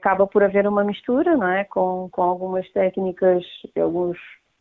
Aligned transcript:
acaba 0.00 0.26
por 0.26 0.42
haver 0.42 0.66
uma 0.66 0.82
mistura, 0.82 1.36
não 1.36 1.46
é? 1.46 1.64
Com, 1.64 2.08
com 2.10 2.22
algumas 2.22 2.68
técnicas, 2.72 3.44
alguns 3.78 4.18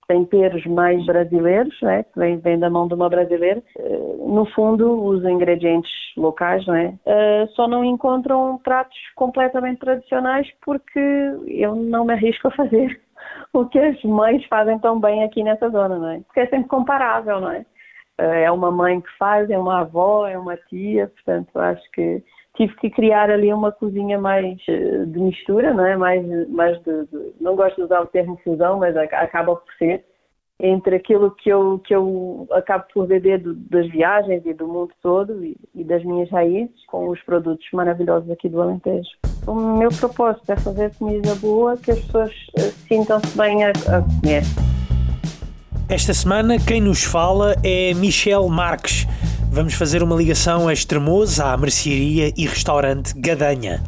temperos 0.08 0.66
mais 0.66 1.06
brasileiros, 1.06 1.80
né, 1.84 2.02
que 2.02 2.18
vem, 2.18 2.40
vem, 2.40 2.58
da 2.58 2.68
mão 2.68 2.88
de 2.88 2.96
uma 2.96 3.08
brasileira. 3.08 3.62
Eh, 3.78 4.00
no 4.26 4.44
fundo, 4.56 5.06
os 5.06 5.24
ingredientes 5.24 5.92
locais, 6.18 6.66
não 6.66 6.76
é? 6.76 6.96
Eh, 7.06 7.48
só 7.56 7.68
não 7.68 7.86
encontram 7.86 8.58
pratos 8.64 8.98
completamente 9.16 9.80
tradicionais 9.80 10.48
porque 10.66 11.00
eu 11.48 11.76
não 11.76 12.06
me 12.06 12.14
arrisco 12.14 12.48
a 12.48 12.52
fazer 12.52 13.00
o 13.54 13.66
que 13.66 13.78
as 13.78 14.02
mães 14.04 14.44
fazem 14.48 14.80
tão 14.80 15.00
bem 15.00 15.24
aqui 15.24 15.44
nessa 15.44 15.70
zona, 15.70 16.00
não 16.00 16.10
é? 16.10 16.20
Porque 16.22 16.40
é 16.40 16.48
sempre 16.48 16.68
comparável, 16.70 17.40
não 17.40 17.52
é? 17.52 17.64
Eh, 18.18 18.44
é 18.46 18.52
uma 18.52 18.72
mãe 18.72 19.00
que 19.00 19.18
faz, 19.20 19.48
é 19.52 19.58
uma 19.60 19.82
avó, 19.82 20.28
é 20.28 20.38
uma 20.40 20.58
tia, 20.58 21.08
portanto, 21.08 21.56
acho 21.60 21.92
que 21.92 22.24
tive 22.60 22.76
que 22.76 22.90
criar 22.90 23.32
ali 23.32 23.54
uma 23.54 23.72
cozinha 23.72 24.20
mais 24.20 24.60
eh, 24.68 25.06
de 25.06 25.18
mistura, 25.18 25.74
não 25.74 25.86
é? 25.86 25.96
Mais, 25.96 26.50
mais 26.50 26.78
de, 26.80 27.06
de, 27.06 27.34
não 27.40 27.56
gosto 27.56 27.78
de 27.78 27.84
usar 27.84 28.02
o 28.02 28.08
termo 28.08 28.38
fusão, 28.44 28.80
mas 28.80 28.98
acaba 28.98 29.56
por 29.56 29.74
ser 29.78 30.04
entre 30.62 30.98
aquilo 30.98 31.32
que 31.32 31.48
eu 31.48 31.80
que 31.80 31.96
eu 31.96 32.46
acabo 32.52 32.84
por 32.94 33.08
beber 33.08 33.40
do, 33.40 33.54
das 33.54 33.90
viagens 33.90 34.46
e 34.46 34.54
do 34.54 34.68
mundo 34.68 34.92
todo 35.02 35.42
e, 35.42 35.56
e, 35.74 35.86
das 35.86 36.04
minhas 36.04 36.30
raízes 36.30 36.86
com 36.88 37.08
os 37.08 37.22
produtos 37.22 37.66
maravilhosos 37.72 38.30
aqui 38.30 38.50
do 38.50 38.62
Alentejo. 38.62 39.10
O 39.48 39.56
meu 39.56 39.88
propósito 39.90 40.52
é 40.52 40.58
fazer 40.58 40.94
comida 40.96 41.34
boa 41.36 41.78
que 41.78 41.92
as 41.92 42.00
pessoas 42.02 42.34
uh, 42.58 42.62
sintam-se 42.90 43.38
bem 43.38 43.64
a, 43.64 43.70
a 43.70 44.02
comer. 44.02 44.44
Esta 45.88 46.14
semana 46.14 46.58
quem 46.60 46.82
nos 46.82 47.06
fala 47.06 47.56
é 47.64 47.94
Michel 47.94 48.50
Marques 48.50 49.08
vamos 49.50 49.74
fazer 49.74 50.04
uma 50.04 50.16
ligação 50.16 50.68
a 50.68 50.74
Estremoz, 50.74 51.40
à 51.40 51.56
mercearia 51.58 52.32
e 52.38 52.46
restaurante 52.46 53.14
Gadanha. 53.18 53.82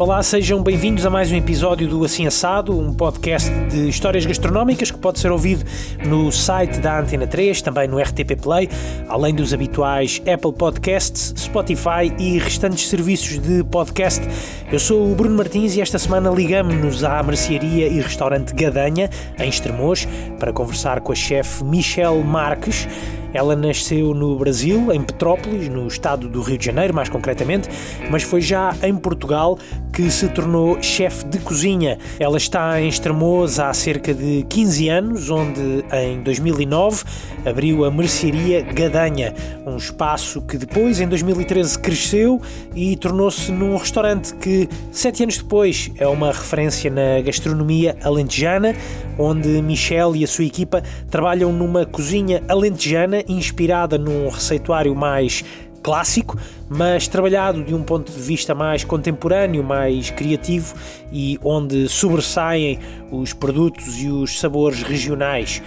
Olá, 0.00 0.22
sejam 0.22 0.62
bem-vindos 0.62 1.04
a 1.04 1.10
mais 1.10 1.30
um 1.30 1.36
episódio 1.36 1.86
do 1.86 2.02
Assim 2.02 2.26
Assado, 2.26 2.72
um 2.72 2.90
podcast 2.90 3.50
de 3.66 3.86
histórias 3.86 4.24
gastronómicas 4.24 4.90
que 4.90 4.96
pode 4.96 5.18
ser 5.18 5.30
ouvido 5.30 5.62
no 6.06 6.32
site 6.32 6.80
da 6.80 7.00
Antena 7.00 7.26
3, 7.26 7.60
também 7.60 7.86
no 7.86 7.98
RTP 7.98 8.34
Play, 8.42 8.66
além 9.10 9.34
dos 9.34 9.52
habituais 9.52 10.22
Apple 10.26 10.54
Podcasts, 10.54 11.34
Spotify 11.36 12.10
e 12.18 12.38
restantes 12.38 12.88
serviços 12.88 13.38
de 13.40 13.62
podcast. 13.64 14.26
Eu 14.72 14.78
sou 14.78 15.12
o 15.12 15.14
Bruno 15.14 15.36
Martins 15.36 15.76
e 15.76 15.82
esta 15.82 15.98
semana 15.98 16.30
ligamos-nos 16.30 17.04
à 17.04 17.22
mercearia 17.22 17.86
e 17.86 18.00
restaurante 18.00 18.54
Gadanha, 18.54 19.10
em 19.38 19.50
Estremoz, 19.50 20.08
para 20.38 20.50
conversar 20.50 21.02
com 21.02 21.12
a 21.12 21.14
chefe 21.14 21.62
Michelle 21.62 22.24
Marques. 22.24 22.88
Ela 23.32 23.54
nasceu 23.54 24.14
no 24.14 24.36
Brasil, 24.36 24.92
em 24.92 25.02
Petrópolis, 25.02 25.68
no 25.68 25.86
estado 25.86 26.28
do 26.28 26.40
Rio 26.40 26.58
de 26.58 26.66
Janeiro, 26.66 26.94
mais 26.94 27.08
concretamente, 27.08 27.68
mas 28.10 28.22
foi 28.22 28.40
já 28.40 28.74
em 28.82 28.94
Portugal 28.96 29.58
que 29.92 30.10
se 30.10 30.28
tornou 30.28 30.80
chefe 30.82 31.26
de 31.26 31.38
cozinha. 31.38 31.98
Ela 32.18 32.36
está 32.36 32.80
em 32.80 32.88
Estremoz 32.88 33.58
há 33.58 33.72
cerca 33.72 34.14
de 34.14 34.44
15 34.48 34.88
anos, 34.88 35.30
onde 35.30 35.84
em 35.92 36.22
2009 36.22 37.04
abriu 37.44 37.84
a 37.84 37.90
mercearia 37.90 38.62
Gadanha, 38.62 39.34
um 39.66 39.76
espaço 39.76 40.40
que 40.42 40.56
depois, 40.56 41.00
em 41.00 41.08
2013, 41.08 41.78
cresceu 41.78 42.40
e 42.74 42.96
tornou-se 42.96 43.50
num 43.50 43.76
restaurante 43.76 44.34
que, 44.34 44.68
sete 44.90 45.22
anos 45.22 45.38
depois, 45.38 45.90
é 45.98 46.06
uma 46.06 46.28
referência 46.28 46.90
na 46.90 47.20
gastronomia 47.22 47.96
alentejana, 48.02 48.74
onde 49.18 49.48
Michel 49.62 50.16
e 50.16 50.24
a 50.24 50.26
sua 50.26 50.44
equipa 50.44 50.82
trabalham 51.10 51.52
numa 51.52 51.84
cozinha 51.84 52.42
alentejana 52.48 53.19
inspirada 53.28 53.98
num 53.98 54.28
receituário 54.28 54.94
mais 54.94 55.44
clássico, 55.82 56.36
mas 56.68 57.08
trabalhado 57.08 57.64
de 57.64 57.74
um 57.74 57.82
ponto 57.82 58.12
de 58.12 58.20
vista 58.20 58.54
mais 58.54 58.84
contemporâneo, 58.84 59.64
mais 59.64 60.10
criativo 60.10 60.74
e 61.12 61.38
onde 61.42 61.88
sobressaem 61.88 62.78
os 63.10 63.32
produtos 63.32 64.00
e 64.02 64.08
os 64.08 64.38
sabores 64.38 64.82
regionais. 64.82 65.62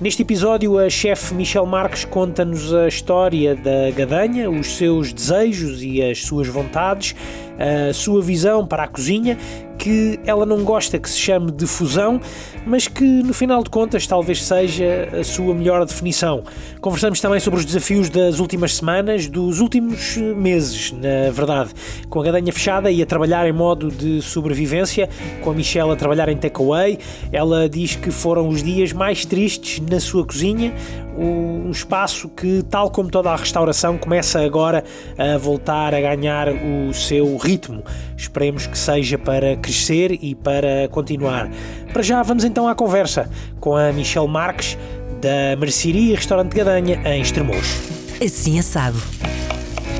Neste 0.00 0.22
episódio, 0.22 0.80
a 0.80 0.90
chefe 0.90 1.32
Michel 1.32 1.64
Marques 1.64 2.04
conta-nos 2.04 2.74
a 2.74 2.88
história 2.88 3.54
da 3.54 3.88
gadanha, 3.94 4.50
os 4.50 4.76
seus 4.76 5.12
desejos 5.12 5.80
e 5.80 6.02
as 6.02 6.22
suas 6.22 6.48
vontades, 6.48 7.14
a 7.58 7.92
sua 7.92 8.20
visão 8.20 8.66
para 8.66 8.84
a 8.84 8.88
cozinha 8.88 9.38
que 9.82 10.20
ela 10.24 10.46
não 10.46 10.62
gosta 10.62 10.96
que 10.96 11.10
se 11.10 11.18
chame 11.18 11.50
de 11.50 11.66
fusão, 11.66 12.20
mas 12.64 12.86
que 12.86 13.02
no 13.02 13.34
final 13.34 13.64
de 13.64 13.68
contas 13.68 14.06
talvez 14.06 14.40
seja 14.44 15.08
a 15.18 15.24
sua 15.24 15.52
melhor 15.52 15.84
definição. 15.84 16.44
Conversamos 16.80 17.20
também 17.20 17.40
sobre 17.40 17.58
os 17.58 17.66
desafios 17.66 18.08
das 18.08 18.38
últimas 18.38 18.76
semanas, 18.76 19.26
dos 19.26 19.58
últimos 19.58 20.16
meses, 20.16 20.92
na 20.92 21.32
verdade, 21.32 21.70
com 22.08 22.20
a 22.20 22.22
gadanha 22.22 22.52
fechada 22.52 22.92
e 22.92 23.02
a 23.02 23.06
trabalhar 23.06 23.44
em 23.48 23.52
modo 23.52 23.88
de 23.88 24.22
sobrevivência, 24.22 25.08
com 25.40 25.50
a 25.50 25.54
Michelle 25.54 25.90
a 25.90 25.96
trabalhar 25.96 26.28
em 26.28 26.36
takeaway. 26.36 26.96
Ela 27.32 27.68
diz 27.68 27.96
que 27.96 28.12
foram 28.12 28.46
os 28.46 28.62
dias 28.62 28.92
mais 28.92 29.24
tristes 29.24 29.80
na 29.80 29.98
sua 29.98 30.24
cozinha, 30.24 30.72
um 31.16 31.70
espaço 31.70 32.28
que, 32.28 32.62
tal 32.70 32.90
como 32.90 33.10
toda 33.10 33.30
a 33.30 33.36
restauração, 33.36 33.98
começa 33.98 34.40
agora 34.40 34.84
a 35.18 35.36
voltar 35.38 35.94
a 35.94 36.00
ganhar 36.00 36.48
o 36.48 36.94
seu 36.94 37.36
ritmo. 37.42 37.82
Esperemos 38.16 38.66
que 38.66 38.78
seja 38.78 39.18
para 39.18 39.56
crescer 39.56 40.18
e 40.22 40.34
para 40.34 40.88
continuar. 40.90 41.50
Para 41.92 42.02
já, 42.02 42.22
vamos 42.22 42.44
então 42.44 42.68
à 42.68 42.74
conversa 42.74 43.28
com 43.60 43.76
a 43.76 43.92
Michelle 43.92 44.28
Marques, 44.28 44.78
da 45.20 45.56
Mercearia 45.58 46.16
Restaurante 46.16 46.54
Gadanha, 46.54 47.00
em 47.04 47.20
Estremoz. 47.20 47.90
Assim 48.24 48.58
assado. 48.58 49.00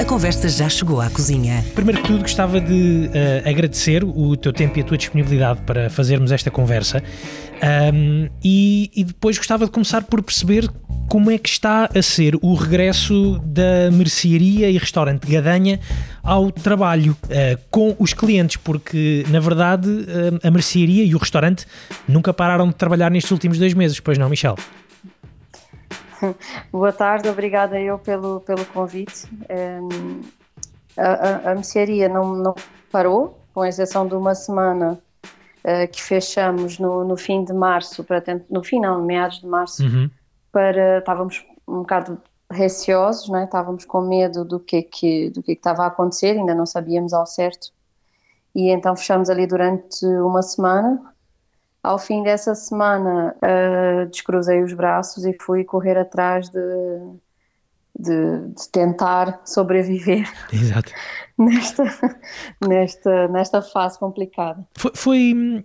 A 0.00 0.04
conversa 0.04 0.48
já 0.48 0.68
chegou 0.68 1.00
à 1.00 1.08
cozinha. 1.08 1.64
Primeiro 1.74 2.02
que 2.02 2.08
tudo, 2.08 2.22
gostava 2.22 2.60
de 2.60 3.08
uh, 3.08 3.48
agradecer 3.48 4.04
o 4.04 4.36
teu 4.36 4.52
tempo 4.52 4.78
e 4.78 4.82
a 4.82 4.84
tua 4.84 4.96
disponibilidade 4.96 5.60
para 5.62 5.88
fazermos 5.90 6.32
esta 6.32 6.50
conversa. 6.50 7.02
Um, 7.94 8.28
e, 8.42 8.90
e, 8.94 9.04
depois 9.04 9.38
gostava 9.38 9.66
de 9.66 9.70
começar 9.70 10.02
por 10.02 10.20
perceber 10.22 10.68
como 11.08 11.30
é 11.30 11.38
que 11.38 11.48
está 11.48 11.88
a 11.94 12.02
ser 12.02 12.34
o 12.42 12.54
regresso 12.54 13.38
da 13.44 13.90
mercearia 13.92 14.68
e 14.68 14.78
restaurante 14.78 15.30
Gadanha 15.30 15.78
ao 16.22 16.50
trabalho 16.50 17.16
uh, 17.24 17.60
com 17.70 17.94
os 17.98 18.12
clientes, 18.12 18.56
porque 18.56 19.24
na 19.28 19.38
verdade 19.38 19.88
uh, 19.88 20.46
a 20.46 20.50
mercearia 20.50 21.04
e 21.04 21.14
o 21.14 21.18
restaurante 21.18 21.66
nunca 22.08 22.32
pararam 22.32 22.68
de 22.68 22.74
trabalhar 22.74 23.10
nestes 23.10 23.30
últimos 23.30 23.58
dois 23.58 23.74
meses, 23.74 24.00
pois 24.00 24.18
não, 24.18 24.28
Michel? 24.28 24.56
Boa 26.70 26.92
tarde, 26.92 27.28
obrigada 27.28 27.80
eu 27.80 27.98
pelo, 27.98 28.40
pelo 28.40 28.64
convite. 28.66 29.26
Um, 29.50 30.20
a, 30.96 31.08
a, 31.48 31.52
a 31.52 31.54
mercearia 31.54 32.08
não, 32.08 32.34
não 32.34 32.54
parou, 32.90 33.38
com 33.54 33.64
exceção 33.64 34.06
de 34.06 34.14
uma 34.14 34.34
semana 34.34 34.98
uh, 35.64 35.90
que 35.90 36.02
fechamos 36.02 36.78
no, 36.78 37.04
no 37.04 37.16
fim 37.16 37.44
de 37.44 37.52
março, 37.52 38.04
para 38.04 38.22
no 38.50 38.62
final, 38.62 39.02
meados 39.02 39.40
de 39.40 39.46
março, 39.46 39.82
uhum. 39.82 40.10
para 40.50 40.98
estávamos 40.98 41.44
um 41.66 41.80
bocado 41.80 42.20
receosos, 42.50 43.28
né? 43.30 43.44
estávamos 43.44 43.84
com 43.84 44.02
medo 44.02 44.44
do 44.44 44.60
que 44.60 44.82
que 44.82 45.30
do 45.30 45.42
que, 45.42 45.54
que 45.54 45.60
estava 45.60 45.84
a 45.84 45.86
acontecer, 45.86 46.38
ainda 46.38 46.54
não 46.54 46.66
sabíamos 46.66 47.12
ao 47.12 47.26
certo. 47.26 47.72
E 48.54 48.70
então 48.70 48.94
fechamos 48.94 49.30
ali 49.30 49.46
durante 49.46 50.04
uma 50.04 50.42
semana. 50.42 51.11
Ao 51.82 51.98
fim 51.98 52.22
dessa 52.22 52.54
semana, 52.54 53.34
uh, 53.36 54.06
descruzei 54.06 54.62
os 54.62 54.72
braços 54.72 55.24
e 55.24 55.32
fui 55.40 55.64
correr 55.64 55.98
atrás 55.98 56.48
de, 56.48 56.60
de, 57.98 58.48
de 58.54 58.68
tentar 58.70 59.40
sobreviver. 59.44 60.30
Exato 60.52 60.92
nesta, 61.38 61.84
nesta, 62.66 63.28
nesta 63.28 63.62
fase 63.62 63.98
complicada. 63.98 64.64
Foi, 64.76 64.90
foi, 64.94 65.64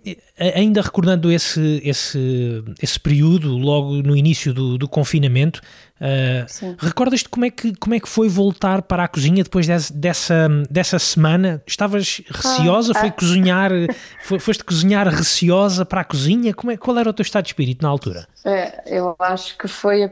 ainda 0.54 0.80
recordando 0.80 1.30
esse, 1.30 1.80
esse, 1.84 2.64
esse 2.82 2.98
período, 2.98 3.56
logo 3.56 4.02
no 4.02 4.16
início 4.16 4.52
do, 4.54 4.78
do 4.78 4.88
confinamento, 4.88 5.60
uh, 6.00 6.76
recordas-te 6.78 7.28
como, 7.28 7.44
é 7.44 7.50
que, 7.50 7.74
como 7.76 7.94
é 7.94 8.00
que 8.00 8.08
foi 8.08 8.28
voltar 8.28 8.82
para 8.82 9.04
a 9.04 9.08
cozinha 9.08 9.42
depois 9.42 9.66
desse, 9.66 9.92
dessa, 9.92 10.48
dessa 10.70 10.98
semana? 10.98 11.62
Estavas 11.66 12.22
receosa? 12.28 12.92
Ah, 12.94 13.00
foi 13.00 13.08
ah. 13.08 13.12
cozinhar, 13.12 13.70
foi, 14.22 14.38
foste 14.38 14.64
cozinhar 14.64 15.08
receosa 15.08 15.84
para 15.84 16.00
a 16.00 16.04
cozinha? 16.04 16.54
Como 16.54 16.70
é, 16.72 16.76
qual 16.76 16.98
era 16.98 17.10
o 17.10 17.12
teu 17.12 17.22
estado 17.22 17.44
de 17.44 17.50
espírito 17.50 17.82
na 17.82 17.88
altura? 17.88 18.26
É, 18.44 18.82
eu 18.86 19.14
acho 19.18 19.56
que 19.58 19.68
foi 19.68 20.04
a 20.04 20.10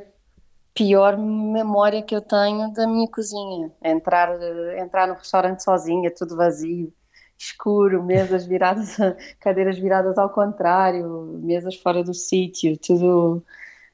pior 0.77 1.17
memória 1.17 2.03
que 2.03 2.15
eu 2.15 2.21
tenho 2.21 2.71
da 2.73 2.87
minha 2.87 3.09
cozinha. 3.09 3.73
Entrar, 3.83 4.31
entrar 4.79 5.09
no 5.09 5.15
restaurante 5.15 5.65
sozinha, 5.65 6.13
tudo 6.15 6.37
vazio, 6.37 6.93
escuro, 7.39 8.03
mesas 8.05 8.47
viradas, 8.47 8.97
cadeiras 9.41 9.79
viradas 9.79 10.19
ao 10.19 10.29
contrário, 10.29 11.41
mesas 11.43 11.75
fora 11.77 12.05
do 12.05 12.13
sítio, 12.13 12.77
tudo 12.77 13.43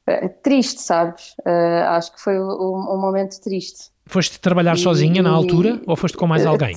é, 0.07 0.29
triste, 0.29 0.83
sabes? 0.83 1.37
Uh, 1.47 1.85
acho 1.91 2.13
que 2.13 2.21
foi 2.21 2.39
um, 2.39 2.95
um, 2.95 3.01
momento 3.01 3.41
triste. 3.41 3.93
Foste 4.07 4.41
trabalhar 4.41 4.75
e, 4.75 4.79
sozinha 4.79 5.23
na 5.23 5.31
altura 5.31 5.81
ou 5.87 5.95
foste 5.95 6.19
com 6.19 6.27
mais 6.27 6.45
alguém? 6.45 6.77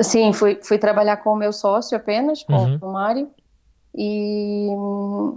Sim, 0.00 0.32
fui, 0.32 0.58
fui 0.62 0.78
trabalhar 0.78 1.18
com 1.18 1.30
o 1.30 1.36
meu 1.36 1.52
sócio 1.52 1.94
apenas, 1.94 2.42
com 2.42 2.54
uhum. 2.54 2.78
o 2.80 2.92
Mário. 2.92 3.28
E, 3.96 4.68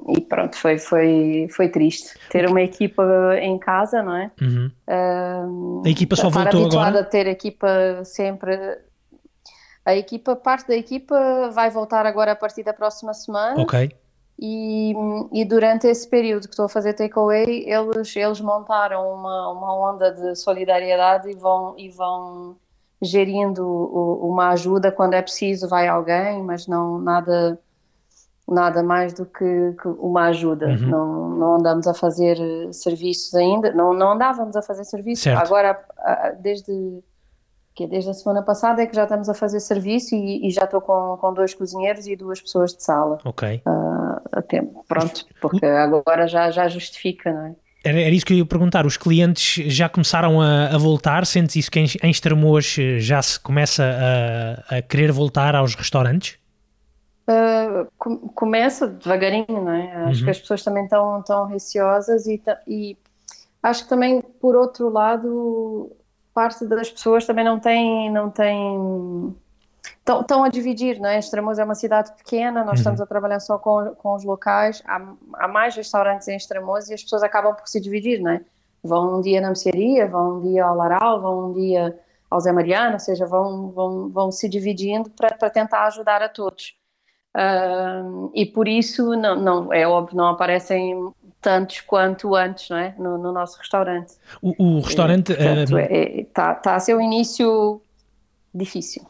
e, 0.10 0.22
pronto, 0.22 0.56
foi, 0.56 0.80
foi, 0.80 1.48
foi 1.52 1.70
triste 1.70 2.18
ter 2.30 2.50
uma 2.50 2.62
equipa 2.62 3.04
em 3.40 3.58
casa, 3.60 4.02
não 4.02 4.16
é? 4.16 4.32
Uhum. 4.42 4.72
Uh, 4.88 5.84
a 5.86 5.90
equipa 5.90 6.16
só 6.16 6.30
voltou 6.30 6.66
agora? 6.66 7.02
a 7.02 7.04
ter 7.04 7.28
equipa 7.28 8.04
sempre. 8.04 8.58
A 9.86 9.96
equipa, 9.96 10.36
parte 10.36 10.68
da 10.70 10.76
equipa 10.76 11.52
vai 11.54 11.70
voltar 11.70 12.06
agora 12.08 12.32
a 12.32 12.36
partir 12.36 12.64
da 12.64 12.74
próxima 12.74 13.14
semana. 13.14 13.62
Ok. 13.62 13.92
E, 14.40 14.94
e 15.32 15.46
durante 15.46 15.88
esse 15.88 16.08
período 16.08 16.44
que 16.44 16.54
estou 16.54 16.66
a 16.66 16.70
fazer 16.70 16.94
takeaway, 16.94 17.64
eles, 17.68 18.16
eles 18.16 18.42
montaram 18.42 19.14
uma, 19.14 19.52
uma 19.52 19.92
onda 19.92 20.12
de 20.12 20.36
solidariedade 20.36 21.30
e 21.30 21.36
vão, 21.36 21.76
e 21.78 21.90
vão 21.90 22.56
gerindo 23.02 23.66
uma 23.66 24.50
ajuda 24.50 24.92
quando 24.92 25.14
é 25.14 25.22
preciso, 25.22 25.68
vai 25.68 25.88
alguém, 25.88 26.44
mas 26.44 26.68
não 26.68 27.00
nada 27.00 27.60
nada 28.48 28.82
mais 28.82 29.14
do 29.14 29.26
que, 29.26 29.76
que 29.82 29.88
uma 29.88 30.28
ajuda. 30.28 30.68
Uhum. 30.68 30.90
Não, 30.90 31.30
não 31.30 31.56
andamos 31.56 31.88
a 31.88 31.94
fazer 31.94 32.38
eh, 32.40 32.72
serviços 32.72 33.34
ainda, 33.36 33.74
não, 33.74 33.94
não 33.94 34.14
andávamos 34.14 34.56
a 34.56 34.62
fazer 34.62 34.84
serviços. 34.86 35.24
Certo. 35.24 35.46
Agora, 35.46 35.80
desde, 36.40 37.02
que 37.76 37.86
desde 37.86 38.10
a 38.10 38.14
semana 38.14 38.42
passada 38.42 38.82
é 38.82 38.88
que 38.88 38.96
já 38.96 39.04
estamos 39.04 39.30
a 39.30 39.34
fazer 39.34 39.60
serviço 39.60 40.16
e, 40.16 40.48
e 40.48 40.50
já 40.50 40.64
estou 40.64 40.82
com, 40.82 41.18
com 41.20 41.34
dois 41.34 41.54
cozinheiros 41.54 42.08
e 42.08 42.16
duas 42.16 42.42
pessoas 42.42 42.74
de 42.74 42.84
sala. 42.84 43.20
Ok. 43.24 43.62
Uh, 43.66 44.22
a 44.32 44.42
tempo. 44.42 44.84
Pronto, 44.88 45.26
porque 45.42 45.66
agora 45.66 46.28
já, 46.28 46.50
já 46.50 46.68
justifica, 46.68 47.32
não 47.32 47.46
é? 47.48 47.56
Era, 47.84 48.02
era 48.02 48.10
isso 48.10 48.26
que 48.26 48.34
eu 48.34 48.38
ia 48.38 48.46
perguntar. 48.46 48.86
Os 48.86 48.98
clientes 48.98 49.64
já 49.72 49.88
começaram 49.88 50.42
a, 50.42 50.68
a 50.68 50.78
voltar? 50.78 51.26
Sentes 51.26 51.56
isso 51.56 51.72
que 51.72 51.80
em, 51.80 51.88
em 52.04 52.10
Estremoz 52.10 52.76
eh, 52.80 53.00
já 53.00 53.22
se 53.22 53.40
começa 53.40 53.84
a, 54.70 54.78
a 54.78 54.82
querer 54.82 55.12
voltar 55.12 55.56
aos 55.56 55.76
restaurantes? 55.76 56.38
Uh, 57.30 57.86
começa 58.34 58.88
devagarinho, 58.88 59.46
não 59.50 59.72
é? 59.72 59.94
Acho 60.06 60.20
uhum. 60.20 60.26
que 60.26 60.32
as 60.32 60.40
pessoas 60.40 60.64
também 60.64 60.86
estão 60.86 61.22
tão 61.24 61.46
receosas 61.46 62.26
e, 62.26 62.42
e 62.66 62.98
acho 63.62 63.84
que 63.84 63.90
também, 63.90 64.22
por 64.22 64.56
outro 64.56 64.90
lado, 64.90 65.92
parte 66.34 66.66
das 66.66 66.90
pessoas 66.90 67.26
também 67.26 67.44
não 67.44 67.60
tem, 67.60 68.10
não 68.12 68.30
tem 68.30 69.36
estão 70.06 70.44
a 70.44 70.50
dividir, 70.50 71.00
não 71.00 71.10
é? 71.10 71.20
Estremoz 71.20 71.60
é 71.60 71.64
uma 71.64 71.76
cidade 71.76 72.14
pequena, 72.16 72.62
nós 72.62 72.68
uhum. 72.68 72.76
estamos 72.76 73.02
a 73.02 73.06
trabalhar 73.06 73.40
só 73.40 73.58
com, 73.58 73.94
com 73.96 74.16
os 74.16 74.24
locais, 74.24 74.82
há, 74.86 75.02
há 75.34 75.48
mais 75.48 75.76
restaurantes 75.76 76.28
em 76.28 76.38
Estremoz 76.38 76.90
e 76.90 76.94
as 76.94 77.04
pessoas 77.04 77.24
acabam 77.24 77.54
por 77.54 77.68
se 77.68 77.80
dividir, 77.82 78.22
não 78.22 78.32
é? 78.32 78.42
Vão 78.84 79.18
um 79.18 79.22
dia 79.22 79.42
na 79.42 79.48
mercearia, 79.48 80.08
vão 80.08 80.38
um 80.38 80.42
dia 80.42 80.64
ao 80.64 80.76
Laral, 80.76 81.22
vão 81.22 81.50
um 81.50 81.54
dia 81.54 82.00
ao 82.30 82.40
Zé 82.40 82.52
Mariano, 82.52 82.94
ou 82.94 83.00
seja, 83.00 83.26
vão, 83.26 83.72
vão, 83.72 84.10
vão 84.10 84.32
se 84.32 84.48
dividindo 84.48 85.10
para 85.10 85.50
tentar 85.50 85.88
ajudar 85.88 86.22
a 86.22 86.30
todos. 86.30 86.78
Uh, 87.38 88.32
e 88.34 88.48
por 88.48 88.68
isso, 88.68 89.16
não, 89.16 89.36
não, 89.36 89.74
é 89.74 89.88
óbvio, 89.88 90.18
não 90.18 90.26
aparecem 90.26 90.96
tantos 91.40 91.82
quanto 91.82 92.36
antes, 92.36 92.68
não 92.70 92.78
é? 92.78 92.96
No, 92.98 93.18
no 93.20 93.32
nosso 93.32 93.60
restaurante. 93.60 94.14
O, 94.42 94.78
o 94.78 94.80
restaurante. 94.80 95.34
Está 95.34 95.76
uh... 95.76 95.78
é, 95.78 96.26
tá, 96.34 96.56
tá 96.56 96.76
a 96.76 96.80
ser 96.80 96.96
um 96.96 97.02
início 97.02 97.80
difícil. 98.54 99.04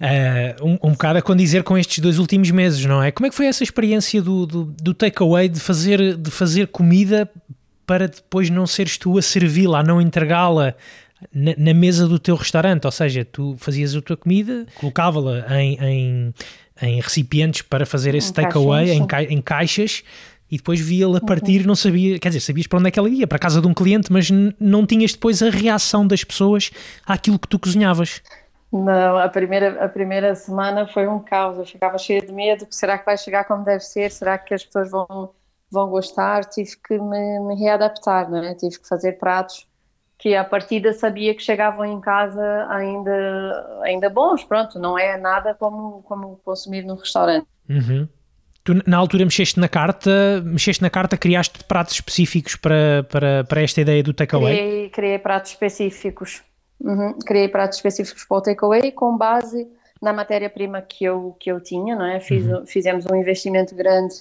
Uh, 0.00 0.64
um, 0.64 0.88
um 0.88 0.92
bocado 0.92 1.18
a 1.18 1.22
condizer 1.22 1.62
com 1.62 1.76
estes 1.76 1.98
dois 1.98 2.18
últimos 2.18 2.50
meses, 2.50 2.82
não 2.86 3.02
é? 3.02 3.10
Como 3.10 3.26
é 3.26 3.30
que 3.30 3.36
foi 3.36 3.46
essa 3.46 3.62
experiência 3.62 4.22
do, 4.22 4.46
do, 4.46 4.64
do 4.64 4.94
takeaway 4.94 5.46
de 5.46 5.60
fazer, 5.60 6.16
de 6.16 6.30
fazer 6.30 6.68
comida 6.68 7.30
para 7.86 8.08
depois 8.08 8.48
não 8.48 8.66
seres 8.66 8.96
tu 8.96 9.18
a 9.18 9.22
servi-la, 9.22 9.80
a 9.80 9.82
não 9.82 10.00
entregá-la 10.00 10.74
na, 11.30 11.52
na, 11.58 11.74
mesa 11.74 12.08
do 12.08 12.18
teu 12.18 12.36
restaurante? 12.36 12.86
Ou 12.86 12.90
seja, 12.90 13.22
tu 13.22 13.54
fazias 13.58 13.94
a 13.94 14.00
tua 14.00 14.16
comida, 14.16 14.66
colocava-la 14.80 15.44
em, 15.60 15.78
em, 15.82 16.34
em, 16.80 17.00
recipientes 17.00 17.62
para 17.62 17.86
fazer 17.86 18.14
esse 18.14 18.32
takeaway, 18.32 18.90
em, 18.90 19.06
ca, 19.06 19.22
em 19.22 19.40
caixas 19.40 20.02
e 20.50 20.56
depois 20.56 20.80
via-la 20.80 21.18
uhum. 21.18 21.26
partir, 21.26 21.60
uhum. 21.60 21.68
não 21.68 21.74
sabia, 21.74 22.18
quer 22.18 22.28
dizer, 22.28 22.40
sabias 22.40 22.66
para 22.66 22.78
onde 22.78 22.88
é 22.88 22.90
que 22.90 22.98
ela 22.98 23.08
ia, 23.08 23.26
para 23.26 23.36
a 23.36 23.40
casa 23.40 23.60
de 23.60 23.66
um 23.66 23.74
cliente, 23.74 24.12
mas 24.12 24.30
não 24.60 24.86
tinhas 24.86 25.12
depois 25.12 25.42
a 25.42 25.50
reação 25.50 26.06
das 26.06 26.22
pessoas 26.22 26.70
àquilo 27.06 27.38
que 27.38 27.48
tu 27.48 27.58
cozinhavas. 27.58 28.22
Não, 28.72 29.18
a 29.18 29.28
primeira, 29.28 29.84
a 29.84 29.88
primeira 29.88 30.34
semana 30.34 30.86
foi 30.86 31.06
um 31.06 31.20
caos, 31.20 31.58
eu 31.58 31.64
ficava 31.64 31.96
cheia 31.96 32.20
de 32.20 32.32
medo, 32.32 32.66
será 32.70 32.98
que 32.98 33.04
vai 33.04 33.16
chegar 33.16 33.44
como 33.44 33.64
deve 33.64 33.80
ser, 33.84 34.10
será 34.10 34.36
que 34.36 34.52
as 34.52 34.64
pessoas 34.64 34.90
vão, 34.90 35.30
vão 35.70 35.88
gostar, 35.88 36.44
tive 36.44 36.72
que 36.86 36.98
me, 36.98 37.40
me 37.40 37.54
readaptar, 37.54 38.28
não 38.28 38.38
é? 38.38 38.54
tive 38.54 38.80
que 38.80 38.88
fazer 38.88 39.12
pratos 39.12 39.66
que 40.18 40.34
a 40.34 40.44
partida 40.44 40.92
sabia 40.92 41.34
que 41.34 41.42
chegavam 41.42 41.84
em 41.84 42.00
casa 42.00 42.66
ainda, 42.70 43.80
ainda 43.82 44.08
bons, 44.08 44.44
pronto, 44.44 44.78
não 44.78 44.98
é 44.98 45.18
nada 45.18 45.54
como, 45.54 46.02
como 46.02 46.40
consumir 46.44 46.82
num 46.84 46.94
restaurante. 46.94 47.46
Uhum. 47.68 48.08
Tu 48.62 48.72
na 48.86 48.96
altura 48.96 49.24
mexeste 49.24 49.60
na 49.60 49.68
carta, 49.68 50.42
mexeste 50.42 50.82
na 50.82 50.88
carta, 50.88 51.18
criaste 51.18 51.62
pratos 51.64 51.94
específicos 51.94 52.56
para, 52.56 53.04
para, 53.10 53.44
para 53.44 53.62
esta 53.62 53.82
ideia 53.82 54.02
do 54.02 54.14
takeaway? 54.14 54.56
Criei, 54.56 54.88
criei 54.88 55.18
pratos 55.18 55.50
específicos. 55.50 56.42
Uhum. 56.80 57.18
Criei 57.26 57.48
pratos 57.48 57.76
específicos 57.76 58.24
para 58.24 58.38
o 58.38 58.40
takeaway 58.40 58.90
com 58.92 59.18
base 59.18 59.68
na 60.00 60.12
matéria-prima 60.12 60.80
que 60.80 61.04
eu, 61.04 61.36
que 61.38 61.52
eu 61.52 61.60
tinha, 61.60 61.94
não 61.94 62.06
é? 62.06 62.20
Fiz, 62.20 62.46
uhum. 62.46 62.64
Fizemos 62.66 63.04
um 63.06 63.14
investimento 63.14 63.74
grande 63.74 64.14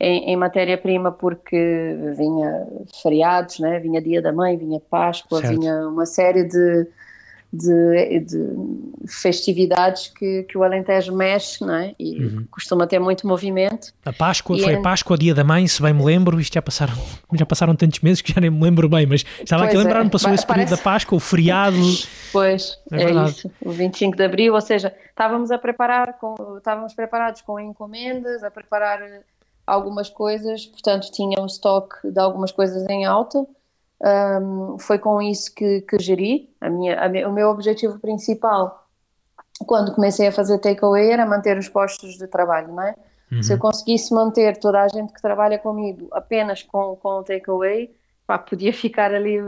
em, 0.00 0.30
em 0.30 0.36
matéria-prima 0.36 1.12
porque 1.12 1.94
vinha 2.16 2.66
feriados, 3.02 3.58
né? 3.58 3.78
vinha 3.78 4.00
Dia 4.00 4.22
da 4.22 4.32
Mãe, 4.32 4.56
vinha 4.56 4.80
Páscoa, 4.80 5.42
certo. 5.42 5.60
vinha 5.60 5.86
uma 5.86 6.06
série 6.06 6.44
de, 6.44 6.86
de, 7.52 8.20
de, 8.20 8.48
festividades 9.06 10.08
que, 10.08 10.44
que 10.44 10.56
o 10.56 10.64
Alentejo 10.64 11.14
mexe, 11.14 11.60
não 11.60 11.74
é? 11.74 11.94
E 11.98 12.24
uhum. 12.24 12.46
costuma 12.50 12.86
ter 12.86 12.98
muito 12.98 13.26
movimento. 13.26 13.92
A 14.02 14.12
Páscoa, 14.12 14.56
e 14.56 14.62
foi 14.62 14.72
é... 14.72 14.80
Páscoa, 14.80 15.18
Dia 15.18 15.34
da 15.34 15.44
Mãe, 15.44 15.66
se 15.68 15.82
bem 15.82 15.92
me 15.92 16.02
lembro, 16.02 16.40
isto 16.40 16.54
já 16.54 16.62
passaram, 16.62 16.94
já 17.34 17.44
passaram 17.44 17.76
tantos 17.76 18.00
meses 18.00 18.22
que 18.22 18.32
já 18.32 18.40
nem 18.40 18.48
me 18.48 18.62
lembro 18.62 18.88
bem, 18.88 19.04
mas 19.04 19.22
estava 19.42 19.64
pois 19.64 19.68
aqui 19.68 19.76
a 19.76 19.80
lembrar-me, 19.80 20.06
é. 20.06 20.10
passou 20.10 20.32
esse 20.32 20.46
período 20.46 20.70
da 20.70 20.78
Páscoa, 20.78 21.16
o 21.16 21.20
feriado. 21.20 21.76
Pois, 22.32 22.78
é, 22.92 23.02
é 23.02 23.24
isso, 23.24 23.50
o 23.60 23.72
25 23.72 24.16
de 24.16 24.22
Abril, 24.22 24.54
ou 24.54 24.60
seja, 24.60 24.94
estávamos 25.08 25.50
a 25.50 25.58
preparar, 25.58 26.12
com, 26.12 26.36
estávamos 26.56 26.94
preparados 26.94 27.40
com 27.40 27.58
encomendas, 27.58 28.44
a 28.44 28.50
preparar 28.52 29.00
algumas 29.70 30.10
coisas, 30.10 30.66
portanto 30.66 31.10
tinha 31.12 31.40
um 31.40 31.46
estoque 31.46 32.10
de 32.10 32.18
algumas 32.18 32.50
coisas 32.50 32.84
em 32.88 33.04
alta, 33.04 33.46
um, 34.02 34.78
foi 34.78 34.98
com 34.98 35.20
isso 35.22 35.54
que, 35.54 35.82
que 35.82 35.98
geri. 35.98 36.50
A 36.60 36.68
minha, 36.68 36.98
a, 36.98 37.28
o 37.28 37.32
meu 37.32 37.48
objetivo 37.50 37.98
principal, 37.98 38.86
quando 39.66 39.94
comecei 39.94 40.26
a 40.26 40.32
fazer 40.32 40.58
takeaway, 40.58 41.10
era 41.10 41.24
manter 41.26 41.56
os 41.56 41.68
postos 41.68 42.16
de 42.16 42.26
trabalho, 42.26 42.68
não 42.68 42.82
é? 42.82 42.94
Uhum. 43.30 43.42
Se 43.42 43.52
eu 43.52 43.58
conseguisse 43.58 44.12
manter 44.12 44.56
toda 44.56 44.82
a 44.82 44.88
gente 44.88 45.12
que 45.12 45.22
trabalha 45.22 45.58
comigo 45.58 46.08
apenas 46.12 46.62
com, 46.62 46.96
com 46.96 47.20
o 47.20 47.22
takeaway, 47.22 47.90
podia 48.48 48.72
ficar 48.72 49.14
ali 49.14 49.40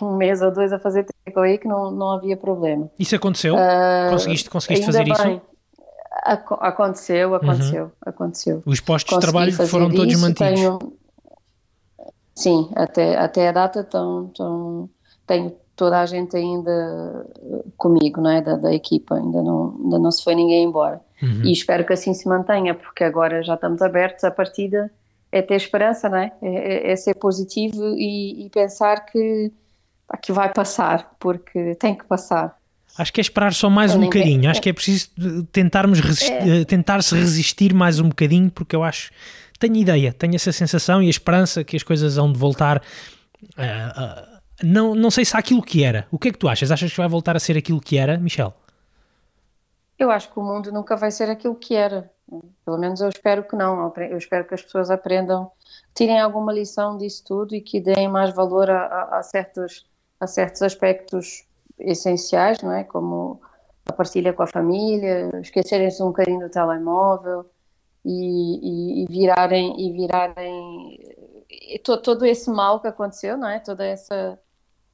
um 0.00 0.16
mês 0.16 0.42
ou 0.42 0.50
dois 0.50 0.72
a 0.72 0.78
fazer 0.78 1.06
takeaway 1.24 1.58
que 1.58 1.68
não, 1.68 1.90
não 1.90 2.10
havia 2.10 2.36
problema. 2.36 2.90
Isso 2.98 3.14
aconteceu? 3.14 3.54
Uh, 3.54 4.10
conseguiste 4.10 4.50
conseguiste 4.50 4.86
fazer 4.86 5.04
bem. 5.04 5.12
isso? 5.12 5.42
Aconteceu, 6.22 7.34
aconteceu, 7.34 7.84
uhum. 7.84 7.90
aconteceu. 8.02 8.62
Os 8.66 8.80
postos 8.80 9.14
Consegui 9.14 9.26
de 9.26 9.56
trabalho 9.56 9.68
foram 9.68 9.90
todos 9.90 10.12
isso, 10.12 10.22
mantidos? 10.22 10.54
Tenho, 10.54 10.78
Sim, 12.40 12.70
até, 12.74 13.18
até 13.18 13.48
a 13.48 13.52
data 13.52 13.84
tão, 13.84 14.28
tão, 14.28 14.88
tenho 15.26 15.54
toda 15.76 16.00
a 16.00 16.06
gente 16.06 16.34
ainda 16.36 17.26
comigo, 17.76 18.18
não 18.18 18.30
é? 18.30 18.40
Da, 18.40 18.56
da 18.56 18.72
equipa, 18.72 19.16
ainda 19.16 19.42
não, 19.42 19.78
ainda 19.82 19.98
não 19.98 20.10
se 20.10 20.24
foi 20.24 20.34
ninguém 20.34 20.64
embora. 20.64 21.02
Uhum. 21.22 21.42
E 21.44 21.52
espero 21.52 21.84
que 21.84 21.92
assim 21.92 22.14
se 22.14 22.26
mantenha, 22.26 22.74
porque 22.74 23.04
agora 23.04 23.42
já 23.42 23.56
estamos 23.56 23.82
abertos, 23.82 24.24
a 24.24 24.30
partida 24.30 24.90
é 25.30 25.42
ter 25.42 25.56
esperança, 25.56 26.08
não 26.08 26.16
é? 26.16 26.32
É, 26.40 26.88
é, 26.88 26.92
é 26.92 26.96
ser 26.96 27.14
positivo 27.14 27.94
e, 27.98 28.46
e 28.46 28.48
pensar 28.48 29.04
que, 29.04 29.52
que 30.22 30.32
vai 30.32 30.50
passar, 30.50 31.14
porque 31.18 31.74
tem 31.74 31.94
que 31.94 32.06
passar. 32.06 32.58
Acho 32.98 33.12
que 33.12 33.20
é 33.20 33.22
esperar 33.22 33.54
só 33.54 33.70
mais 33.70 33.94
um 33.94 34.00
bocadinho. 34.00 34.50
Acho 34.50 34.60
que 34.60 34.68
é 34.68 34.72
preciso 34.72 35.08
tentarmos 35.52 36.00
resistir, 36.00 36.32
é. 36.32 36.64
tentar 36.64 37.02
se 37.02 37.14
resistir 37.14 37.72
mais 37.72 37.98
um 37.98 38.08
bocadinho, 38.08 38.50
porque 38.50 38.76
eu 38.76 38.82
acho 38.82 39.10
tenho 39.60 39.76
ideia, 39.76 40.12
tenho 40.12 40.34
essa 40.34 40.50
sensação 40.50 41.02
e 41.02 41.06
a 41.06 41.10
esperança 41.10 41.62
que 41.62 41.76
as 41.76 41.82
coisas 41.82 42.16
vão 42.16 42.32
de 42.32 42.38
voltar. 42.38 42.82
Uh, 43.42 43.60
uh, 43.60 44.40
não, 44.62 44.94
não 44.94 45.10
sei 45.10 45.24
se 45.24 45.36
há 45.36 45.38
aquilo 45.38 45.62
que 45.62 45.84
era. 45.84 46.08
O 46.10 46.18
que 46.18 46.28
é 46.28 46.32
que 46.32 46.38
tu 46.38 46.48
achas? 46.48 46.70
Achas 46.70 46.90
que 46.90 46.96
vai 46.96 47.08
voltar 47.08 47.36
a 47.36 47.40
ser 47.40 47.56
aquilo 47.58 47.78
que 47.78 47.98
era, 47.98 48.16
Michel? 48.16 48.54
Eu 49.98 50.10
acho 50.10 50.32
que 50.32 50.38
o 50.38 50.42
mundo 50.42 50.72
nunca 50.72 50.96
vai 50.96 51.10
ser 51.10 51.28
aquilo 51.28 51.54
que 51.54 51.74
era. 51.74 52.10
Pelo 52.64 52.78
menos 52.78 53.02
eu 53.02 53.08
espero 53.10 53.44
que 53.44 53.54
não. 53.54 53.92
Eu 53.98 54.16
espero 54.16 54.46
que 54.46 54.54
as 54.54 54.62
pessoas 54.62 54.90
aprendam, 54.90 55.50
tirem 55.94 56.18
alguma 56.18 56.52
lição 56.52 56.96
disso 56.96 57.22
tudo 57.26 57.54
e 57.54 57.60
que 57.60 57.80
deem 57.80 58.08
mais 58.08 58.34
valor 58.34 58.70
a, 58.70 58.86
a, 58.86 59.18
a 59.18 59.22
certos, 59.22 59.84
a 60.18 60.26
certos 60.26 60.62
aspectos 60.62 61.44
essenciais, 61.80 62.60
não 62.62 62.72
é? 62.72 62.84
Como 62.84 63.40
a 63.86 63.92
partilha 63.92 64.32
com 64.32 64.42
a 64.42 64.46
família, 64.46 65.30
esquecerem-se 65.40 66.02
um 66.02 66.08
bocadinho 66.08 66.40
do 66.40 66.50
telemóvel, 66.50 67.46
e, 68.04 69.02
e, 69.02 69.04
e 69.04 69.06
virarem 69.06 69.78
e 69.78 69.92
virarem 69.92 70.98
e 71.50 71.78
to, 71.78 72.00
todo 72.00 72.24
esse 72.24 72.50
mal 72.50 72.80
que 72.80 72.88
aconteceu, 72.88 73.36
não 73.36 73.48
é? 73.48 73.60
Toda 73.60 73.84
essa 73.84 74.38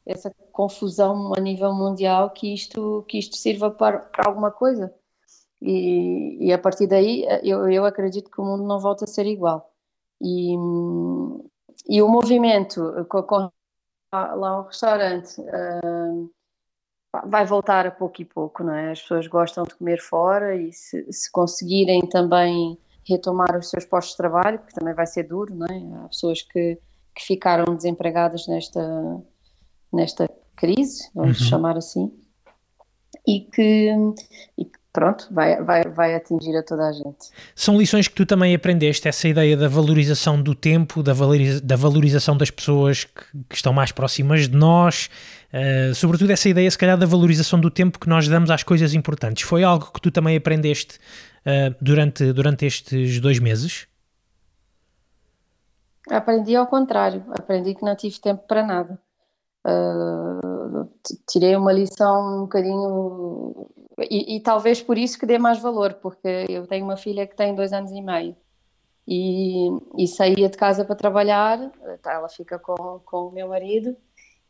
essa 0.04 0.32
confusão 0.52 1.32
a 1.36 1.40
nível 1.40 1.72
mundial 1.74 2.30
que 2.30 2.52
isto 2.54 3.04
que 3.08 3.18
isto 3.18 3.36
sirva 3.36 3.70
para, 3.70 3.98
para 4.00 4.28
alguma 4.28 4.50
coisa. 4.50 4.92
E, 5.60 6.38
e 6.46 6.52
a 6.52 6.58
partir 6.58 6.86
daí 6.86 7.26
eu, 7.42 7.68
eu 7.70 7.84
acredito 7.84 8.30
que 8.30 8.40
o 8.40 8.44
mundo 8.44 8.64
não 8.64 8.78
volta 8.78 9.04
a 9.04 9.08
ser 9.08 9.26
igual. 9.26 9.72
E, 10.20 10.54
e 11.88 12.02
o 12.02 12.08
movimento 12.08 13.06
com, 13.08 13.22
com 13.22 13.50
lá 14.12 14.48
ao 14.50 14.66
restaurante 14.66 15.40
uh, 15.40 15.44
vai 17.26 17.44
voltar 17.44 17.86
a 17.86 17.90
pouco 17.90 18.20
e 18.20 18.24
pouco, 18.24 18.62
não 18.62 18.74
é? 18.74 18.92
As 18.92 19.00
pessoas 19.00 19.26
gostam 19.26 19.64
de 19.64 19.74
comer 19.74 20.00
fora 20.00 20.56
e 20.56 20.72
se, 20.72 21.10
se, 21.12 21.30
conseguirem 21.30 22.00
também 22.08 22.78
retomar 23.08 23.56
os 23.56 23.70
seus 23.70 23.84
postos 23.84 24.12
de 24.12 24.18
trabalho, 24.18 24.58
porque 24.58 24.74
também 24.74 24.94
vai 24.94 25.06
ser 25.06 25.24
duro, 25.24 25.54
não 25.54 25.66
é? 25.66 26.04
Há 26.04 26.08
pessoas 26.08 26.42
que, 26.42 26.78
que 27.14 27.24
ficaram 27.24 27.74
desempregadas 27.74 28.46
nesta, 28.46 29.22
nesta 29.92 30.28
crise, 30.56 31.10
vamos 31.14 31.40
uhum. 31.40 31.46
chamar 31.46 31.76
assim, 31.76 32.12
e 33.26 33.40
que, 33.40 33.92
e 34.56 34.64
que 34.64 34.78
pronto, 34.96 35.28
vai, 35.30 35.62
vai, 35.62 35.82
vai 35.84 36.14
atingir 36.14 36.56
a 36.56 36.62
toda 36.62 36.88
a 36.88 36.92
gente. 36.92 37.30
São 37.54 37.78
lições 37.78 38.08
que 38.08 38.14
tu 38.14 38.24
também 38.24 38.54
aprendeste, 38.54 39.06
essa 39.06 39.28
ideia 39.28 39.54
da 39.54 39.68
valorização 39.68 40.40
do 40.40 40.54
tempo, 40.54 41.02
da, 41.02 41.12
valoriza, 41.12 41.60
da 41.60 41.76
valorização 41.76 42.34
das 42.34 42.50
pessoas 42.50 43.04
que, 43.04 43.44
que, 43.50 43.56
estão 43.56 43.74
mais 43.74 43.92
próximas 43.92 44.48
de 44.48 44.56
nós, 44.56 45.10
uh, 45.52 45.94
sobretudo 45.94 46.30
essa 46.30 46.48
ideia, 46.48 46.70
se 46.70 46.78
calhar, 46.78 46.96
da 46.96 47.04
valorização 47.04 47.60
do 47.60 47.70
tempo 47.70 47.98
que 47.98 48.08
nós 48.08 48.26
damos 48.26 48.50
às 48.50 48.62
coisas 48.62 48.94
importantes. 48.94 49.42
Foi 49.42 49.62
algo 49.62 49.92
que 49.92 50.00
tu 50.00 50.10
também 50.10 50.34
aprendeste 50.34 50.98
uh, 51.44 51.76
durante, 51.78 52.32
durante 52.32 52.64
estes 52.64 53.20
dois 53.20 53.38
meses? 53.38 53.86
Aprendi 56.10 56.56
ao 56.56 56.66
contrário, 56.66 57.22
aprendi 57.38 57.74
que 57.74 57.84
não 57.84 57.94
tive 57.94 58.18
tempo 58.18 58.44
para 58.48 58.64
nada. 58.64 58.98
Uh, 59.66 60.88
tirei 61.28 61.54
uma 61.54 61.72
lição 61.72 62.38
um 62.38 62.40
bocadinho 62.42 63.66
e, 63.98 64.36
e, 64.36 64.40
talvez 64.40 64.82
por 64.82 64.98
isso 64.98 65.18
que 65.18 65.24
dê 65.24 65.38
mais 65.38 65.58
valor, 65.58 65.94
porque 65.94 66.44
eu 66.48 66.66
tenho 66.66 66.84
uma 66.84 66.96
filha 66.96 67.26
que 67.26 67.34
tem 67.34 67.54
dois 67.54 67.72
anos 67.72 67.90
e 67.90 68.02
meio 68.02 68.36
e, 69.06 69.68
e 69.96 70.06
saía 70.06 70.48
de 70.48 70.56
casa 70.56 70.84
para 70.84 70.96
trabalhar, 70.96 71.70
tá, 72.02 72.12
ela 72.12 72.28
fica 72.28 72.58
com, 72.58 73.00
com 73.04 73.28
o 73.28 73.32
meu 73.32 73.48
marido 73.48 73.96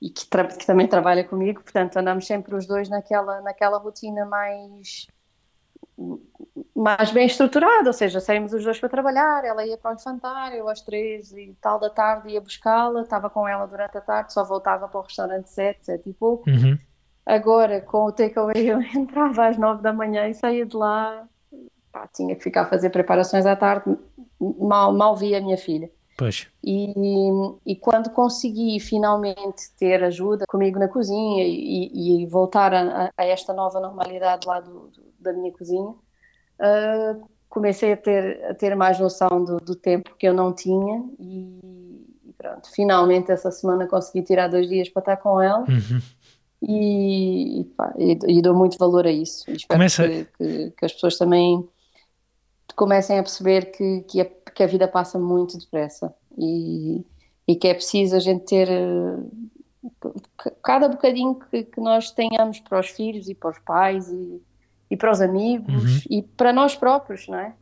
e 0.00 0.10
que, 0.10 0.26
que, 0.26 0.66
também 0.66 0.88
trabalha 0.88 1.22
comigo, 1.22 1.62
portanto 1.62 1.96
andamos 1.96 2.26
sempre 2.26 2.54
os 2.54 2.66
dois 2.66 2.88
naquela, 2.88 3.40
naquela 3.40 3.78
rotina 3.78 4.24
mais, 4.24 5.06
mais 6.74 7.10
bem 7.12 7.26
estruturada, 7.26 7.88
ou 7.88 7.92
seja, 7.92 8.18
saímos 8.18 8.52
os 8.52 8.64
dois 8.64 8.80
para 8.80 8.88
trabalhar, 8.88 9.44
ela 9.44 9.64
ia 9.64 9.78
para 9.78 9.92
o 9.92 9.94
infantário, 9.94 10.58
eu 10.58 10.68
às 10.68 10.80
três 10.80 11.32
e 11.32 11.56
tal 11.60 11.78
da 11.78 11.90
tarde 11.90 12.30
ia 12.30 12.40
buscá-la, 12.40 13.02
estava 13.02 13.30
com 13.30 13.46
ela 13.46 13.66
durante 13.66 13.96
a 13.96 14.00
tarde, 14.00 14.32
só 14.32 14.42
voltava 14.42 14.88
para 14.88 15.00
o 15.00 15.02
restaurante 15.02 15.50
sete, 15.50 15.86
sete 15.86 16.10
e 16.10 16.14
pouco. 16.14 16.48
Uhum. 16.50 16.78
Agora, 17.26 17.80
com 17.80 18.04
o 18.04 18.12
takeaway, 18.12 18.70
eu 18.70 18.80
entrava 18.94 19.48
às 19.48 19.58
nove 19.58 19.82
da 19.82 19.92
manhã 19.92 20.28
e 20.28 20.34
saía 20.34 20.64
de 20.64 20.76
lá. 20.76 21.26
Pá, 21.90 22.06
tinha 22.14 22.36
que 22.36 22.42
ficar 22.42 22.62
a 22.62 22.66
fazer 22.66 22.90
preparações 22.90 23.44
à 23.44 23.56
tarde, 23.56 23.96
mal, 24.40 24.92
mal 24.92 25.16
via 25.16 25.38
a 25.38 25.40
minha 25.40 25.58
filha. 25.58 25.90
Pois. 26.16 26.46
E, 26.64 26.94
e 27.66 27.76
quando 27.76 28.10
consegui 28.10 28.78
finalmente 28.80 29.70
ter 29.78 30.02
ajuda 30.04 30.46
comigo 30.48 30.78
na 30.78 30.88
cozinha 30.88 31.44
e, 31.44 32.22
e 32.22 32.26
voltar 32.26 32.72
a, 32.72 33.10
a, 33.14 33.24
esta 33.24 33.52
nova 33.52 33.80
normalidade 33.80 34.46
lá 34.46 34.60
do, 34.60 34.88
do, 34.88 35.02
da 35.18 35.32
minha 35.32 35.52
cozinha, 35.52 35.90
uh, 35.90 37.28
comecei 37.50 37.92
a 37.92 37.96
ter, 37.98 38.42
a 38.46 38.54
ter 38.54 38.74
mais 38.74 38.98
noção 38.98 39.44
do, 39.44 39.58
do 39.58 39.74
tempo 39.74 40.14
que 40.16 40.26
eu 40.26 40.32
não 40.32 40.54
tinha 40.54 41.04
e, 41.18 42.06
e, 42.24 42.32
pronto, 42.38 42.70
finalmente 42.72 43.30
essa 43.30 43.50
semana 43.50 43.86
consegui 43.86 44.22
tirar 44.24 44.48
dois 44.48 44.68
dias 44.68 44.88
para 44.88 45.00
estar 45.00 45.16
com 45.18 45.40
ela. 45.40 45.66
Uhum 45.68 46.00
e, 46.62 47.66
pá, 47.76 47.92
e, 47.98 48.18
e, 48.26 48.42
dou 48.42 48.54
muito 48.54 48.78
valor 48.78 49.06
a 49.06 49.10
isso. 49.10 49.50
espero 49.50 49.78
Começa... 49.78 50.08
que, 50.08 50.24
que, 50.38 50.70
que, 50.70 50.84
as 50.84 50.92
pessoas 50.92 51.18
também 51.18 51.66
comecem 52.74 53.18
a 53.18 53.22
perceber 53.22 53.70
que, 53.72 54.02
que, 54.02 54.20
a, 54.20 54.24
que 54.24 54.62
a 54.62 54.66
vida 54.66 54.88
passa 54.88 55.18
muito 55.18 55.58
depressa 55.58 56.14
e, 56.36 57.04
e 57.46 57.56
que 57.56 57.68
é 57.68 57.74
preciso 57.74 58.16
a 58.16 58.20
gente 58.20 58.44
ter 58.44 58.68
cada 60.62 60.88
bocadinho 60.88 61.34
que, 61.34 61.64
que 61.64 61.80
nós 61.80 62.10
tenhamos 62.10 62.60
para 62.60 62.80
os 62.80 62.88
filhos 62.88 63.28
e 63.28 63.34
para 63.34 63.50
os 63.50 63.58
pais 63.60 64.08
e, 64.08 64.42
e 64.90 64.96
para 64.96 65.12
os 65.12 65.20
amigos 65.20 65.96
uhum. 65.96 66.00
e 66.10 66.22
para 66.22 66.52
nós 66.52 66.74
próprios, 66.74 67.28
não 67.28 67.38
é? 67.38 67.54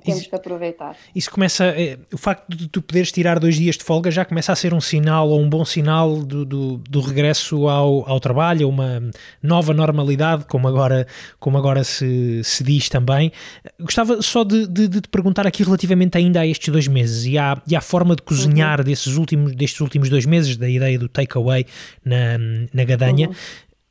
Temos 0.00 0.20
isso, 0.20 0.30
que 0.30 0.36
aproveitar. 0.36 0.96
Isso 1.14 1.30
começa, 1.30 1.64
é, 1.64 1.98
o 2.12 2.18
facto 2.18 2.48
de 2.56 2.68
tu 2.68 2.82
poderes 2.82 3.12
tirar 3.12 3.38
dois 3.38 3.56
dias 3.56 3.76
de 3.76 3.84
folga 3.84 4.10
já 4.10 4.24
começa 4.24 4.52
a 4.52 4.56
ser 4.56 4.74
um 4.74 4.80
sinal 4.80 5.28
ou 5.28 5.40
um 5.40 5.48
bom 5.48 5.64
sinal 5.64 6.22
do, 6.22 6.44
do, 6.44 6.76
do 6.78 7.00
regresso 7.00 7.68
ao, 7.68 8.08
ao 8.08 8.20
trabalho, 8.20 8.68
uma 8.68 9.02
nova 9.42 9.72
normalidade, 9.72 10.44
como 10.46 10.68
agora, 10.68 11.06
como 11.38 11.56
agora 11.58 11.84
se, 11.84 12.42
se 12.44 12.64
diz 12.64 12.88
também. 12.88 13.32
Gostava 13.78 14.22
só 14.22 14.44
de, 14.44 14.66
de, 14.66 14.88
de, 14.88 15.00
te 15.00 15.08
perguntar 15.08 15.46
aqui 15.46 15.62
relativamente 15.62 16.16
ainda 16.16 16.40
a 16.40 16.46
estes 16.46 16.72
dois 16.72 16.88
meses 16.88 17.26
e 17.26 17.38
à, 17.38 17.60
e 17.66 17.76
à 17.76 17.80
forma 17.80 18.16
de 18.16 18.22
cozinhar 18.22 18.80
uhum. 18.80 18.84
desses 18.84 19.16
últimos, 19.16 19.54
destes 19.54 19.80
últimos 19.80 20.08
dois 20.08 20.26
meses, 20.26 20.56
da 20.56 20.68
ideia 20.68 20.98
do 20.98 21.08
takeaway 21.08 21.66
na, 22.04 22.38
na 22.72 22.84
Gadanha. 22.84 23.28
Uhum. 23.28 23.34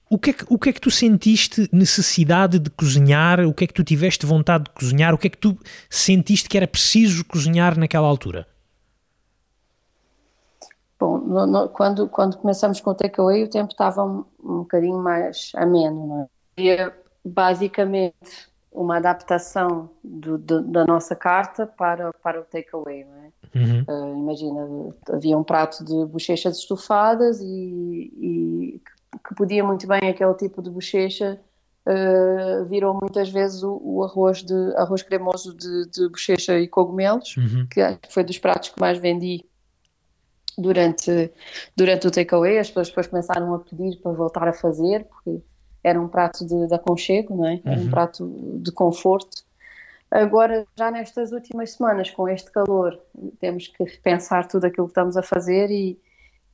O 0.09 0.17
que, 0.17 0.31
é 0.31 0.33
que, 0.33 0.45
o 0.49 0.57
que 0.57 0.69
é 0.69 0.73
que 0.73 0.81
tu 0.81 0.89
sentiste 0.89 1.69
necessidade 1.71 2.57
de 2.57 2.69
cozinhar? 2.71 3.41
O 3.41 3.53
que 3.53 3.65
é 3.65 3.67
que 3.67 3.73
tu 3.73 3.83
tiveste 3.83 4.25
vontade 4.25 4.63
de 4.63 4.71
cozinhar? 4.71 5.13
O 5.13 5.17
que 5.17 5.27
é 5.27 5.29
que 5.29 5.37
tu 5.37 5.57
sentiste 5.89 6.49
que 6.49 6.57
era 6.57 6.67
preciso 6.67 7.23
cozinhar 7.23 7.77
naquela 7.77 8.07
altura? 8.07 8.47
Bom, 10.99 11.19
no, 11.19 11.45
no, 11.45 11.69
quando, 11.69 12.09
quando 12.09 12.37
começamos 12.37 12.81
com 12.81 12.89
o 12.89 12.95
takeaway, 12.95 13.43
o 13.43 13.49
tempo 13.49 13.71
estava 13.71 14.03
um, 14.03 14.25
um 14.43 14.57
bocadinho 14.59 14.97
mais 14.97 15.51
ameno, 15.55 16.07
não 16.07 16.21
é? 16.23 16.27
E, 16.57 16.91
basicamente 17.23 18.49
uma 18.71 18.97
adaptação 18.97 19.89
do, 20.03 20.37
do, 20.37 20.61
da 20.61 20.85
nossa 20.85 21.15
carta 21.15 21.65
para, 21.65 22.13
para 22.13 22.39
o 22.39 22.43
takeaway, 22.43 23.03
não 23.03 23.15
é? 23.15 23.29
Uhum. 23.55 23.83
Uh, 23.87 24.19
imagina, 24.19 24.95
havia 25.11 25.37
um 25.37 25.43
prato 25.43 25.83
de 25.83 26.05
bochechas 26.05 26.57
estufadas 26.59 27.41
e, 27.41 28.13
e 28.15 28.81
que 29.27 29.35
podia 29.35 29.63
muito 29.63 29.87
bem 29.87 30.09
aquele 30.09 30.33
tipo 30.35 30.61
de 30.61 30.69
bochecha, 30.69 31.39
uh, 31.85 32.65
virou 32.65 32.97
muitas 32.99 33.29
vezes 33.29 33.63
o, 33.63 33.79
o, 33.83 34.03
arroz 34.03 34.43
de 34.43 34.53
arroz 34.75 35.01
cremoso 35.01 35.55
de, 35.55 35.89
de 35.89 36.09
bochecha 36.09 36.59
e 36.59 36.67
cogumelos, 36.67 37.35
uhum. 37.37 37.67
que 37.67 37.81
foi 38.09 38.23
dos 38.23 38.37
pratos 38.37 38.69
que 38.69 38.79
mais 38.79 38.97
vendi 38.99 39.45
durante, 40.57 41.31
durante 41.75 42.07
o 42.07 42.11
takeaway. 42.11 42.59
As 42.59 42.67
pessoas 42.67 42.89
depois 42.89 43.07
começaram 43.07 43.53
a 43.53 43.59
pedir 43.59 43.97
para 43.97 44.11
voltar 44.11 44.47
a 44.47 44.53
fazer, 44.53 45.05
porque 45.05 45.41
era 45.83 45.99
um 45.99 46.07
prato 46.07 46.45
de, 46.45 46.67
de 46.67 46.73
aconchego, 46.73 47.35
não 47.35 47.47
é? 47.47 47.61
Era 47.65 47.79
uhum. 47.79 47.87
um 47.87 47.89
prato 47.89 48.59
de 48.61 48.71
conforto. 48.71 49.43
Agora, 50.11 50.65
já 50.75 50.89
nestas 50.89 51.31
últimas 51.31 51.73
semanas, 51.73 52.09
com 52.09 52.27
este 52.27 52.51
calor, 52.51 52.99
temos 53.39 53.67
que 53.67 53.83
repensar 53.83 54.47
tudo 54.47 54.65
aquilo 54.65 54.87
que 54.87 54.91
estamos 54.91 55.15
a 55.15 55.21
fazer 55.21 55.69
e, 55.69 55.99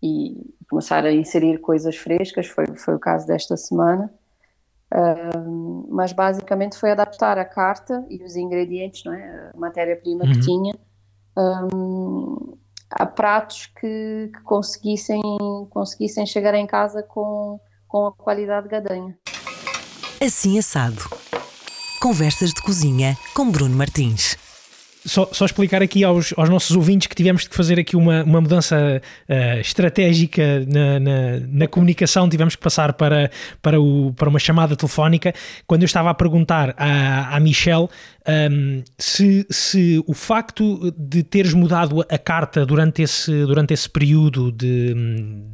e 0.05 0.55
começar 0.69 1.03
a 1.03 1.11
inserir 1.11 1.59
coisas 1.59 1.95
frescas, 1.95 2.47
foi, 2.47 2.65
foi 2.77 2.95
o 2.95 2.99
caso 2.99 3.25
desta 3.25 3.57
semana. 3.57 4.13
Uh, 4.93 5.87
mas 5.89 6.13
basicamente 6.13 6.77
foi 6.77 6.91
adaptar 6.91 7.37
a 7.39 7.43
carta 7.43 8.05
e 8.09 8.23
os 8.23 8.35
ingredientes, 8.35 9.03
não 9.03 9.13
é? 9.13 9.51
a 9.53 9.57
matéria-prima 9.57 10.23
uhum. 10.23 10.31
que 10.31 10.39
tinha, 10.41 10.75
um, 11.35 12.55
a 12.91 13.05
pratos 13.05 13.65
que, 13.79 14.31
que, 14.33 14.41
conseguissem, 14.43 15.21
conseguissem 15.71 16.25
chegar 16.25 16.53
em 16.53 16.67
casa 16.67 17.01
com, 17.01 17.59
com 17.87 18.07
a 18.07 18.11
qualidade 18.13 18.67
gadanha. 18.67 19.17
Assim 20.21 20.59
assado. 20.59 21.01
Conversas 21.99 22.51
de 22.51 22.61
cozinha 22.61 23.17
com 23.33 23.49
Bruno 23.49 23.75
Martins. 23.75 24.37
Só, 25.05 25.29
só, 25.31 25.45
explicar 25.45 25.83
aqui 25.83 26.03
aos, 26.03 26.33
aos, 26.35 26.49
nossos 26.49 26.75
ouvintes 26.75 27.07
que 27.07 27.15
tivemos 27.15 27.43
de 27.43 27.49
fazer 27.49 27.79
aqui 27.79 27.95
uma, 27.95 28.23
uma 28.23 28.41
mudança 28.41 29.01
uh, 29.29 29.59
estratégica 29.59 30.65
na, 30.65 30.99
na, 30.99 31.39
na, 31.47 31.67
comunicação, 31.67 32.27
tivemos 32.27 32.55
que 32.55 32.61
passar 32.63 32.93
para, 32.93 33.29
para, 33.61 33.79
o, 33.79 34.13
para 34.13 34.27
uma 34.27 34.39
chamada 34.39 34.75
telefónica. 34.75 35.33
Quando 35.67 35.83
eu 35.83 35.85
estava 35.85 36.09
a 36.09 36.13
perguntar 36.13 36.73
à, 36.75 37.35
à 37.35 37.39
Michelle 37.39 37.83
um, 37.83 38.31
ehm, 38.31 38.83
se, 38.97 39.45
se 39.49 40.03
o 40.07 40.13
facto 40.13 40.91
de 40.97 41.21
teres 41.21 41.53
mudado 41.53 42.03
a 42.09 42.17
carta 42.17 42.65
durante 42.65 43.03
esse, 43.03 43.31
durante 43.45 43.73
esse 43.73 43.87
período 43.87 44.51
de, 44.51 44.93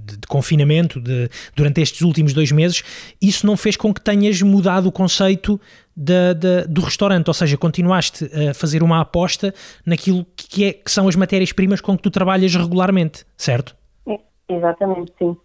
de, 0.05 0.17
de 0.17 0.27
confinamento, 0.27 1.01
de, 1.01 1.29
durante 1.53 1.81
estes 1.81 2.01
últimos 2.01 2.33
dois 2.33 2.51
meses, 2.51 2.83
isso 3.21 3.45
não 3.45 3.57
fez 3.57 3.75
com 3.75 3.93
que 3.93 3.99
tenhas 3.99 4.41
mudado 4.41 4.87
o 4.87 4.91
conceito 4.91 5.59
da, 5.95 6.33
da, 6.33 6.63
do 6.67 6.81
restaurante, 6.81 7.27
ou 7.27 7.33
seja, 7.33 7.57
continuaste 7.57 8.25
a 8.25 8.53
fazer 8.53 8.83
uma 8.83 9.01
aposta 9.01 9.53
naquilo 9.85 10.25
que, 10.35 10.65
é, 10.65 10.73
que 10.73 10.89
são 10.89 11.07
as 11.07 11.15
matérias-primas 11.15 11.81
com 11.81 11.95
que 11.95 12.03
tu 12.03 12.11
trabalhas 12.11 12.55
regularmente, 12.55 13.25
certo? 13.37 13.75
É, 14.07 14.19
exatamente, 14.49 15.13
sim. 15.17 15.35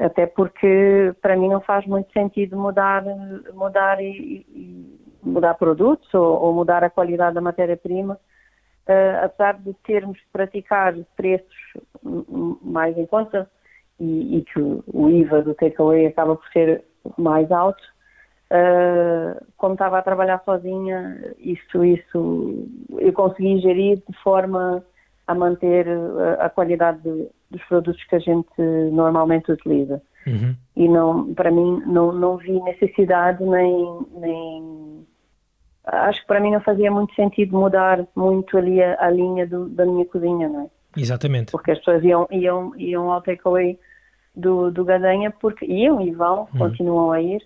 Até 0.00 0.26
porque 0.26 1.14
para 1.22 1.36
mim 1.36 1.48
não 1.48 1.60
faz 1.60 1.86
muito 1.86 2.12
sentido 2.12 2.56
mudar, 2.56 3.04
mudar 3.54 4.02
e, 4.02 4.44
e 4.48 5.00
mudar 5.22 5.54
produtos 5.54 6.12
ou, 6.12 6.42
ou, 6.42 6.52
mudar 6.52 6.82
a 6.82 6.90
qualidade 6.90 7.34
da 7.34 7.40
matéria-prima, 7.40 8.14
uh, 8.14 9.24
apesar 9.24 9.58
de 9.58 9.72
termos 9.84 10.18
que 10.18 10.26
praticar 10.32 10.94
preços 11.16 11.54
mais 12.62 12.96
em 12.98 13.06
conta 13.06 13.48
e, 14.00 14.38
e 14.38 14.42
que 14.42 14.60
o 14.60 15.08
IVA 15.08 15.42
do 15.42 15.54
takeaway 15.54 16.06
acaba 16.06 16.34
por 16.34 16.48
ser 16.48 16.82
mais 17.16 17.50
alto, 17.52 17.82
Uh, 18.50 19.46
como 19.56 19.74
estava 19.74 19.98
a 19.98 20.02
trabalhar 20.02 20.42
sozinha, 20.44 21.34
isso, 21.38 21.84
isso 21.84 22.68
eu 22.98 23.12
consegui 23.12 23.60
gerir 23.60 24.02
de 24.08 24.18
forma 24.24 24.84
a 25.24 25.34
manter 25.34 25.86
a, 25.88 26.46
a 26.46 26.50
qualidade 26.50 27.00
de, 27.00 27.28
dos 27.48 27.62
produtos 27.68 28.02
que 28.04 28.16
a 28.16 28.18
gente 28.18 28.60
normalmente 28.92 29.52
utiliza. 29.52 30.02
Uhum. 30.26 30.54
E 30.76 30.88
não, 30.88 31.32
para 31.34 31.50
mim, 31.50 31.82
não, 31.86 32.12
não 32.12 32.36
vi 32.36 32.60
necessidade 32.60 33.42
nem, 33.44 34.06
nem. 34.16 35.06
Acho 35.84 36.20
que 36.20 36.26
para 36.26 36.40
mim 36.40 36.50
não 36.50 36.60
fazia 36.60 36.90
muito 36.90 37.14
sentido 37.14 37.56
mudar 37.56 38.04
muito 38.14 38.58
ali 38.58 38.82
a, 38.82 38.96
a 39.00 39.10
linha 39.10 39.46
do, 39.46 39.68
da 39.68 39.86
minha 39.86 40.04
cozinha, 40.04 40.48
não 40.48 40.62
é? 40.62 40.70
Exatamente. 40.96 41.52
Porque 41.52 41.70
as 41.70 41.78
pessoas 41.78 42.02
iam, 42.02 42.26
iam, 42.30 42.72
iam 42.76 43.12
ao 43.12 43.22
takeaway 43.22 43.78
do, 44.34 44.70
do 44.70 44.84
Gadanha, 44.84 45.30
porque 45.30 45.64
iam 45.64 46.00
e 46.00 46.10
vão, 46.10 46.48
uhum. 46.52 46.58
continuam 46.58 47.12
a 47.12 47.20
ir, 47.20 47.42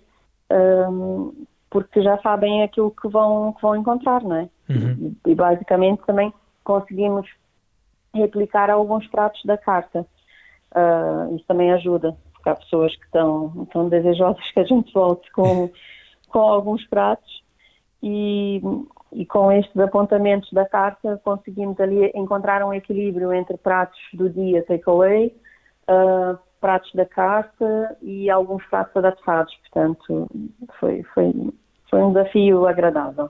um, 0.51 1.45
porque 1.69 2.01
já 2.01 2.17
sabem 2.19 2.63
aquilo 2.63 2.91
que 2.91 3.07
vão, 3.07 3.53
que 3.53 3.61
vão 3.61 3.75
encontrar, 3.75 4.23
não 4.23 4.35
é? 4.35 4.49
Uhum. 4.69 5.15
E, 5.25 5.31
e 5.31 5.35
basicamente 5.35 6.03
também 6.05 6.33
conseguimos 6.63 7.27
replicar 8.13 8.69
alguns 8.69 9.07
pratos 9.07 9.41
da 9.45 9.57
carta. 9.57 10.05
Uh, 10.71 11.35
isso 11.35 11.45
também 11.47 11.71
ajuda, 11.71 12.15
porque 12.33 12.49
há 12.49 12.55
pessoas 12.55 12.95
que 12.95 13.05
estão, 13.05 13.63
estão 13.63 13.89
desejosas 13.89 14.43
que 14.51 14.59
a 14.59 14.63
gente 14.63 14.91
volte 14.93 15.31
com, 15.31 15.69
com 16.29 16.39
alguns 16.39 16.85
pratos 16.87 17.43
e, 18.01 18.61
e 19.13 19.25
com 19.25 19.51
estes 19.51 19.77
apontamentos 19.79 20.51
da 20.51 20.65
carta 20.65 21.19
conseguimos 21.23 21.79
ali 21.79 22.11
encontrar 22.13 22.63
um 22.63 22.73
equilíbrio 22.73 23.33
entre 23.33 23.57
pratos 23.57 23.99
do 24.13 24.29
dia 24.29 24.63
takeaway, 24.63 25.35
uh, 25.89 26.37
pratos 26.59 26.91
da 26.93 27.05
carta 27.05 27.97
e 28.01 28.29
alguns 28.29 28.63
pratos 28.65 28.95
adaptados, 28.95 29.53
portanto 29.61 30.29
foi, 30.79 31.03
foi, 31.13 31.33
foi 31.89 31.99
um 31.99 32.13
desafio 32.13 32.65
agradável. 32.67 33.29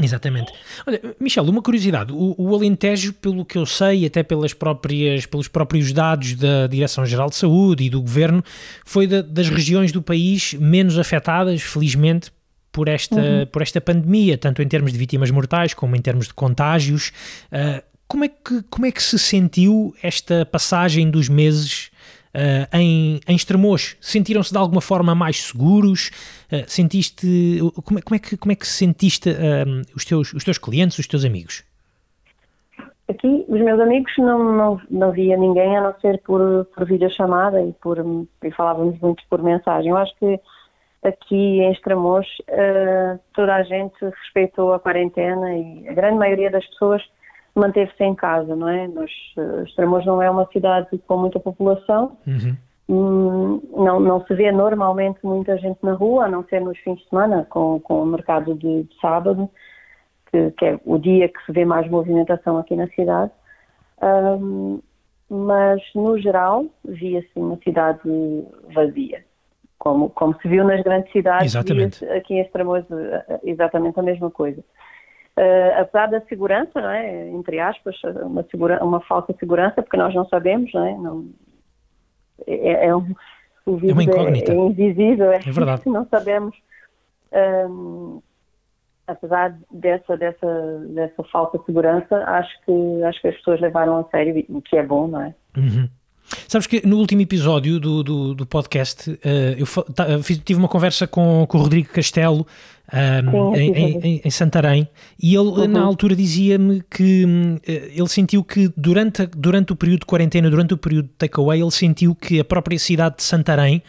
Exatamente. 0.00 0.52
Olha, 0.86 1.00
Michel, 1.20 1.44
uma 1.44 1.62
curiosidade. 1.62 2.12
O, 2.12 2.34
o, 2.38 2.54
Alentejo, 2.54 3.12
pelo 3.12 3.44
que 3.44 3.58
eu 3.58 3.66
sei, 3.66 4.06
até 4.06 4.22
pelas 4.22 4.54
próprias, 4.54 5.26
pelos 5.26 5.48
próprios 5.48 5.92
dados 5.92 6.34
da 6.34 6.66
Direção-Geral 6.66 7.28
de 7.28 7.36
Saúde 7.36 7.84
e 7.84 7.90
do 7.90 8.00
Governo, 8.00 8.42
foi 8.84 9.06
da, 9.06 9.20
das 9.20 9.48
regiões 9.48 9.92
do 9.92 10.00
país 10.00 10.54
menos 10.54 10.98
afetadas, 10.98 11.60
felizmente, 11.62 12.32
por 12.72 12.88
esta, 12.88 13.20
uhum. 13.20 13.46
por 13.46 13.60
esta 13.60 13.80
pandemia, 13.80 14.38
tanto 14.38 14.62
em 14.62 14.68
termos 14.68 14.92
de 14.92 14.98
vítimas 14.98 15.30
mortais 15.30 15.74
como 15.74 15.94
em 15.94 16.00
termos 16.00 16.26
de 16.28 16.34
contágios. 16.34 17.12
Uh, 17.52 17.82
como, 18.08 18.24
é 18.24 18.28
que, 18.28 18.62
como 18.70 18.86
é 18.86 18.90
que 18.90 19.02
se 19.02 19.18
sentiu 19.18 19.94
esta 20.02 20.46
passagem 20.46 21.10
dos 21.10 21.28
meses 21.28 21.91
uh, 22.34 22.76
em, 22.76 23.20
em 23.26 23.36
Estremoz? 23.36 23.96
Sentiram-se 24.00 24.52
de 24.52 24.58
alguma 24.58 24.80
forma 24.80 25.14
mais 25.14 25.42
seguros? 25.42 26.10
Uh, 26.52 26.68
sentiste, 26.68 27.58
como, 27.84 27.98
é, 27.98 28.02
como, 28.02 28.16
é 28.16 28.18
que, 28.18 28.36
como 28.36 28.52
é 28.52 28.54
que 28.54 28.66
sentiste 28.66 29.30
uh, 29.30 29.82
os, 29.94 30.04
teus, 30.04 30.32
os 30.32 30.44
teus 30.44 30.58
clientes, 30.58 30.98
os 30.98 31.06
teus 31.06 31.24
amigos? 31.24 31.64
Aqui, 33.08 33.44
os 33.48 33.60
meus 33.60 33.80
amigos 33.80 34.12
não, 34.16 34.56
não, 34.56 34.80
não 34.90 35.12
via 35.12 35.36
ninguém 35.36 35.76
a 35.76 35.82
não 35.82 35.94
ser 36.00 36.20
por, 36.22 36.64
por 36.74 36.86
videochamada 36.86 37.60
e, 37.60 37.72
por, 37.74 37.98
e 38.42 38.50
falávamos 38.52 38.98
muito 39.00 39.22
por 39.28 39.42
mensagem. 39.42 39.90
Eu 39.90 39.96
acho 39.96 40.14
que 40.18 40.40
aqui 41.02 41.60
em 41.60 41.72
Estremoz 41.72 42.26
toda 43.34 43.56
a 43.56 43.62
gente 43.64 43.96
respeitou 44.00 44.72
a 44.72 44.78
quarentena 44.78 45.52
e 45.52 45.88
a 45.88 45.92
grande 45.92 46.16
maioria 46.16 46.50
das 46.50 46.64
pessoas 46.68 47.02
manteve-se 47.54 48.02
em 48.02 48.14
casa, 48.14 48.56
não 48.56 48.68
é? 48.68 48.88
Nós, 48.88 49.10
uh, 49.36 49.64
Estremoz 49.64 50.04
não 50.06 50.22
é 50.22 50.30
uma 50.30 50.46
cidade 50.46 50.98
com 51.06 51.16
muita 51.18 51.38
população, 51.38 52.16
uhum. 52.26 52.56
Hum, 52.88 53.62
não, 53.72 54.00
não 54.00 54.24
se 54.26 54.34
vê 54.34 54.50
normalmente 54.50 55.18
muita 55.22 55.56
gente 55.56 55.78
na 55.82 55.94
rua, 55.94 56.26
a 56.26 56.28
não 56.28 56.44
ser 56.44 56.60
nos 56.60 56.76
fins 56.78 56.98
de 56.98 57.08
semana, 57.08 57.46
com, 57.48 57.80
com 57.80 58.02
o 58.02 58.06
mercado 58.06 58.54
de, 58.54 58.82
de 58.82 59.00
sábado, 59.00 59.48
que, 60.30 60.50
que, 60.52 60.64
é 60.64 60.80
o 60.84 60.98
dia 60.98 61.28
que 61.28 61.42
se 61.46 61.52
vê 61.52 61.64
mais 61.64 61.88
movimentação 61.88 62.58
aqui 62.58 62.74
na 62.76 62.88
cidade. 62.88 63.30
Um, 64.02 64.80
mas, 65.30 65.80
no 65.94 66.18
geral, 66.18 66.66
via-se 66.84 67.30
uma 67.36 67.56
cidade 67.64 68.00
vazia. 68.74 69.24
Como, 69.78 70.10
como 70.10 70.36
se 70.40 70.46
viu 70.46 70.62
nas 70.62 70.82
grandes 70.82 71.10
cidades, 71.12 71.56
aqui 72.16 72.34
em 72.34 72.40
Estremoz 72.40 72.84
eh, 72.90 73.40
exatamente 73.44 73.98
a 73.98 74.02
mesma 74.02 74.30
coisa. 74.30 74.62
Uh, 75.38 75.80
apesar 75.80 76.08
da 76.08 76.20
segurança, 76.22 76.80
não 76.80 76.90
é? 76.90 77.30
entre 77.30 77.58
aspas, 77.58 77.96
uma, 78.22 78.42
segura, 78.44 78.84
uma 78.84 79.00
falsa 79.00 79.34
segurança, 79.38 79.82
porque 79.82 79.96
nós 79.96 80.14
não 80.14 80.26
sabemos, 80.28 80.70
não 80.74 80.84
é? 80.84 80.92
Não, 80.92 81.26
é, 82.46 82.86
é 82.86 82.96
um, 82.96 83.14
o 83.64 83.76
vírus 83.76 84.06
é, 84.06 84.10
é, 84.10 84.50
é 84.50 84.54
invisível, 84.54 85.32
é, 85.32 85.36
é 85.36 85.50
verdade. 85.50 85.82
não 85.86 86.06
sabemos. 86.06 86.54
Um, 87.32 88.20
apesar 89.06 89.56
dessa, 89.70 90.16
dessa, 90.16 90.78
dessa 90.88 91.22
falsa 91.24 91.58
segurança, 91.64 92.16
acho 92.26 92.60
que, 92.64 93.02
acho 93.04 93.20
que 93.20 93.28
as 93.28 93.36
pessoas 93.36 93.60
levaram 93.60 93.98
a 93.98 94.04
sério, 94.10 94.44
o 94.48 94.60
que 94.60 94.76
é 94.76 94.82
bom, 94.82 95.06
não 95.08 95.22
é? 95.22 95.34
Uhum. 95.56 95.88
Sabes 96.48 96.66
que 96.66 96.86
no 96.86 96.98
último 96.98 97.22
episódio 97.22 97.78
do, 97.78 98.02
do, 98.02 98.34
do 98.34 98.46
podcast 98.46 99.10
uh, 99.10 99.18
eu 99.56 100.22
fiz, 100.22 100.38
tive 100.44 100.58
uma 100.58 100.68
conversa 100.68 101.06
com, 101.06 101.46
com 101.48 101.58
o 101.58 101.60
Rodrigo 101.62 101.88
Castelo 101.88 102.46
um, 103.32 103.56
em, 103.56 103.72
em, 103.72 104.20
em, 104.24 104.30
Santarém 104.30 104.86
e 105.18 105.34
ele 105.34 105.48
uhum. 105.48 105.66
na 105.66 105.80
altura 105.80 106.14
dizia-me 106.14 106.82
que 106.90 107.24
uh, 107.24 107.60
ele 107.66 108.08
sentiu 108.08 108.44
que 108.44 108.70
durante, 108.76 109.26
durante 109.26 109.72
o 109.72 109.76
período 109.76 110.00
de 110.00 110.06
quarentena, 110.06 110.50
durante 110.50 110.74
o 110.74 110.76
período 110.76 111.06
de 111.06 111.14
takeaway, 111.14 111.60
ele 111.60 111.70
sentiu 111.70 112.14
que 112.14 112.38
a 112.40 112.44
própria 112.44 112.78
cidade 112.78 113.16
de 113.16 113.22
Santarém 113.22 113.82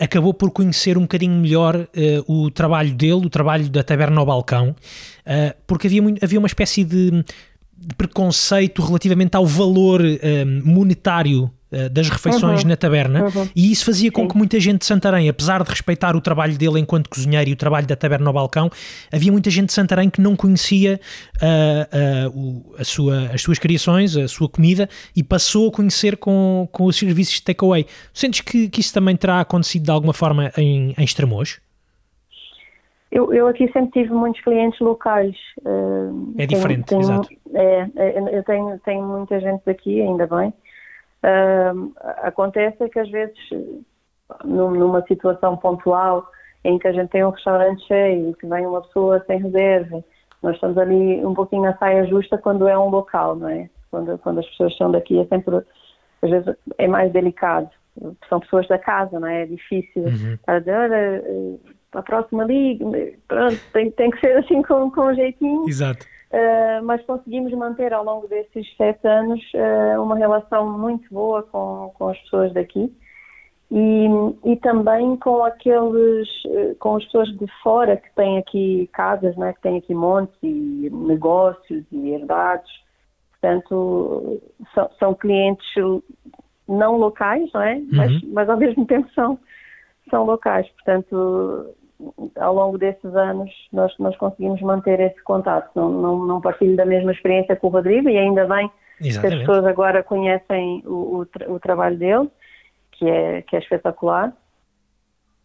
acabou 0.00 0.34
por 0.34 0.50
conhecer 0.50 0.98
um 0.98 1.02
bocadinho 1.02 1.38
melhor 1.38 1.76
uh, 1.76 2.32
o 2.32 2.50
trabalho 2.50 2.92
dele, 2.94 3.26
o 3.26 3.30
trabalho 3.30 3.68
da 3.68 3.84
Taberna 3.84 4.20
ao 4.20 4.26
Balcão, 4.26 4.74
porque 5.66 5.86
havia, 5.86 6.02
havia 6.20 6.38
uma 6.38 6.48
espécie 6.48 6.84
de 6.84 7.24
de 7.84 7.96
preconceito 7.96 8.80
relativamente 8.80 9.36
ao 9.36 9.44
valor 9.44 10.00
monetário 10.62 11.50
das 11.90 12.08
refeições 12.08 12.62
uhum. 12.62 12.68
na 12.68 12.76
taberna 12.76 13.24
uhum. 13.24 13.48
e 13.56 13.72
isso 13.72 13.84
fazia 13.84 14.10
com 14.10 14.28
que 14.28 14.36
muita 14.36 14.60
gente 14.60 14.80
de 14.80 14.86
Santarém, 14.86 15.28
apesar 15.28 15.62
de 15.62 15.70
respeitar 15.70 16.14
o 16.14 16.20
trabalho 16.20 16.56
dele 16.56 16.78
enquanto 16.78 17.08
cozinheiro 17.08 17.50
e 17.50 17.52
o 17.52 17.56
trabalho 17.56 17.86
da 17.86 17.96
taberna 17.96 18.28
ao 18.28 18.32
balcão, 18.32 18.70
havia 19.12 19.32
muita 19.32 19.50
gente 19.50 19.66
de 19.66 19.72
Santarém 19.72 20.10
que 20.10 20.20
não 20.20 20.36
conhecia 20.36 21.00
uh, 21.40 22.28
uh, 22.28 22.38
o, 22.38 22.74
a 22.78 22.84
sua, 22.84 23.30
as 23.32 23.42
suas 23.42 23.58
criações, 23.58 24.16
a 24.16 24.28
sua 24.28 24.48
comida 24.48 24.88
e 25.16 25.22
passou 25.22 25.68
a 25.68 25.72
conhecer 25.72 26.16
com, 26.16 26.68
com 26.70 26.84
os 26.84 26.96
serviços 26.96 27.34
de 27.34 27.42
takeaway. 27.42 27.86
Sentes 28.12 28.40
que, 28.40 28.68
que 28.68 28.80
isso 28.80 28.92
também 28.92 29.16
terá 29.16 29.40
acontecido 29.40 29.84
de 29.84 29.90
alguma 29.90 30.12
forma 30.12 30.50
em, 30.56 30.94
em 30.96 31.04
Estremoz? 31.04 31.60
Eu, 33.10 33.30
eu, 33.30 33.46
aqui 33.46 33.70
sempre 33.72 33.90
tive 33.90 34.14
muitos 34.14 34.42
clientes 34.42 34.80
locais. 34.80 35.36
Uh, 35.60 36.32
é 36.38 36.46
diferente, 36.46 36.86
tenho, 36.86 37.02
exato. 37.02 37.28
É, 37.52 37.86
é, 37.96 38.38
eu 38.38 38.42
tenho, 38.42 38.78
tenho 38.86 39.06
muita 39.06 39.38
gente 39.38 39.62
daqui, 39.66 40.00
ainda 40.00 40.26
bem. 40.26 40.52
Uh, 41.22 41.92
acontece 42.22 42.88
que 42.88 42.98
às 42.98 43.10
vezes, 43.10 43.36
numa 44.44 45.02
situação 45.06 45.56
pontual, 45.56 46.26
em 46.64 46.78
que 46.78 46.88
a 46.88 46.92
gente 46.92 47.10
tem 47.10 47.24
um 47.24 47.30
restaurante 47.30 47.86
cheio, 47.86 48.34
que 48.34 48.46
vem 48.46 48.66
uma 48.66 48.82
pessoa 48.82 49.22
sem 49.26 49.40
reserva, 49.40 50.04
nós 50.42 50.54
estamos 50.54 50.76
ali 50.78 51.24
um 51.24 51.34
pouquinho 51.34 51.62
na 51.62 51.76
saia 51.76 52.04
justa 52.06 52.36
quando 52.36 52.66
é 52.66 52.76
um 52.76 52.88
local, 52.88 53.36
não 53.36 53.48
é? 53.48 53.68
Quando, 53.90 54.18
quando 54.18 54.40
as 54.40 54.46
pessoas 54.50 54.72
estão 54.72 54.90
daqui 54.90 55.18
é 55.18 55.24
sempre, 55.26 55.56
às 56.22 56.30
vezes 56.30 56.56
é 56.78 56.88
mais 56.88 57.12
delicado. 57.12 57.70
São 58.28 58.40
pessoas 58.40 58.66
da 58.68 58.78
casa, 58.78 59.20
não 59.20 59.28
é? 59.28 59.42
É 59.42 59.46
difícil 59.46 60.02
uhum. 60.02 60.38
a 60.46 60.58
dizer, 60.58 60.74
olha, 60.74 61.24
a 61.92 62.02
próxima 62.02 62.44
liga, 62.44 62.84
pronto, 63.28 63.60
tem, 63.72 63.90
tem 63.90 64.10
que 64.10 64.20
ser 64.20 64.36
assim 64.38 64.62
com, 64.62 64.90
com 64.90 65.02
um 65.02 65.14
jeitinho. 65.14 65.68
Exato. 65.68 66.06
Uh, 66.32 66.82
mas 66.84 67.04
conseguimos 67.04 67.52
manter 67.52 67.92
ao 67.92 68.02
longo 68.02 68.26
desses 68.26 68.66
sete 68.78 69.06
anos 69.06 69.38
uh, 69.52 70.02
uma 70.02 70.16
relação 70.16 70.78
muito 70.78 71.06
boa 71.12 71.42
com, 71.42 71.92
com 71.94 72.08
as 72.08 72.18
pessoas 72.20 72.54
daqui 72.54 72.90
e, 73.70 74.06
e 74.44 74.56
também 74.56 75.14
com 75.16 75.44
aqueles, 75.44 76.28
uh, 76.46 76.74
com 76.78 76.96
as 76.96 77.04
pessoas 77.04 77.28
de 77.36 77.46
fora 77.62 77.98
que 77.98 78.10
têm 78.14 78.38
aqui 78.38 78.88
casas, 78.94 79.36
né, 79.36 79.52
que 79.52 79.60
têm 79.60 79.76
aqui 79.76 79.94
montes 79.94 80.34
e 80.42 80.88
negócios 80.90 81.84
e 81.92 82.10
herdados. 82.10 82.70
Portanto, 83.32 84.40
são, 84.74 84.90
são 84.98 85.14
clientes 85.14 85.66
não 86.66 86.96
locais, 86.96 87.50
não 87.52 87.60
é? 87.60 87.74
Uhum. 87.74 87.88
Mas, 87.92 88.22
mas 88.22 88.48
ao 88.48 88.56
mesmo 88.56 88.86
tempo 88.86 89.06
são, 89.14 89.38
são 90.08 90.24
locais. 90.24 90.66
Portanto, 90.70 91.74
ao 92.38 92.54
longo 92.54 92.78
desses 92.78 93.14
anos 93.14 93.50
nós, 93.72 93.92
nós 93.98 94.16
conseguimos 94.16 94.60
manter 94.60 95.00
esse 95.00 95.22
contato. 95.22 95.70
Não, 95.74 95.90
não, 95.90 96.26
não 96.26 96.40
partilho 96.40 96.76
da 96.76 96.86
mesma 96.86 97.12
experiência 97.12 97.56
com 97.56 97.68
o 97.68 97.70
Rodrigo 97.70 98.08
e 98.08 98.16
ainda 98.16 98.46
bem 98.46 98.70
Exatamente. 99.00 99.20
que 99.20 99.26
as 99.26 99.46
pessoas 99.46 99.66
agora 99.66 100.02
conhecem 100.02 100.82
o, 100.86 101.26
o, 101.48 101.54
o, 101.54 101.60
trabalho 101.60 101.96
dele, 101.96 102.30
que 102.92 103.08
é, 103.08 103.42
que 103.42 103.56
é 103.56 103.58
espetacular. 103.58 104.32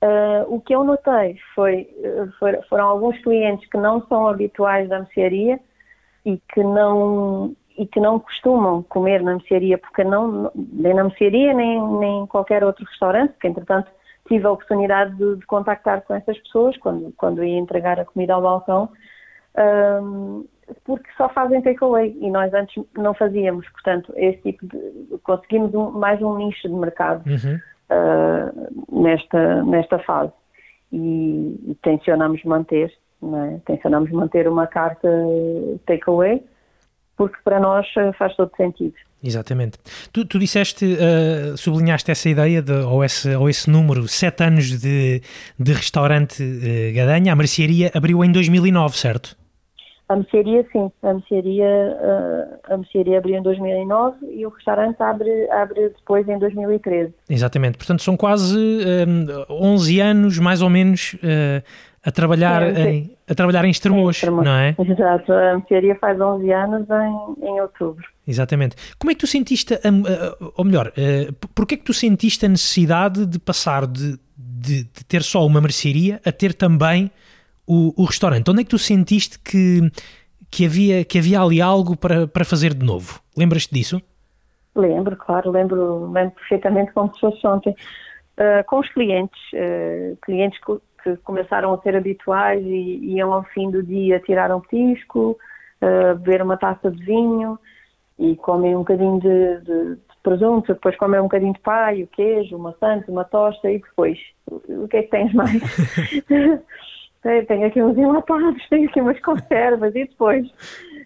Uh, 0.03 0.55
o 0.55 0.61
que 0.61 0.75
eu 0.75 0.83
notei 0.83 1.37
foi, 1.55 1.89
foi, 2.37 2.61
foram 2.69 2.87
alguns 2.87 3.17
clientes 3.23 3.67
que 3.67 3.77
não 3.77 4.05
são 4.07 4.27
habituais 4.27 4.87
da 4.87 4.99
mercearia 4.99 5.59
e 6.23 6.37
que 6.53 6.63
não 6.63 7.55
e 7.75 7.85
que 7.85 7.99
não 7.99 8.19
costumam 8.19 8.81
comer 8.83 9.21
na 9.21 9.35
mercearia, 9.35 9.77
porque 9.77 10.03
não 10.03 10.51
nem 10.55 10.93
na 10.93 11.03
mercearia 11.03 11.53
nem 11.53 11.81
nem 11.99 12.23
em 12.23 12.25
qualquer 12.27 12.63
outro 12.63 12.85
restaurante, 12.85 13.31
porque 13.31 13.47
entretanto 13.47 13.89
tive 14.27 14.45
a 14.45 14.51
oportunidade 14.51 15.15
de, 15.15 15.37
de, 15.37 15.45
contactar 15.45 16.01
com 16.01 16.13
essas 16.13 16.37
pessoas 16.39 16.77
quando, 16.77 17.13
quando 17.17 17.43
ia 17.43 17.57
entregar 17.57 17.99
a 17.99 18.05
comida 18.05 18.33
ao 18.33 18.41
balcão, 18.41 18.89
um, 20.03 20.45
porque 20.83 21.09
só 21.17 21.29
fazem 21.29 21.61
takeaway 21.61 22.15
e 22.19 22.29
nós 22.29 22.53
antes 22.53 22.83
não 22.97 23.13
fazíamos, 23.13 23.67
portanto, 23.69 24.13
esse 24.15 24.41
tipo 24.41 24.67
de, 24.67 25.17
conseguimos 25.23 25.73
um, 25.73 25.91
mais 25.91 26.21
um 26.21 26.37
nicho 26.37 26.67
de 26.67 26.73
mercado 26.73 27.23
uhum. 27.25 27.59
uh, 27.89 29.01
nesta, 29.01 29.63
nesta 29.63 29.99
fase 29.99 30.33
e, 30.91 31.71
e 31.71 31.77
tencionamos 31.81 32.43
manter, 32.43 32.93
é? 33.23 33.59
tencionamos 33.65 34.11
manter 34.11 34.47
uma 34.47 34.67
carta 34.67 35.07
takeaway 35.85 36.43
porque 37.17 37.37
para 37.43 37.59
nós 37.59 37.85
faz 38.17 38.35
todo 38.35 38.51
sentido. 38.55 38.93
Exatamente. 39.23 39.79
Tu, 40.13 40.25
tu 40.25 40.37
disseste, 40.37 40.85
uh, 40.85 41.57
sublinhaste 41.57 42.11
essa 42.11 42.29
ideia, 42.29 42.61
de, 42.61 42.71
ou, 42.71 43.03
esse, 43.03 43.35
ou 43.35 43.49
esse 43.49 43.69
número, 43.69 44.07
sete 44.07 44.43
anos 44.43 44.79
de, 44.79 45.21
de 45.59 45.73
restaurante 45.73 46.41
uh, 46.43 46.95
Gadanha. 46.95 47.33
A 47.33 47.35
mercearia 47.35 47.91
abriu 47.95 48.23
em 48.23 48.31
2009, 48.31 48.95
certo? 48.95 49.35
A 50.09 50.15
mercearia, 50.15 50.65
sim. 50.71 50.89
A 51.03 51.13
mercearia, 51.13 51.65
uh, 51.65 52.73
a 52.73 52.77
mercearia 52.77 53.17
abriu 53.17 53.35
em 53.35 53.41
2009 53.41 54.17
e 54.31 54.45
o 54.45 54.49
restaurante 54.49 55.01
abre, 55.01 55.49
abre 55.51 55.89
depois 55.89 56.27
em 56.29 56.39
2013. 56.39 57.13
Exatamente. 57.29 57.77
Portanto, 57.77 58.03
são 58.03 58.15
quase 58.15 58.57
um, 58.57 59.25
11 59.49 59.99
anos, 59.99 60.39
mais 60.39 60.61
ou 60.61 60.69
menos, 60.69 61.15
uh, 61.15 61.61
a 62.07 62.11
trabalhar, 62.11 62.63
em, 62.87 63.17
a 63.29 63.35
trabalhar 63.35 63.65
em 63.65 63.69
Estremoz, 63.69 64.23
não 64.23 64.49
é? 64.49 64.73
Exato, 64.79 65.33
a 65.33 65.57
mercearia 65.57 65.93
faz 65.95 66.17
11 66.17 66.53
anos 66.53 66.87
em, 66.89 67.45
em 67.45 67.59
outubro. 67.59 68.07
Exatamente. 68.25 68.77
Como 68.97 69.11
é 69.11 69.13
que 69.13 69.19
tu 69.19 69.27
sentiste, 69.27 69.77
ou 70.55 70.63
melhor, 70.63 70.87
uh, 70.87 71.47
porquê 71.53 71.75
é 71.75 71.77
que 71.77 71.83
tu 71.83 71.93
sentiste 71.93 72.45
a 72.45 72.49
necessidade 72.49 73.25
de 73.25 73.37
passar 73.37 73.85
de, 73.85 74.17
de, 74.37 74.85
de 74.85 75.05
ter 75.05 75.21
só 75.21 75.45
uma 75.45 75.59
mercearia 75.59 76.21
a 76.25 76.31
ter 76.31 76.53
também 76.53 77.11
o, 77.67 78.01
o, 78.01 78.05
restaurante? 78.05 78.49
Onde 78.49 78.61
é 78.61 78.63
que 78.63 78.69
tu 78.69 78.79
sentiste 78.79 79.37
que, 79.39 79.91
que, 80.49 80.65
havia, 80.65 81.03
que 81.03 81.17
havia 81.17 81.41
ali 81.41 81.61
algo 81.61 81.97
para, 81.97 82.25
para 82.25 82.45
fazer 82.45 82.73
de 82.73 82.85
novo? 82.85 83.19
Lembras-te 83.35 83.73
disso? 83.73 84.01
Lembro, 84.73 85.17
claro, 85.17 85.51
lembro, 85.51 86.09
lembro 86.09 86.35
perfeitamente 86.35 86.93
como 86.93 87.13
se 87.13 87.19
fosse 87.19 87.45
ontem. 87.45 87.75
Uh, 88.37 88.63
com 88.65 88.79
os 88.79 88.87
clientes, 88.93 89.41
uh, 89.53 90.17
clientes 90.21 90.57
que 91.03 91.17
começaram 91.17 91.73
a 91.73 91.81
ser 91.81 91.95
habituais 91.95 92.63
e 92.65 93.15
iam 93.15 93.33
ao 93.33 93.43
fim 93.43 93.69
do 93.69 93.83
dia 93.83 94.19
tirar 94.19 94.53
um 94.55 94.59
petisco, 94.59 95.37
uh, 95.81 96.15
beber 96.15 96.41
uma 96.41 96.57
taça 96.57 96.91
de 96.91 97.03
vinho 97.03 97.57
e 98.19 98.35
comem 98.35 98.75
um 98.75 98.79
bocadinho 98.79 99.19
de, 99.19 99.61
de, 99.61 99.95
de 99.95 100.17
presunto, 100.23 100.73
depois 100.73 100.95
comem 100.97 101.19
um 101.19 101.23
bocadinho 101.23 101.53
de 101.53 101.59
paio, 101.59 102.07
queijo, 102.07 102.55
uma 102.55 102.73
santa, 102.79 103.11
uma 103.11 103.23
tosta 103.23 103.69
e 103.69 103.79
depois, 103.79 104.17
o 104.49 104.87
que 104.87 104.97
é 104.97 105.03
que 105.03 105.09
tens 105.09 105.33
mais? 105.33 105.61
tenho 107.47 107.67
aqui 107.67 107.81
uns 107.81 107.97
enlatados, 107.97 108.67
tenho 108.69 108.89
aqui 108.89 109.01
umas 109.01 109.19
conservas 109.19 109.95
e 109.95 110.05
depois 110.05 110.47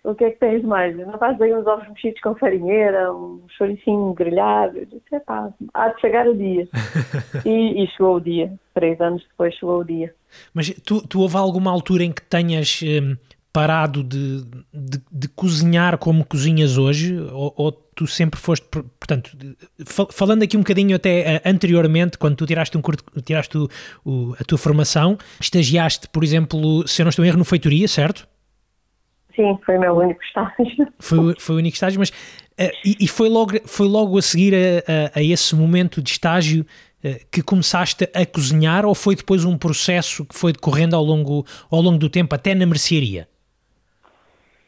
o 0.04 0.16
que 0.16 0.24
é 0.24 0.32
que 0.32 0.40
tens 0.40 0.64
mais? 0.64 0.98
Não 0.98 1.18
fazes 1.18 1.40
aí 1.42 1.54
uns 1.54 1.68
ovos 1.68 1.88
mexidos 1.90 2.20
com 2.22 2.34
farinheira, 2.36 3.14
um 3.14 3.44
choricinho 3.56 4.14
grelhado? 4.14 4.78
Eu 4.80 4.86
disse, 4.86 5.20
pá, 5.26 5.54
há 5.74 5.90
de 5.90 6.02
chegar 6.02 6.28
o 6.28 6.36
dia. 6.36 6.68
e, 7.46 7.84
e, 7.84 7.88
chegou 7.90 8.16
o 8.16 8.22
dia. 8.22 8.52
Três 8.74 9.00
anos 9.00 9.24
depois 9.30 9.54
chegou 9.54 9.80
o 9.80 9.84
dia. 9.84 10.14
Mas 10.54 10.70
tu, 10.84 11.06
tu 11.08 11.22
houve 11.22 11.38
alguma 11.38 11.70
altura 11.70 12.04
em 12.04 12.12
que 12.12 12.24
tenhas 12.24 12.82
hum, 12.84 13.16
parado 13.54 14.04
de, 14.04 14.44
de, 14.74 15.02
de, 15.12 15.28
cozinhar 15.30 15.98
como 16.00 16.26
cozinhas 16.26 16.80
hoje? 16.80 17.20
Ou, 17.32 17.54
ou, 17.56 17.72
tu 17.72 18.08
sempre 18.08 18.40
foste, 18.40 18.66
portanto, 18.72 19.30
falando 20.12 20.42
aqui 20.42 20.58
um 20.58 20.62
bocadinho 20.62 20.96
até 20.96 21.38
uh, 21.38 21.50
anteriormente, 21.50 22.18
quando 22.18 22.36
tu 22.36 22.48
tiraste, 22.48 22.76
um 22.76 22.82
curto, 22.82 23.04
tiraste 23.22 23.56
o, 23.56 23.70
o, 24.04 24.36
a 24.40 24.44
tua 24.44 24.58
formação, 24.58 25.18
estagiaste, 25.40 26.08
por 26.10 26.24
exemplo, 26.24 26.88
se 26.88 27.02
eu 27.02 27.06
não 27.06 27.10
estou 27.12 27.24
em 27.24 27.28
erro, 27.28 27.38
no 27.38 27.46
Feitoria, 27.46 27.88
certo? 27.88 28.31
Sim, 29.42 29.58
foi 29.66 29.78
o 29.78 29.80
meu 29.80 29.96
único 29.96 30.24
estágio. 30.24 30.88
Foi, 31.00 31.36
foi 31.40 31.56
o 31.56 31.58
único 31.58 31.74
estágio, 31.74 32.00
mas 32.00 32.10
uh, 32.10 32.72
e, 32.86 32.98
e, 33.02 33.08
foi, 33.08 33.28
logo, 33.28 33.54
foi 33.66 33.88
logo 33.88 34.18
a 34.18 34.22
seguir 34.22 34.54
a, 34.54 35.18
a, 35.18 35.20
a 35.20 35.24
esse 35.24 35.56
momento 35.56 36.02
de 36.02 36.12
estágio 36.12 36.64
uh, 37.04 37.26
que 37.32 37.42
começaste 37.42 38.08
a 38.14 38.24
cozinhar 38.24 38.86
ou 38.86 38.94
foi 38.94 39.16
depois 39.16 39.44
um 39.44 39.58
processo 39.58 40.26
que 40.26 40.38
foi 40.38 40.54
decorrendo 40.54 40.96
ao 40.96 41.04
longo, 41.04 41.44
ao 41.72 41.82
longo 41.82 41.98
do 41.98 42.10
tempo, 42.10 42.36
até 42.36 42.54
na 42.54 42.68
mercearia? 42.68 43.28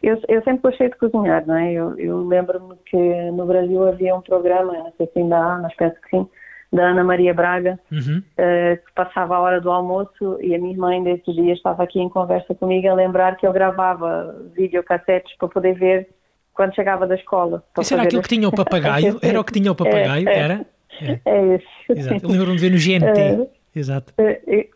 Eu, 0.02 0.20
eu 0.28 0.44
sempre 0.44 0.64
gostei 0.64 0.90
de 0.90 0.98
cozinhar, 0.98 1.46
não 1.46 1.56
é? 1.56 1.72
Eu, 1.72 1.98
eu 2.00 2.28
lembro-me 2.28 2.76
que 2.88 2.98
no 3.32 3.46
Brasil 3.46 3.88
havia 3.88 4.16
um 4.16 4.22
programa, 4.22 4.74
não 4.74 4.94
sei 4.98 5.08
se 5.08 5.20
ainda 5.20 5.38
há, 5.38 5.60
mas 5.60 5.74
penso 5.76 5.96
que 6.02 6.10
sim, 6.10 6.28
da 6.74 6.90
Ana 6.90 7.04
Maria 7.04 7.34
Braga, 7.34 7.80
uhum. 7.92 8.18
uh, 8.18 8.78
que 8.84 8.94
passava 8.96 9.36
a 9.36 9.40
hora 9.40 9.62
do 9.62 9.70
almoço 9.70 10.40
e 10.42 10.56
a 10.56 10.60
minha 10.60 10.76
mãe 10.76 11.04
desse 11.04 11.32
dia 11.32 11.54
estava 11.54 11.84
aqui 11.84 12.00
em 12.00 12.10
conversa 12.10 12.56
comigo 12.56 12.88
a 12.88 12.96
lembrar 12.96 13.38
que 13.38 13.46
eu 13.46 13.54
gravava 13.54 14.36
videocassetes 14.56 15.38
para 15.38 15.48
poder 15.48 15.74
ver 15.76 16.10
quando 16.52 16.74
chegava 16.74 17.06
da 17.06 17.14
escola. 17.14 17.64
Isso 17.80 17.94
era 17.94 18.04
aquilo 18.04 18.24
que 18.24 18.30
tinha 18.30 18.50
o 18.50 18.52
papagaio? 18.52 19.20
Era 19.22 19.40
o 19.40 19.44
que 19.44 19.54
tinha 19.54 19.72
o 19.72 19.76
papagaio? 19.76 20.28
É, 20.28 20.34
é, 20.34 20.40
era? 20.40 20.66
É, 21.02 21.20
é 21.26 21.56
isso. 21.56 21.68
Exato. 21.90 22.28
Lembro-me 22.28 22.56
de 22.58 22.62
ver 22.62 22.72
no 22.72 22.78
GNT. 22.78 23.20
É, 23.20 23.48
Exato. 23.76 24.14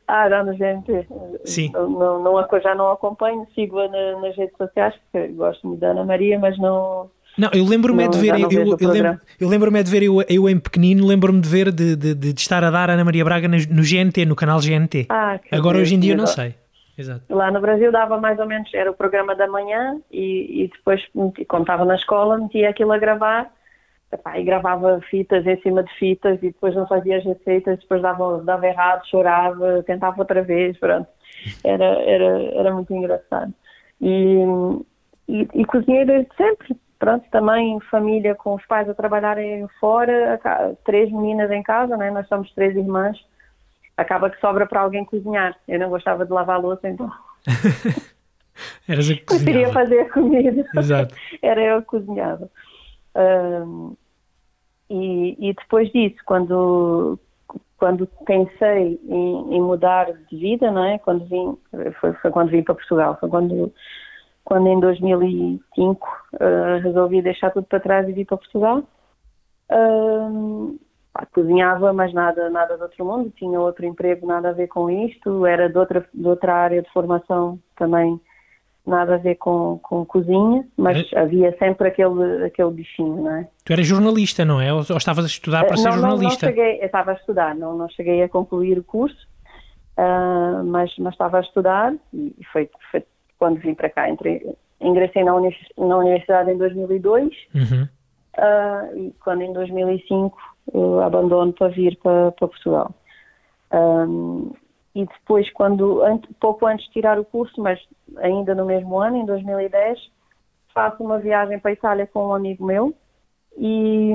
Ah, 0.08 0.30
já 0.30 0.44
no 0.44 0.54
GNT. 0.54 1.08
Sim. 1.46 1.72
Não, 1.72 1.90
não, 1.90 2.24
não, 2.24 2.62
já 2.62 2.74
não 2.74 2.92
acompanho, 2.92 3.48
sigo-a 3.54 3.88
na, 3.88 4.22
nas 4.22 4.36
redes 4.36 4.58
sociais, 4.58 4.96
porque 5.12 5.28
gosto 5.30 5.68
muito 5.68 5.80
da 5.80 5.90
Ana 5.90 6.04
Maria, 6.04 6.40
mas 6.40 6.58
não 6.58 7.10
não, 7.38 7.50
eu 7.54 7.64
lembro-me 7.66 8.04
é 8.04 8.08
de 8.08 8.18
ver, 8.18 8.40
eu, 8.40 8.52
eu, 8.52 8.78
eu, 8.80 8.90
lembro, 8.90 9.22
eu 9.40 9.48
lembro-me 9.48 9.80
é 9.80 9.84
de 9.84 9.92
ver 9.92 10.04
eu, 10.04 10.22
eu 10.28 10.50
em 10.50 10.60
pequenino, 10.60 11.06
lembro-me 11.06 11.40
de 11.40 11.48
ver 11.50 11.72
de, 11.72 11.96
de, 11.96 12.16
de, 12.16 12.30
estar 12.30 12.64
a 12.64 12.72
dar 12.72 12.90
Ana 12.90 13.06
Maria 13.06 13.24
Braga 13.24 13.48
no, 13.48 13.58
no 13.58 13.84
GNT, 13.84 14.26
no 14.26 14.36
canal 14.36 14.60
GNT. 14.60 15.08
Ah, 15.10 15.40
Agora 15.52 15.78
hoje 15.78 15.96
em 15.96 16.00
dia 16.00 16.16
não 16.16 16.28
sei. 16.28 16.56
Exato. 16.98 17.22
Lá 17.30 17.52
no 17.52 17.62
Brasil 17.62 17.92
dava 17.92 18.20
mais 18.20 18.40
ou 18.40 18.48
menos, 18.48 18.74
era 18.74 18.90
o 18.90 18.96
programa 18.96 19.36
da 19.36 19.48
manhã 19.48 20.00
e, 20.12 20.64
e 20.64 20.68
depois, 20.68 21.02
quando 21.48 21.62
estava 21.62 21.86
na 21.86 21.96
escola, 21.96 22.40
metia 22.40 22.70
aquilo 22.70 22.92
a 22.92 22.98
gravar 22.98 23.52
epá, 24.12 24.40
e 24.40 24.44
gravava 24.44 25.00
fitas 25.10 25.46
em 25.46 25.62
cima 25.62 25.84
de 25.84 25.94
fitas 25.96 26.38
e 26.42 26.48
depois 26.48 26.76
não 26.76 26.88
fazia 26.88 27.18
as 27.18 27.24
receitas, 27.24 27.80
depois 27.80 28.02
dava, 28.02 28.42
dava 28.44 28.68
errado, 28.68 29.08
chorava, 29.08 29.84
tentava 29.84 30.20
outra 30.20 30.42
vez, 30.42 30.78
pronto. 30.80 31.08
Era, 31.64 31.86
era, 31.86 32.44
era 32.56 32.74
muito 32.74 32.94
engraçado. 32.94 33.54
E, 34.02 34.44
e, 35.28 35.48
e 35.54 35.66
cozinhei 35.66 36.06
desde 36.06 36.30
sempre 36.36 36.76
pronto, 37.00 37.28
também 37.30 37.80
família 37.92 38.36
com 38.36 38.56
os 38.56 38.66
pais 38.66 38.90
a 38.90 38.94
trabalharem 38.94 39.68
fora, 39.80 40.40
três 40.84 41.12
meninas 41.12 41.52
em 41.52 41.64
casa, 41.64 41.96
né? 41.98 42.12
nós 42.12 42.28
somos 42.28 42.52
três 42.54 42.76
irmãs, 42.76 43.18
acaba 43.96 44.30
que 44.30 44.40
sobra 44.40 44.66
para 44.66 44.82
alguém 44.82 45.06
cozinhar. 45.06 45.56
Eu 45.68 45.80
não 45.80 45.90
gostava 45.90 46.26
de 46.26 46.32
lavar 46.32 46.58
a 46.58 46.60
louça, 46.60 46.88
então. 46.88 47.12
Eras 48.88 49.10
a 49.10 49.16
cozinhar. 49.16 49.26
Preferia 49.26 49.74
fazer 49.74 50.00
a 50.02 50.10
comida. 50.10 50.66
Exato. 50.76 51.16
Era 51.42 51.62
eu 51.62 51.82
que 51.82 51.88
cozinhava. 51.88 52.50
Um, 53.16 53.96
e, 54.90 55.50
e, 55.50 55.54
depois 55.54 55.92
disso, 55.92 56.18
quando, 56.26 57.20
quando 57.78 58.08
pensei 58.26 59.00
em, 59.04 59.56
em, 59.56 59.62
mudar 59.62 60.14
de 60.14 60.38
vida, 60.38 60.72
não 60.72 60.84
é? 60.84 60.98
Quando 61.00 61.26
vim, 61.26 61.58
foi, 62.00 62.14
foi 62.14 62.32
quando 62.32 62.50
vim 62.50 62.64
para 62.64 62.76
Portugal, 62.76 63.18
foi 63.20 63.30
quando 63.30 63.74
quando 64.48 64.68
em 64.68 64.80
2005 64.80 66.08
uh, 66.36 66.82
resolvi 66.82 67.22
deixar 67.22 67.52
tudo 67.52 67.68
para 67.68 67.82
trás 67.82 68.08
e 68.08 68.14
vir 68.14 68.24
para 68.24 68.38
Portugal. 68.38 68.82
Uh, 69.70 70.80
cozinhava, 71.34 71.92
mas 71.92 72.14
nada, 72.14 72.50
nada 72.50 72.78
de 72.78 72.84
outro 72.84 73.04
mundo, 73.04 73.34
tinha 73.36 73.60
outro 73.60 73.86
emprego, 73.86 74.26
nada 74.26 74.52
a 74.52 74.54
ver 74.54 74.68
com 74.68 74.90
isto, 74.90 75.46
era 75.46 75.68
de 75.68 75.78
outra, 75.78 76.08
de 76.14 76.26
outra 76.26 76.56
área 76.56 76.82
de 76.82 76.90
formação 76.94 77.60
também, 77.76 78.22
nada 78.86 79.16
a 79.16 79.18
ver 79.18 79.36
com, 79.36 79.80
com 79.84 80.06
cozinha, 80.06 80.66
mas 80.78 81.12
é. 81.12 81.20
havia 81.20 81.54
sempre 81.58 81.90
aquele, 81.90 82.46
aquele 82.46 82.72
bichinho, 82.72 83.24
não 83.24 83.36
é? 83.36 83.50
Tu 83.66 83.74
eras 83.74 83.86
jornalista, 83.86 84.46
não 84.46 84.62
é? 84.62 84.72
Ou, 84.72 84.80
ou 84.80 84.98
estavas 84.98 85.26
a 85.26 85.28
estudar 85.28 85.66
para 85.66 85.76
uh, 85.76 85.78
ser 85.78 85.92
jornalista? 85.92 86.46
Não, 86.46 86.56
não 86.56 86.64
cheguei, 86.64 86.86
estava 86.86 87.12
a 87.12 87.16
estudar, 87.16 87.54
não, 87.54 87.78
não 87.78 87.90
cheguei 87.90 88.24
a 88.24 88.30
concluir 88.30 88.80
o 88.80 88.84
curso, 88.84 89.28
uh, 89.98 90.64
mas, 90.64 90.96
mas 91.00 91.16
estava 91.16 91.40
a 91.40 91.42
estudar 91.42 91.94
e 92.14 92.46
foi, 92.54 92.70
foi 92.90 93.04
quando 93.38 93.60
vim 93.60 93.74
para 93.74 93.90
cá. 93.90 94.10
Entrei, 94.10 94.42
ingressei 94.80 95.24
na, 95.24 95.36
uni 95.36 95.56
na 95.78 95.98
universidade 95.98 96.52
em 96.52 96.58
2002 96.58 97.34
uhum. 97.54 97.84
uh, 98.38 98.98
e 98.98 99.14
quando 99.24 99.42
em 99.42 99.54
2005 99.54 100.38
uh, 100.74 101.00
abandono 101.00 101.54
para 101.54 101.70
vir 101.70 101.98
para, 101.98 102.32
para 102.32 102.48
Portugal. 102.48 102.92
Um, 103.72 104.52
e 104.96 105.06
depois, 105.06 105.48
quando 105.54 106.02
pouco 106.40 106.66
antes 106.66 106.88
de 106.88 106.94
tirar 106.94 107.20
o 107.20 107.26
curso, 107.26 107.62
mas 107.62 107.80
ainda 108.18 108.56
no 108.56 108.66
mesmo 108.66 108.98
ano, 108.98 109.18
em 109.18 109.26
2010, 109.26 110.00
faço 110.74 111.04
uma 111.04 111.20
viagem 111.20 111.60
para 111.60 111.70
a 111.70 111.74
Itália 111.74 112.08
com 112.08 112.28
um 112.28 112.34
amigo 112.34 112.66
meu 112.66 112.96
e, 113.58 114.12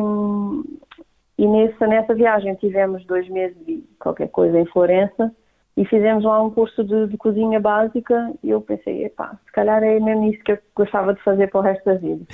e 1.39 1.47
nessa, 1.47 1.87
nessa 1.87 2.15
viagem 2.15 2.55
tivemos 2.57 3.05
dois 3.05 3.29
meses 3.29 3.57
de 3.65 3.85
qualquer 3.99 4.29
coisa 4.29 4.59
em 4.59 4.67
Florença 4.67 5.33
e 5.77 5.85
fizemos 5.87 6.25
lá 6.25 6.43
um 6.43 6.51
curso 6.51 6.85
de, 6.85 7.07
de 7.09 7.17
cozinha 7.17 7.59
básica 7.59 8.33
e 8.43 8.51
eu 8.51 8.61
pensei, 8.61 9.05
epá, 9.05 9.39
se 9.45 9.53
calhar 9.53 9.83
é 9.83 9.99
mesmo 9.99 10.31
isso 10.31 10.43
que 10.45 10.53
eu 10.53 10.59
gostava 10.77 11.15
de 11.15 11.23
fazer 11.23 11.49
para 11.49 11.61
o 11.61 11.63
resto 11.63 11.85
da 11.85 11.95
vida. 11.95 12.25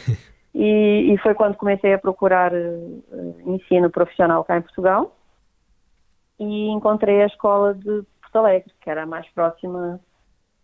e, 0.54 1.12
e, 1.12 1.18
foi 1.18 1.34
quando 1.34 1.56
comecei 1.56 1.94
a 1.94 1.98
procurar 1.98 2.52
uh, 2.52 3.02
ensino 3.46 3.88
profissional 3.88 4.42
cá 4.44 4.58
em 4.58 4.62
Portugal 4.62 5.16
e 6.40 6.68
encontrei 6.70 7.22
a 7.22 7.26
escola 7.26 7.74
de 7.74 8.02
Porto 8.20 8.36
Alegre, 8.36 8.72
que 8.80 8.90
era 8.90 9.04
a 9.04 9.06
mais 9.06 9.28
próxima 9.30 10.00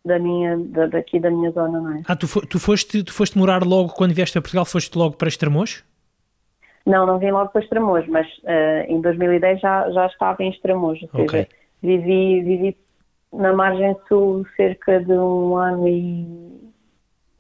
da 0.05 0.19
minha, 0.19 0.59
da, 0.59 0.87
daqui 0.87 1.21
da 1.21 1.31
minha 1.31 1.51
zona, 1.53 1.81
não 1.81 1.93
é? 1.97 2.03
Ah, 2.07 2.17
tu, 2.17 2.27
tu, 2.47 2.59
foste, 2.59 3.03
tu 3.03 3.13
foste 3.13 3.39
morar 3.39 3.63
logo, 3.65 3.91
quando 3.91 4.13
vieste 4.13 4.37
a 4.37 4.43
Portugal, 4.43 4.65
foste 4.65 4.99
logo 4.99 5.17
para 5.17 5.29
Estremoz? 5.29 5.85
Não, 6.85 7.07
não 7.07 7.19
vim 7.19 7.31
logo 7.31 7.51
para 7.51 7.63
Estremoz, 7.63 8.07
mas 8.09 8.27
uh, 8.39 8.85
em 8.89 9.01
2010 9.01 9.61
já, 9.61 9.91
já 9.91 10.07
estava 10.07 10.43
em 10.43 10.51
Estremoz, 10.51 11.01
ou 11.03 11.09
seja, 11.09 11.23
okay. 11.23 11.49
Vivi, 11.85 12.43
vivi 12.43 12.77
na 13.33 13.53
margem 13.53 13.95
sul 14.09 14.47
cerca 14.57 15.01
de 15.01 15.13
um 15.13 15.57
ano 15.57 15.87
e 15.87 16.27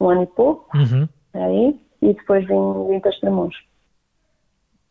um 0.00 0.08
ano 0.08 0.22
e 0.22 0.26
pouco, 0.26 0.76
uhum. 0.76 1.08
aí, 1.32 1.80
e 2.02 2.12
depois 2.12 2.46
vim, 2.46 2.88
vim 2.90 3.00
para 3.00 3.10
Estremoz. 3.10 3.54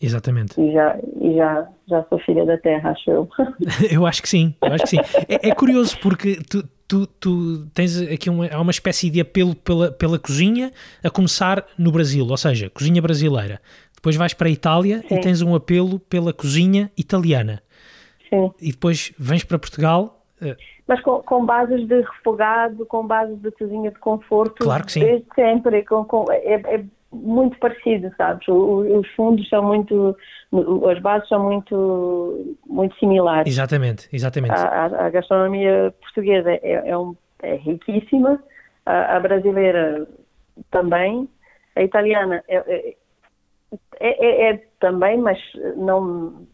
Exatamente. 0.02 0.60
E 0.60 0.74
já, 0.74 1.00
e 1.22 1.36
já, 1.36 1.70
já 1.88 2.04
sou 2.10 2.20
filha 2.20 2.46
da 2.46 2.58
terra, 2.58 2.92
acho 2.92 3.10
eu. 3.10 3.30
eu 3.92 4.06
acho 4.06 4.22
que 4.22 4.30
sim, 4.30 4.54
eu 4.62 4.74
acho 4.74 4.84
que 4.84 4.90
sim. 4.90 5.00
É, 5.30 5.50
é 5.50 5.56
curioso 5.56 5.98
porque 6.02 6.40
tu, 6.50 6.68
tu, 6.88 7.08
tu 7.08 7.66
tens 7.74 8.02
aqui 8.02 8.30
uma, 8.30 8.48
há 8.48 8.60
uma 8.60 8.72
espécie 8.72 9.10
de 9.10 9.22
apelo 9.22 9.56
pela, 9.56 9.92
pela 9.92 10.20
cozinha, 10.20 10.72
a 11.04 11.10
começar 11.10 11.66
no 11.78 11.92
Brasil, 11.92 12.26
ou 12.28 12.38
seja, 12.38 12.70
cozinha 12.70 13.02
brasileira. 13.02 13.62
Depois 13.96 14.18
vais 14.18 14.34
para 14.34 14.50
a 14.50 14.52
Itália 14.52 15.02
Sim. 15.08 15.16
e 15.16 15.22
tens 15.22 15.42
um 15.42 15.56
apelo 15.56 15.98
pela 15.98 16.34
cozinha 16.34 16.92
italiana. 16.98 17.63
Sim. 18.34 18.52
E 18.60 18.72
depois 18.72 19.14
vens 19.18 19.44
para 19.44 19.60
Portugal. 19.60 20.26
Uh... 20.42 20.56
Mas 20.88 21.00
com, 21.02 21.22
com, 21.22 21.46
bases 21.46 21.88
de 21.88 22.02
refogado, 22.02 22.86
com 22.86 23.06
bases 23.06 23.40
de 23.40 23.52
cozinha 23.52 23.92
de 23.92 24.00
conforto. 24.00 24.64
Claro 24.64 24.86
que 24.86 24.92
sim. 24.92 25.00
Desde 25.00 25.26
sempre. 25.34 25.86
Com, 25.86 26.04
com, 26.04 26.26
é, 26.30 26.56
é, 26.56 26.84
muito 27.14 27.58
parecido, 27.60 28.12
sabes? 28.18 28.46
Os 28.48 29.08
fundos 29.16 29.48
são 29.48 29.64
muito, 29.64 30.18
as 30.92 31.00
bases 31.00 31.30
são 31.30 31.44
muito, 31.44 32.58
muito 32.66 32.98
similares. 32.98 33.52
Exatamente, 33.52 34.10
exatamente. 34.12 34.56
A, 34.56 34.86
a, 34.86 35.06
a 35.06 35.10
gastronomia 35.10 35.94
portuguesa 36.02 36.52
é, 36.52 36.90
é, 36.90 36.98
um, 36.98 37.16
é 37.42 37.56
riquíssima, 37.56 38.44
a, 38.86 39.16
a, 39.16 39.20
brasileira 39.20 40.08
também, 40.72 41.30
a 41.76 41.84
italiana 41.84 42.44
é, 42.48 42.58
é, 42.58 42.96
é, 44.00 44.50
é 44.50 44.64
também, 44.80 45.18
mas 45.18 45.40
não, 45.78 46.46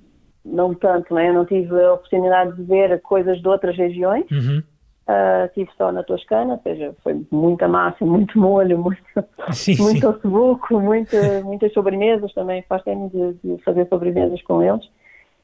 não 0.51 0.73
tanto, 0.73 1.13
né? 1.13 1.29
Eu 1.29 1.33
não 1.33 1.45
tive 1.45 1.73
a 1.83 1.93
oportunidade 1.93 2.55
de 2.55 2.63
ver 2.63 3.01
coisas 3.01 3.41
de 3.41 3.47
outras 3.47 3.75
regiões. 3.77 4.25
Uhum. 4.31 4.61
Uh, 5.07 5.45
estive 5.47 5.71
só 5.75 5.91
na 5.91 6.03
Toscana, 6.03 6.53
ou 6.53 6.59
seja, 6.59 6.93
foi 7.03 7.25
muita 7.31 7.67
massa, 7.67 8.05
muito 8.05 8.37
molho, 8.37 8.77
muito, 8.77 9.01
sim, 9.51 9.75
muito 9.81 10.07
ossobuco, 10.07 10.79
muita, 10.79 11.41
muitas 11.41 11.73
sobremesas 11.73 12.31
também, 12.33 12.61
faz 12.69 12.83
tempo 12.83 13.09
de, 13.09 13.33
de, 13.43 13.63
fazer 13.63 13.87
sobremesas 13.87 14.39
com 14.43 14.61
eles 14.61 14.87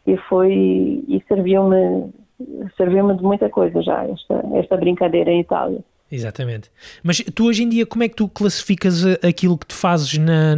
e 0.06 0.15
foi, 0.18 0.54
e 1.08 1.24
serviu-me 1.28 2.13
serviu-me 2.78 3.15
de 3.15 3.24
muita 3.24 3.50
coisa 3.50 3.82
já, 3.82 4.06
esta, 4.06 4.44
esta 4.54 4.78
brincadeira 4.78 5.32
em 5.32 5.41
Itália. 5.41 5.80
Exatamente. 6.15 6.71
Mas 7.04 7.17
tu 7.17 7.45
hoje 7.47 7.63
em 7.63 7.69
dia, 7.69 7.86
como 7.86 8.04
é 8.04 8.10
que 8.10 8.15
tu 8.15 8.30
classificas 8.30 9.06
aquilo 9.21 9.58
que 9.58 9.65
tu 9.67 9.75
fazes 9.75 10.17
na, 10.17 10.56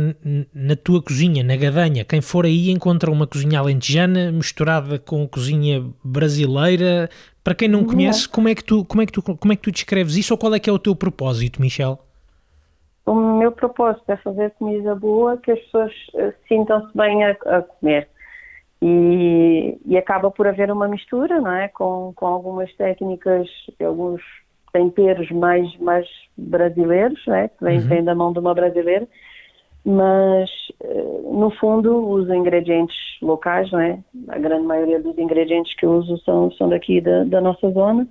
na 0.54 0.76
tua 0.76 1.02
cozinha, 1.02 1.44
na 1.44 1.56
gadanha? 1.56 2.06
Quem 2.06 2.22
for 2.22 2.46
aí 2.46 2.70
encontra 2.70 3.10
uma 3.10 3.26
cozinha 3.26 3.60
alentejana 3.60 4.32
misturada 4.32 5.00
com 5.00 5.28
cozinha 5.28 5.84
brasileira, 6.04 7.10
para 7.44 7.56
quem 7.56 7.68
não 7.68 7.86
conhece, 7.86 8.30
como 8.30 8.48
é 8.50 8.54
que 8.54 8.64
tu, 8.64 8.86
como 8.86 9.02
é 9.02 9.06
que 9.06 9.12
tu, 9.12 9.24
como 9.24 9.52
é 9.52 9.56
que 9.56 9.62
tu 9.64 9.72
descreves 9.72 10.16
isso 10.16 10.34
ou 10.34 10.38
qual 10.38 10.54
é 10.54 10.60
que 10.60 10.70
é 10.70 10.74
o 10.74 10.78
teu 10.78 10.96
propósito, 10.96 11.60
Michel? 11.60 11.98
O 13.06 13.16
meu 13.16 13.52
propósito 13.52 14.12
é 14.12 14.18
fazer 14.18 14.52
comida 14.60 14.94
boa 14.94 15.38
que 15.38 15.52
as 15.52 15.60
pessoas 15.62 15.92
uh, 16.14 16.34
sintam-se 16.48 16.96
bem 16.96 17.24
a, 17.24 17.32
a 17.32 17.62
comer. 17.62 18.10
E, 18.82 19.78
e, 19.86 19.98
acaba 19.98 20.30
por 20.30 20.46
haver 20.46 20.70
uma 20.70 20.88
mistura, 20.88 21.42
não 21.42 21.52
é? 21.52 21.68
Com, 21.70 22.14
com 22.16 22.28
algumas 22.28 22.72
técnicas, 22.76 23.48
alguns 23.84 24.22
temperos 24.72 25.30
mais, 25.32 25.76
mais 25.78 26.08
brasileiros, 26.38 27.20
não 27.26 27.36
é? 27.36 27.48
Que 27.48 27.64
vem, 27.64 27.80
uhum. 27.80 27.88
vem 27.88 28.04
da 28.04 28.16
mão 28.16 28.34
de 28.34 28.40
uma 28.40 28.54
brasileira 28.54 29.08
mas 29.88 30.50
eh, 30.84 31.22
no 31.32 31.50
fundo 31.52 32.10
os 32.10 32.30
ingredientes 32.30 32.98
locais, 33.22 33.72
não 33.72 33.80
é? 33.80 33.98
A 34.28 34.38
grande 34.38 34.66
maioria 34.68 35.00
dos 35.00 35.18
ingredientes 35.18 35.74
que 35.78 35.86
eu 35.86 35.92
uso 35.92 36.18
são, 36.26 36.52
são 36.52 36.68
daqui 36.68 37.00
da, 37.00 37.24
da 37.24 37.40
nossa 37.40 37.72
zona. 37.72 38.06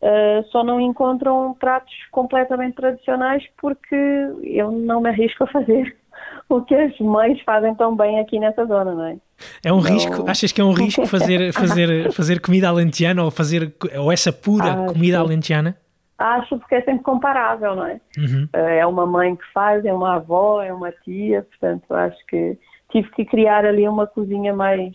Uh, 0.00 0.46
só 0.50 0.62
não 0.62 0.80
encontram 0.80 1.56
pratos 1.58 1.92
completamente 2.12 2.74
tradicionais 2.74 3.44
porque 3.60 3.96
eu 4.44 4.70
não 4.70 5.00
me 5.00 5.08
arrisco 5.08 5.42
a 5.42 5.46
fazer 5.48 5.96
o 6.48 6.62
que 6.62 6.74
as 6.74 6.98
mães 6.98 7.40
fazem 7.42 7.74
tão 7.74 7.96
bem 7.96 8.18
aqui 8.20 8.38
nessa 8.38 8.64
zona, 8.64 8.94
não 8.94 9.04
é? 9.04 9.16
É 9.64 9.72
um 9.72 9.78
risco, 9.78 10.28
achas 10.28 10.50
que 10.50 10.60
é 10.60 10.64
um 10.64 10.72
risco 10.72 11.06
fazer, 11.08 11.52
fazer, 11.52 12.12
fazer 12.12 12.40
comida 12.40 12.68
alentejana 12.68 13.22
ou 13.22 13.30
fazer 13.30 13.72
ou 13.96 14.10
essa 14.10 14.32
pura 14.32 14.86
comida 14.86 15.18
alentejana? 15.18 15.76
acho 16.18 16.58
porque 16.58 16.74
é 16.74 16.82
sempre 16.82 17.04
comparável, 17.04 17.76
não 17.76 17.86
é? 17.86 18.00
Uhum. 18.18 18.48
É 18.52 18.84
uma 18.84 19.06
mãe 19.06 19.36
que 19.36 19.44
faz, 19.52 19.84
é 19.84 19.92
uma 19.92 20.16
avó, 20.16 20.60
é 20.60 20.72
uma 20.72 20.90
tia, 20.90 21.42
portanto 21.42 21.94
acho 21.94 22.26
que 22.26 22.58
tive 22.90 23.08
que 23.12 23.24
criar 23.24 23.64
ali 23.64 23.88
uma 23.88 24.06
cozinha 24.06 24.52
mais 24.52 24.94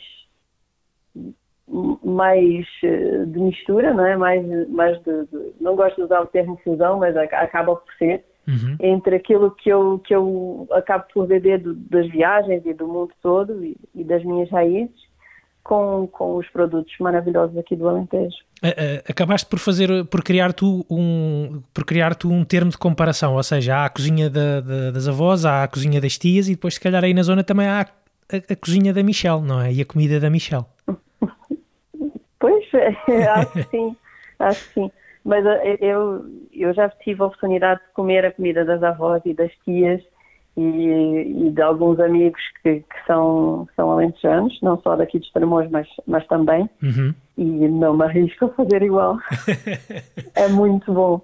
mais 2.03 2.67
eh, 2.83 3.25
de 3.25 3.39
mistura, 3.39 3.93
não 3.93 4.05
é? 4.05 4.17
Mais, 4.17 4.69
mais 4.69 5.01
de, 5.03 5.25
de, 5.27 5.53
não 5.61 5.77
gosto 5.77 5.95
de 5.95 6.01
usar 6.03 6.19
o 6.19 6.27
termo 6.27 6.59
fusão, 6.61 6.99
mas 6.99 7.15
acaba 7.15 7.75
por 7.77 7.93
ser 7.93 8.23
uhum. 8.47 8.75
entre 8.79 9.15
aquilo 9.15 9.51
que 9.51 9.69
eu 9.69 9.99
que 9.99 10.13
eu 10.13 10.67
acabo 10.71 11.05
por 11.13 11.27
beber 11.27 11.59
do, 11.59 11.73
das 11.73 12.09
viagens 12.09 12.65
e 12.65 12.73
do 12.73 12.87
mundo 12.87 13.11
todo 13.21 13.63
e, 13.63 13.77
e 13.95 14.03
das 14.03 14.23
minhas 14.23 14.49
raízes 14.49 15.03
com, 15.63 16.07
com 16.11 16.35
os 16.35 16.47
produtos 16.49 16.93
maravilhosos 16.99 17.57
aqui 17.57 17.75
do 17.75 17.87
Alentejo. 17.87 18.35
Acabaste 19.09 19.49
por 19.49 19.59
fazer, 19.59 20.05
por 20.05 20.23
criar 20.23 20.53
tu 20.53 20.85
um, 20.89 21.61
por 21.73 21.85
criar 21.85 22.15
tu 22.15 22.31
um 22.31 22.43
termo 22.43 22.71
de 22.71 22.77
comparação, 22.77 23.35
ou 23.35 23.43
seja, 23.43 23.77
há 23.77 23.85
a 23.85 23.89
cozinha 23.89 24.29
da, 24.29 24.61
da, 24.61 24.91
das 24.91 25.07
avós, 25.07 25.45
há 25.45 25.63
a 25.63 25.67
cozinha 25.67 25.99
das 25.99 26.17
tias 26.17 26.47
e 26.47 26.51
depois 26.51 26.75
se 26.75 26.79
calhar 26.79 27.03
aí 27.03 27.13
na 27.13 27.23
zona 27.23 27.43
também 27.43 27.67
há 27.67 27.81
a, 27.81 28.35
a, 28.35 28.53
a 28.53 28.55
cozinha 28.55 28.93
da 28.93 29.03
Michelle, 29.03 29.41
não 29.41 29.61
é? 29.61 29.71
E 29.71 29.81
a 29.81 29.85
comida 29.85 30.19
da 30.19 30.29
Michelle. 30.29 30.65
Pois, 32.43 32.65
acho 32.75 33.53
que 33.53 33.63
sim, 33.69 33.95
acho 34.37 34.67
que 34.67 34.73
sim. 34.73 34.91
Mas 35.23 35.45
eh, 35.45 35.77
eu, 35.79 36.25
eu 36.55 36.73
já 36.73 36.89
tive 36.89 37.21
a 37.21 37.25
oportunidade 37.25 37.81
de 37.81 37.93
comer 37.93 38.25
a 38.25 38.31
comida 38.31 38.63
das 38.65 38.81
avós 38.83 39.21
e 39.25 39.33
das 39.33 39.51
tias 39.65 40.01
e, 40.55 40.61
e 40.61 41.51
de 41.51 41.61
alguns 41.61 41.99
amigos 41.99 42.41
que, 42.61 42.81
que, 42.81 43.05
são, 43.07 43.67
são 43.75 43.91
alentejanos, 43.91 44.57
não 44.61 44.79
só 44.81 44.95
daqui 44.95 45.19
de 45.19 45.25
Estremoz, 45.25 45.69
mas, 45.71 45.87
mas 46.05 46.25
também, 46.27 46.69
uhum. 46.81 47.13
e 47.37 47.43
não 47.43 47.97
me 47.97 48.05
arrisco 48.05 48.45
a 48.45 48.49
fazer 48.49 48.83
igual. 48.83 49.17
é 50.35 50.47
muito 50.49 50.93
bom. 50.93 51.21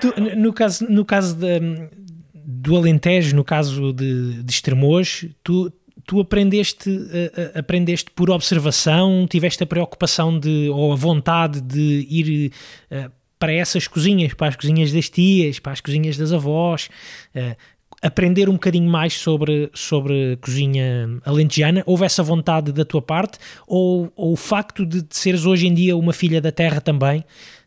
Tu, 0.00 0.14
no 0.36 0.52
caso, 0.52 0.90
no 0.90 1.04
caso 1.04 1.36
de, 1.36 1.88
do 2.32 2.76
Alentejo, 2.76 3.36
no 3.36 3.44
caso 3.44 3.92
de, 3.92 4.42
de 4.42 4.50
Estremoz, 4.50 5.28
tu, 5.44 5.70
tu 6.06 6.18
aprendeste, 6.18 6.88
uh, 6.88 7.58
aprendeste 7.58 8.10
por 8.10 8.30
observação, 8.30 9.26
tiveste 9.28 9.62
a 9.62 9.66
preocupação 9.66 10.38
de, 10.38 10.70
ou 10.70 10.90
a 10.90 10.96
vontade 10.96 11.60
de 11.60 12.06
ir 12.08 12.52
uh, 12.90 13.17
para 13.38 13.52
essas 13.52 13.86
cozinhas, 13.86 14.34
para 14.34 14.48
as 14.48 14.56
cozinhas 14.56 14.92
das 14.92 15.08
tias, 15.08 15.58
para 15.58 15.72
as 15.72 15.80
cozinhas 15.80 16.16
das 16.16 16.32
avós, 16.32 16.90
uh, 17.34 17.56
aprender 18.02 18.48
um 18.48 18.54
bocadinho 18.54 18.90
mais 18.90 19.14
sobre, 19.14 19.70
sobre 19.74 20.36
cozinha 20.40 21.20
alentejana? 21.24 21.82
Houve 21.86 22.04
essa 22.04 22.22
vontade 22.22 22.72
da 22.72 22.84
tua 22.84 23.02
parte? 23.02 23.38
Ou, 23.66 24.12
ou 24.16 24.32
o 24.32 24.36
facto 24.36 24.84
de, 24.86 25.04
seres 25.10 25.44
hoje 25.44 25.66
em 25.66 25.74
dia 25.74 25.96
uma 25.96 26.12
filha 26.12 26.40
da 26.40 26.52
terra 26.52 26.80
também 26.80 27.24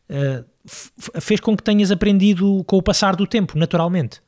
uh, 0.09 0.45
fez 1.19 1.39
com 1.39 1.55
que 1.55 1.63
tenhas 1.63 1.91
aprendido 1.91 2.63
com 2.65 2.77
o 2.77 2.83
passar 2.83 3.15
do 3.15 3.25
tempo, 3.25 3.57
naturalmente? 3.57 4.21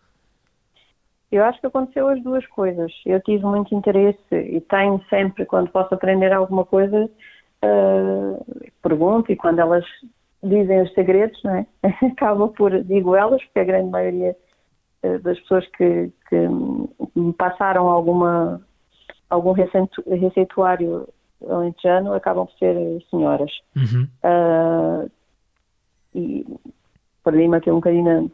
Eu 1.31 1.43
acho 1.45 1.59
que 1.59 1.65
aconteceu 1.65 2.07
as 2.09 2.21
duas 2.21 2.45
coisas. 2.47 2.91
Eu 3.05 3.19
tive 3.21 3.43
muito 3.43 3.73
interesse 3.73 4.19
e 4.31 4.61
tenho 4.61 5.03
sempre, 5.09 5.45
quando 5.45 5.69
posso 5.69 5.93
aprender 5.93 6.31
alguma 6.31 6.63
coisa, 6.63 7.09
uh, 7.65 8.45
pergunto 8.83 9.31
e 9.31 9.35
quando 9.35 9.59
elas 9.59 9.83
dizem 10.43 10.81
os 10.81 10.93
segredos, 10.93 11.41
não 11.43 11.55
é? 11.55 11.65
acaba 12.11 12.47
por, 12.49 12.83
digo 12.83 13.15
elas, 13.15 13.43
porque 13.43 13.59
a 13.59 13.63
grande 13.63 13.89
maioria 13.89 14.35
eh, 15.01 15.17
das 15.19 15.39
pessoas 15.41 15.67
que, 15.77 16.11
que 16.29 16.47
me 17.15 17.33
passaram 17.33 17.87
alguma, 17.87 18.61
algum 19.29 19.53
receituário 19.53 21.07
alentejano 21.49 22.13
acabam 22.13 22.45
por 22.45 22.57
ser 22.57 22.75
senhoras. 23.09 23.51
Uhum. 23.75 24.07
Uh, 24.23 25.11
e 26.15 26.45
perdi-me 27.23 27.57
aqui 27.57 27.71
um 27.71 27.75
bocadinho 27.75 28.31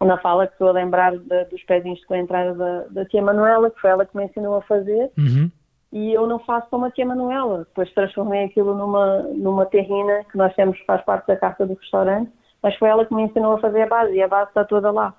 na, 0.00 0.06
na 0.06 0.18
fala 0.18 0.46
que 0.46 0.54
estou 0.54 0.68
a 0.68 0.72
lembrar 0.72 1.12
dos 1.16 1.62
pezinhos 1.64 2.04
com 2.04 2.14
a 2.14 2.18
entrada 2.18 2.54
da, 2.54 2.84
da 2.88 3.04
tia 3.04 3.22
Manuela, 3.22 3.70
que 3.70 3.80
foi 3.80 3.90
ela 3.90 4.06
que 4.06 4.16
me 4.16 4.24
ensinou 4.24 4.56
a 4.56 4.62
fazer. 4.62 5.10
Uhum. 5.18 5.50
E 5.92 6.12
eu 6.12 6.26
não 6.26 6.38
faço 6.40 6.68
como 6.70 6.84
a 6.84 6.90
tia 6.90 7.04
Manuela. 7.04 7.58
Depois 7.60 7.92
transformei 7.92 8.44
aquilo 8.44 8.74
numa, 8.74 9.22
numa 9.22 9.66
terrina 9.66 10.24
que 10.30 10.38
nós 10.38 10.54
temos, 10.54 10.78
faz 10.86 11.02
parte 11.04 11.26
da 11.26 11.36
carta 11.36 11.66
do 11.66 11.74
restaurante, 11.74 12.30
mas 12.62 12.76
foi 12.76 12.88
ela 12.88 13.04
que 13.04 13.14
me 13.14 13.22
ensinou 13.22 13.54
a 13.54 13.60
fazer 13.60 13.82
a 13.82 13.88
base 13.88 14.14
e 14.14 14.22
a 14.22 14.28
base 14.28 14.50
está 14.50 14.64
toda 14.64 14.90
lá. 14.90 15.14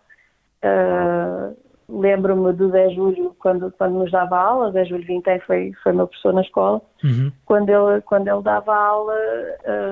Uh, 0.64 1.56
lembro-me 1.90 2.54
do 2.54 2.70
Zé 2.70 2.90
Júlio, 2.92 3.36
quando, 3.40 3.72
quando 3.72 3.96
nos 3.96 4.12
dava 4.12 4.38
aula, 4.38 4.72
Zé 4.72 4.86
Júlio 4.86 5.06
Vintém 5.06 5.40
foi, 5.42 5.74
foi 5.84 5.92
meu 5.92 6.08
professor 6.08 6.34
na 6.34 6.42
escola, 6.42 6.82
uhum. 7.04 7.32
quando, 7.46 7.70
ele, 7.70 8.02
quando 8.02 8.28
ele 8.28 8.42
dava 8.42 8.74
aula, 8.74 9.14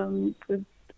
um, 0.08 0.34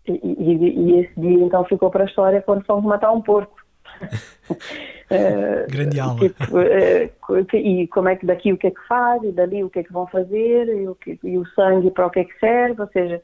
e, 0.06 0.12
e, 0.12 0.80
e, 0.80 1.00
esse 1.00 1.20
dia 1.20 1.44
então 1.44 1.64
ficou 1.64 1.90
para 1.90 2.04
a 2.04 2.06
história 2.06 2.42
quando 2.42 2.64
fomos 2.64 2.84
matar 2.84 3.12
um 3.12 3.20
porco. 3.20 3.56
uh, 5.16 5.70
Grande 5.70 6.00
alma. 6.00 6.20
Tipo, 6.20 6.44
uh, 6.58 7.56
e 7.56 7.86
como 7.88 8.08
é 8.08 8.16
que 8.16 8.26
daqui 8.26 8.52
o 8.52 8.58
que 8.58 8.68
é 8.68 8.70
que 8.70 8.86
faz, 8.86 9.22
e 9.22 9.32
dali 9.32 9.62
o 9.62 9.70
que 9.70 9.80
é 9.80 9.82
que 9.82 9.92
vão 9.92 10.06
fazer, 10.06 10.68
e 10.68 10.88
o, 10.88 10.94
que, 10.94 11.18
e 11.22 11.38
o 11.38 11.46
sangue 11.48 11.90
para 11.90 12.06
o 12.06 12.10
que 12.10 12.20
é 12.20 12.24
que 12.24 12.38
serve, 12.38 12.80
ou 12.80 12.88
seja, 12.88 13.22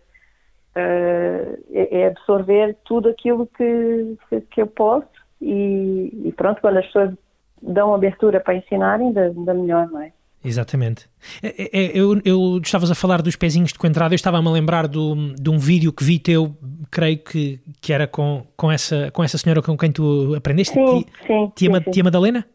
uh, 0.76 1.64
é, 1.72 2.06
absorver 2.06 2.76
tudo 2.84 3.08
aquilo 3.08 3.46
que, 3.46 4.16
que, 4.50 4.62
eu 4.62 4.66
posso 4.66 5.08
e, 5.40 6.12
e, 6.24 6.32
pronto, 6.32 6.60
quando 6.60 6.78
as 6.78 6.86
pessoas 6.86 7.12
dão 7.60 7.94
abertura 7.94 8.40
para 8.40 8.54
ensinarem, 8.54 9.12
da, 9.12 9.28
da 9.30 9.54
melhor, 9.54 9.88
não 9.90 10.00
é? 10.00 10.12
Exatamente. 10.44 11.08
É, 11.42 11.48
é, 11.48 11.84
é, 11.84 11.90
eu, 11.94 12.20
eu 12.24 12.60
estavas 12.62 12.90
a 12.90 12.94
falar 12.94 13.20
dos 13.22 13.34
pezinhos 13.34 13.72
de 13.72 13.78
coentrada, 13.78 14.14
eu 14.14 14.16
estava-me 14.16 14.46
a 14.48 14.50
lembrar 14.50 14.86
do, 14.86 15.34
de 15.34 15.50
um 15.50 15.58
vídeo 15.58 15.92
que 15.92 16.04
vi 16.04 16.18
teu, 16.18 16.56
creio 16.90 17.18
que, 17.18 17.60
que 17.80 17.92
era 17.92 18.06
com, 18.06 18.46
com, 18.56 18.70
essa, 18.70 19.10
com 19.10 19.22
essa 19.22 19.36
senhora 19.36 19.60
com 19.60 19.76
quem 19.76 19.90
tu 19.90 20.34
aprendeste? 20.36 20.74
Sim, 20.74 20.84
tia, 20.84 21.12
sim, 21.26 21.52
tia, 21.54 21.74
sim, 21.74 21.84
sim. 21.84 21.90
tia 21.90 22.04
Madalena? 22.04 22.46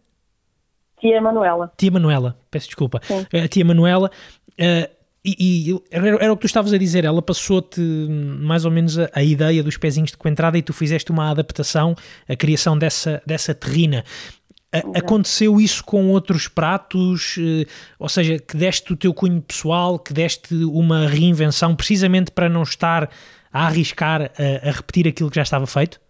Tia 1.00 1.22
Manuela. 1.22 1.72
Tia 1.76 1.92
Manuela, 1.92 2.40
peço 2.50 2.68
desculpa. 2.68 3.02
Sim. 3.04 3.26
A 3.38 3.48
tia 3.50 3.66
Manuela, 3.66 4.10
uh, 4.54 5.04
e, 5.26 5.72
e 5.72 5.82
era, 5.90 6.08
era, 6.22 6.34
o 6.34 6.36
que 6.36 6.42
tu 6.42 6.48
estavas 6.48 6.74
a 6.74 6.78
dizer, 6.78 7.06
ela 7.06 7.22
passou-te 7.22 7.80
mais 7.80 8.66
ou 8.66 8.72
menos 8.72 9.00
a, 9.00 9.10
a, 9.14 9.24
ideia 9.24 9.64
dos 9.64 9.78
pezinhos 9.78 10.12
de 10.12 10.18
coentrada 10.18 10.58
e 10.58 10.62
tu 10.62 10.74
fizeste 10.74 11.12
uma 11.12 11.32
adaptação, 11.32 11.96
a 12.28 12.36
criação 12.36 12.78
dessa, 12.78 13.22
dessa 13.26 13.56
terrina. 13.56 14.04
Aconteceu 14.98 15.62
isso 15.62 15.86
com 15.86 16.10
outros 16.12 16.48
pratos, 16.48 17.36
eh, 17.38 17.70
ou 18.00 18.10
seja, 18.10 18.40
que 18.40 18.58
deste 18.58 18.92
o 18.92 18.98
teu 18.98 19.14
cunho 19.14 19.42
pessoal, 19.42 20.00
que 20.00 20.14
deste 20.14 20.56
uma 20.66 21.08
reinvenção 21.08 21.76
precisamente 21.76 22.32
para 22.32 22.50
não 22.50 22.64
estar 22.64 23.10
a 23.52 23.68
arriscar 23.68 24.24
a, 24.24 24.68
a 24.68 24.72
repetir 24.72 25.08
aquilo 25.08 25.30
que 25.30 25.36
já 25.36 25.44
estava 25.44 25.68
feito? 25.68 26.02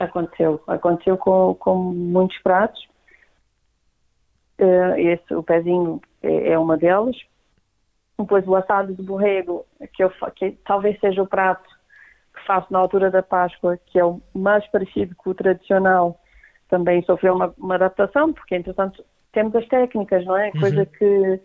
Aconteceu, 0.00 0.60
aconteceu 0.66 1.16
com, 1.16 1.54
com 1.54 1.76
muitos 1.76 2.38
pratos. 2.38 2.82
Uh, 4.58 4.98
esse, 4.98 5.34
o 5.34 5.42
pezinho 5.42 6.00
é, 6.22 6.52
é, 6.52 6.58
uma 6.58 6.76
delas. 6.76 7.16
Depois 8.18 8.46
o 8.46 8.54
assado 8.56 8.94
de 8.94 9.02
borrego, 9.02 9.64
que, 9.94 10.02
eu, 10.02 10.12
que 10.34 10.52
talvez 10.66 10.98
seja 11.00 11.22
o 11.22 11.26
prato 11.26 11.68
que 12.34 12.46
faço 12.46 12.70
na 12.70 12.78
altura 12.78 13.10
da 13.10 13.22
Páscoa, 13.22 13.78
que 13.86 13.98
é 13.98 14.04
o 14.04 14.20
mais 14.34 14.66
parecido 14.68 15.14
com 15.16 15.30
o 15.30 15.34
tradicional 15.34 16.19
também 16.70 17.02
sofreu 17.02 17.34
uma, 17.34 17.52
uma, 17.58 17.74
adaptação, 17.74 18.32
porque 18.32 18.54
entretanto 18.54 19.04
temos 19.32 19.54
as 19.54 19.66
técnicas, 19.66 20.24
não 20.24 20.36
é? 20.36 20.50
Uhum. 20.54 20.60
Coisa 20.60 20.86
que 20.86 21.40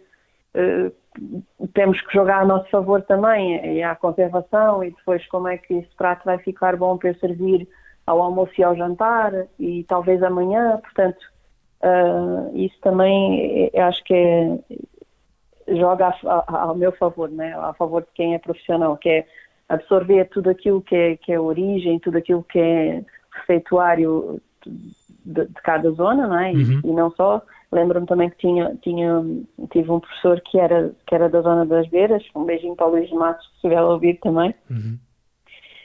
uh, 0.56 1.68
temos 1.74 2.00
que 2.02 2.14
jogar 2.14 2.42
a 2.42 2.46
nosso 2.46 2.70
favor 2.70 3.02
também, 3.02 3.76
e 3.76 3.84
a 3.84 3.96
conservação, 3.96 4.84
e 4.84 4.92
depois 4.92 5.26
como 5.28 5.48
é 5.48 5.58
que 5.58 5.74
esse 5.74 5.96
prato 5.96 6.24
vai 6.26 6.38
ficar 6.38 6.78
bom 6.78 6.98
para 6.98 7.10
eu 7.10 7.16
servir 7.16 7.68
ao 8.06 8.22
almoço 8.22 8.54
e 8.58 8.64
ao 8.64 8.76
jantar, 8.76 9.34
e 9.60 9.84
talvez 9.86 10.22
amanhã, 10.22 10.78
portanto, 10.78 11.20
uh, 11.82 12.56
isso 12.56 12.80
também 12.82 13.72
eh, 13.74 13.82
acho 13.82 14.04
que 14.04 14.14
é, 14.14 14.60
joga 15.76 16.08
a, 16.08 16.44
a, 16.48 16.62
ao 16.64 16.76
meu 16.76 16.92
favor, 16.92 17.30
né? 17.30 17.56
a 17.58 17.74
favor 17.74 18.04
de 18.04 18.10
quem 18.14 18.36
é 18.36 18.40
profissional, 18.40 18.96
que 18.98 19.10
é 19.10 19.28
absorver 19.68 20.26
tudo 20.26 20.50
aquilo 20.50 20.82
que 20.82 20.96
é, 20.96 21.18
que 21.18 21.34
é 21.34 21.40
origem, 21.40 22.00
tudo 22.00 22.18
aquilo 22.18 22.44
que 22.44 22.60
é 22.60 23.04
receituário 23.32 24.40
de, 25.26 25.46
de 25.46 25.62
cada 25.64 25.90
zona, 25.92 26.28
não 26.28 26.40
é? 26.40 26.52
Uhum. 26.52 26.82
E, 26.84 26.90
e, 26.90 26.94
não 26.94 27.12
só. 27.12 27.42
Lembro-me 27.72 28.06
também 28.06 28.30
que 28.30 28.38
tinha, 28.38 28.76
tinha, 28.82 29.24
tive 29.72 29.92
um 29.92 30.00
professor 30.00 30.40
que 30.42 30.60
era, 30.60 30.94
que 31.06 31.16
era 31.16 31.28
da 31.28 31.42
zona 31.42 31.66
das 31.66 31.88
Beiras, 31.90 32.24
um 32.36 32.46
beijinho 32.46 32.76
para 32.76 32.88
o 32.88 32.92
Luís 32.92 33.10
Matos, 33.12 33.46
se 33.48 33.56
estiver 33.56 33.78
a 33.78 33.86
ouvir 33.86 34.20
também, 34.22 34.54
uhum. 34.70 34.98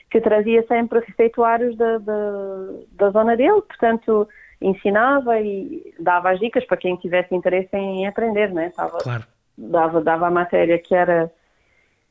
que 0.09 0.21
trazia 0.21 0.65
sempre 0.67 0.99
receituários 0.99 1.75
da, 1.75 1.97
da, 1.97 2.67
da 2.93 3.09
zona 3.09 3.35
dele, 3.35 3.61
portanto 3.63 4.27
ensinava 4.61 5.39
e 5.41 5.93
dava 5.99 6.29
as 6.29 6.39
dicas 6.39 6.63
para 6.65 6.77
quem 6.77 6.95
tivesse 6.97 7.33
interesse 7.33 7.75
em 7.75 8.05
aprender, 8.05 8.53
né? 8.53 8.69
Tava, 8.69 8.99
claro. 8.99 9.23
dava, 9.57 10.01
dava 10.01 10.27
a 10.27 10.31
matéria 10.31 10.77
que 10.77 10.93
era, 10.93 11.31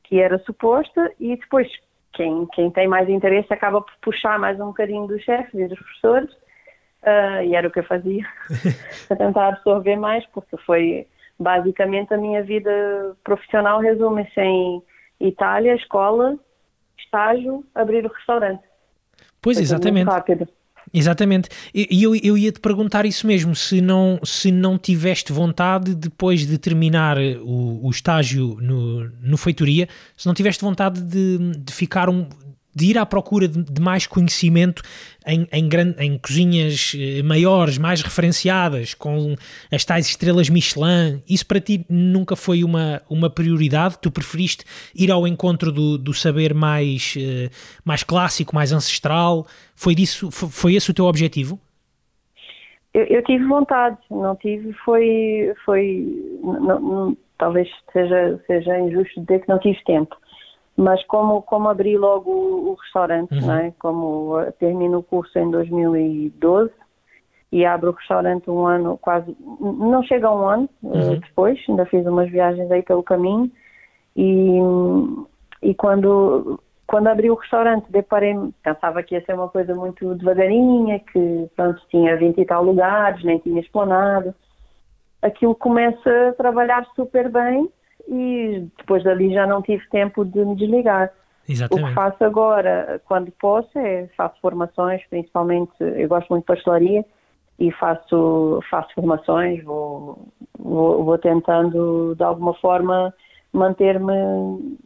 que 0.02 0.18
era 0.20 0.36
suposta 0.40 1.12
e 1.20 1.36
depois 1.36 1.68
quem, 2.12 2.46
quem 2.46 2.70
tem 2.70 2.88
mais 2.88 3.08
interesse 3.08 3.54
acaba 3.54 3.80
por 3.80 3.94
puxar 4.02 4.36
mais 4.36 4.58
um 4.60 4.66
bocadinho 4.66 5.06
dos 5.06 5.22
chefes 5.22 5.54
e 5.54 5.68
dos 5.68 5.78
professores 5.78 6.30
Uh, 7.02 7.42
e 7.44 7.54
era 7.54 7.66
o 7.66 7.70
que 7.70 7.78
eu 7.78 7.84
fazia, 7.84 8.26
para 9.08 9.16
tentar 9.16 9.48
absorver 9.48 9.96
mais, 9.96 10.24
porque 10.26 10.56
foi 10.58 11.06
basicamente 11.38 12.12
a 12.12 12.18
minha 12.18 12.42
vida 12.42 13.16
profissional 13.24 13.80
resume-se 13.80 14.38
em 14.38 14.82
Itália, 15.18 15.74
escola, 15.74 16.38
estágio, 16.98 17.64
abrir 17.74 18.04
o 18.04 18.12
restaurante. 18.12 18.62
Pois, 19.40 19.56
foi 19.56 19.64
exatamente. 19.64 20.08
Rápido. 20.08 20.46
Exatamente. 20.92 21.48
E 21.72 22.02
eu, 22.02 22.16
eu 22.16 22.36
ia 22.36 22.50
te 22.50 22.58
perguntar 22.58 23.06
isso 23.06 23.26
mesmo, 23.26 23.54
se 23.54 23.80
não, 23.80 24.18
se 24.24 24.50
não 24.50 24.76
tiveste 24.76 25.32
vontade, 25.32 25.94
depois 25.94 26.46
de 26.46 26.58
terminar 26.58 27.16
o, 27.18 27.86
o 27.86 27.90
estágio 27.90 28.56
no, 28.60 29.08
no 29.22 29.36
feitoria, 29.36 29.88
se 30.16 30.26
não 30.26 30.34
tiveste 30.34 30.64
vontade 30.64 31.00
de, 31.00 31.52
de 31.58 31.72
ficar 31.72 32.08
um, 32.08 32.28
de 32.74 32.86
ir 32.86 32.98
à 32.98 33.04
procura 33.04 33.48
de, 33.48 33.62
de 33.62 33.80
mais 33.80 34.06
conhecimento 34.06 34.82
em, 35.26 35.46
em, 35.52 35.68
em, 35.98 36.18
cozinhas 36.18 36.96
eh, 36.96 37.22
maiores, 37.22 37.78
mais 37.78 38.02
referenciadas, 38.02 38.94
com 38.94 39.34
as 39.72 39.84
tais 39.84 40.06
estrelas 40.06 40.48
Michelin, 40.48 41.20
isso 41.28 41.46
para 41.46 41.60
ti 41.60 41.84
nunca 41.88 42.36
foi 42.36 42.64
uma, 42.64 43.02
uma 43.10 43.28
prioridade? 43.28 43.98
Tu 44.00 44.10
preferiste 44.10 44.64
ir 44.94 45.10
ao 45.10 45.26
encontro 45.26 45.72
do, 45.72 45.98
do 45.98 46.14
saber 46.14 46.54
mais, 46.54 47.14
eh, 47.18 47.50
mais 47.84 48.02
clássico, 48.02 48.54
mais 48.54 48.72
ancestral? 48.72 49.46
Foi, 49.74 49.94
disso, 49.94 50.30
foi 50.30 50.74
esse 50.74 50.90
o 50.90 50.94
teu 50.94 51.06
objetivo? 51.06 51.58
Eu, 52.94 53.04
eu 53.04 53.24
tive 53.24 53.44
vontade, 53.44 53.98
não 54.10 54.34
tive, 54.36 54.72
foi, 54.84 55.52
foi 55.64 56.06
não, 56.42 56.80
não, 56.80 57.16
talvez 57.38 57.68
seja, 57.92 58.40
seja 58.46 58.78
injusto 58.80 59.20
dizer 59.20 59.40
que 59.40 59.48
não 59.48 59.58
tive 59.58 59.78
tempo 59.84 60.16
mas 60.80 61.04
como, 61.04 61.42
como 61.42 61.68
abri 61.68 61.98
logo 61.98 62.30
o, 62.30 62.70
o 62.70 62.74
restaurante, 62.74 63.34
uhum. 63.34 63.52
é? 63.52 63.72
como 63.78 64.52
termino 64.58 64.98
o 64.98 65.02
curso 65.02 65.38
em 65.38 65.50
2012 65.50 66.72
e 67.52 67.66
abro 67.66 67.90
o 67.90 67.94
restaurante 67.94 68.48
um 68.48 68.66
ano, 68.66 68.96
quase, 68.96 69.36
não 69.60 70.02
chega 70.04 70.28
a 70.28 70.34
um 70.34 70.48
ano 70.48 70.70
eh, 70.84 70.88
uhum. 70.88 71.18
depois, 71.18 71.58
ainda 71.68 71.84
fiz 71.84 72.06
umas 72.06 72.30
viagens 72.30 72.70
aí 72.70 72.82
pelo 72.82 73.02
caminho 73.02 73.50
e, 74.16 74.58
e 75.62 75.74
quando, 75.74 76.58
quando 76.86 77.08
abri 77.08 77.30
o 77.30 77.34
restaurante 77.34 77.84
deparei 77.90 78.34
pensava 78.62 79.02
que 79.02 79.14
ia 79.14 79.24
ser 79.26 79.34
uma 79.34 79.48
coisa 79.48 79.74
muito 79.74 80.14
devagarinha, 80.14 80.98
que 81.00 81.46
pronto, 81.54 81.78
tinha 81.90 82.16
20 82.16 82.40
e 82.40 82.44
tal 82.46 82.64
lugares, 82.64 83.22
nem 83.22 83.38
tinha 83.38 83.60
explanado. 83.60 84.34
Aquilo 85.20 85.54
começa 85.54 86.30
a 86.30 86.32
trabalhar 86.32 86.86
super 86.96 87.28
bem 87.28 87.68
e 88.08 88.66
depois 88.78 89.02
dali 89.04 89.32
já 89.32 89.46
não 89.46 89.62
tive 89.62 89.86
tempo 89.90 90.24
de 90.24 90.44
me 90.44 90.56
desligar. 90.56 91.10
Exatamente. 91.48 91.84
O 91.84 91.88
que 91.88 91.94
faço 91.94 92.24
agora, 92.24 93.00
quando 93.06 93.32
posso, 93.32 93.76
é 93.78 94.08
faço 94.16 94.40
formações, 94.40 95.02
principalmente, 95.10 95.72
eu 95.80 96.08
gosto 96.08 96.28
muito 96.28 96.42
de 96.42 96.46
pastelaria 96.46 97.04
e 97.58 97.72
faço, 97.72 98.60
faço 98.70 98.94
formações, 98.94 99.62
vou, 99.64 100.28
vou, 100.58 101.04
vou 101.04 101.18
tentando 101.18 102.14
de 102.16 102.22
alguma 102.22 102.54
forma 102.54 103.12
manter-me 103.52 104.78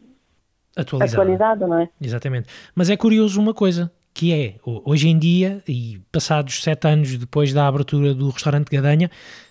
atualizado. 0.77 1.23
atualizado, 1.23 1.67
não 1.69 1.81
é? 1.81 1.89
Exatamente. 2.01 2.49
Mas 2.75 2.91
é 2.91 2.97
curioso 2.97 3.41
uma 3.41 3.55
coisa, 3.55 3.93
que 4.13 4.33
é, 4.33 4.55
hoje 4.65 5.09
em 5.09 5.19
dia, 5.19 5.63
e 5.69 6.01
passados 6.11 6.63
sete 6.63 6.89
anos 6.89 7.17
depois 7.17 7.53
da 7.53 7.69
abertura 7.69 8.15
do 8.15 8.31
restaurante 8.31 8.71
Gadanha, 8.71 9.11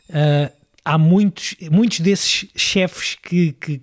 uh, 0.09 0.62
há 0.83 0.97
muitos, 0.97 1.55
muitos 1.71 1.99
desses 1.99 2.47
chefes 2.55 3.15
que, 3.15 3.53
que, 3.53 3.81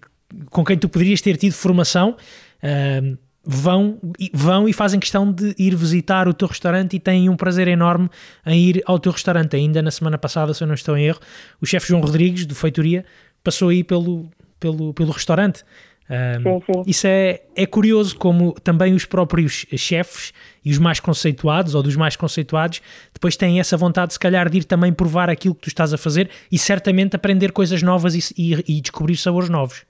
com 0.50 0.64
quem 0.64 0.76
tu 0.76 0.88
poderias 0.88 1.20
ter 1.20 1.36
tido 1.36 1.52
formação 1.52 2.16
uh, 2.62 3.18
vão, 3.44 3.98
vão 4.32 4.68
e 4.68 4.72
fazem 4.72 5.00
questão 5.00 5.30
de 5.32 5.54
ir 5.58 5.74
visitar 5.74 6.28
o 6.28 6.34
teu 6.34 6.46
restaurante 6.46 6.96
e 6.96 7.00
têm 7.00 7.28
um 7.28 7.36
prazer 7.36 7.68
enorme 7.68 8.08
em 8.46 8.60
ir 8.60 8.82
ao 8.86 8.98
teu 8.98 9.12
restaurante. 9.12 9.56
Ainda 9.56 9.80
na 9.82 9.90
semana 9.90 10.18
passada, 10.18 10.52
se 10.52 10.62
eu 10.62 10.66
não 10.66 10.74
estou 10.74 10.96
em 10.96 11.06
erro, 11.06 11.20
o 11.60 11.66
chefe 11.66 11.88
João 11.88 12.00
Rodrigues, 12.00 12.46
do 12.46 12.54
Feitoria, 12.54 13.04
passou 13.42 13.70
aí 13.70 13.82
pelo, 13.82 14.30
pelo, 14.58 14.92
pelo 14.94 15.10
restaurante. 15.10 15.64
Um, 16.10 16.42
sim, 16.42 16.62
sim. 16.66 16.82
Isso 16.88 17.06
é, 17.06 17.40
é 17.54 17.64
curioso 17.66 18.18
como 18.18 18.52
também 18.52 18.94
os 18.94 19.04
próprios 19.04 19.64
chefes 19.76 20.32
e 20.64 20.70
os 20.72 20.78
mais 20.78 20.98
conceituados 20.98 21.76
ou 21.76 21.84
dos 21.84 21.94
mais 21.94 22.16
conceituados 22.16 22.82
depois 23.14 23.36
têm 23.36 23.60
essa 23.60 23.76
vontade, 23.76 24.12
se 24.12 24.18
calhar, 24.18 24.50
de 24.50 24.58
ir 24.58 24.64
também 24.64 24.92
provar 24.92 25.30
aquilo 25.30 25.54
que 25.54 25.60
tu 25.60 25.68
estás 25.68 25.94
a 25.94 25.98
fazer 25.98 26.28
e 26.50 26.58
certamente 26.58 27.14
aprender 27.14 27.52
coisas 27.52 27.80
novas 27.80 28.14
e, 28.14 28.34
e, 28.36 28.78
e 28.78 28.80
descobrir 28.80 29.16
sabores 29.16 29.48
novos. 29.48 29.86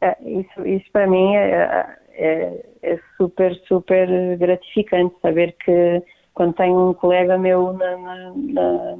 É, 0.00 0.16
isso, 0.22 0.66
isso 0.66 0.84
para 0.92 1.08
mim 1.08 1.34
é, 1.34 1.96
é, 2.12 2.66
é, 2.82 2.98
super, 3.16 3.60
super 3.66 4.06
gratificante 4.38 5.16
saber 5.20 5.56
que 5.64 6.00
quando 6.32 6.54
tenho 6.54 6.90
um 6.90 6.94
colega 6.94 7.36
meu 7.36 7.72
na, 7.72 7.96
na, 7.96 8.32
na, 8.36 8.96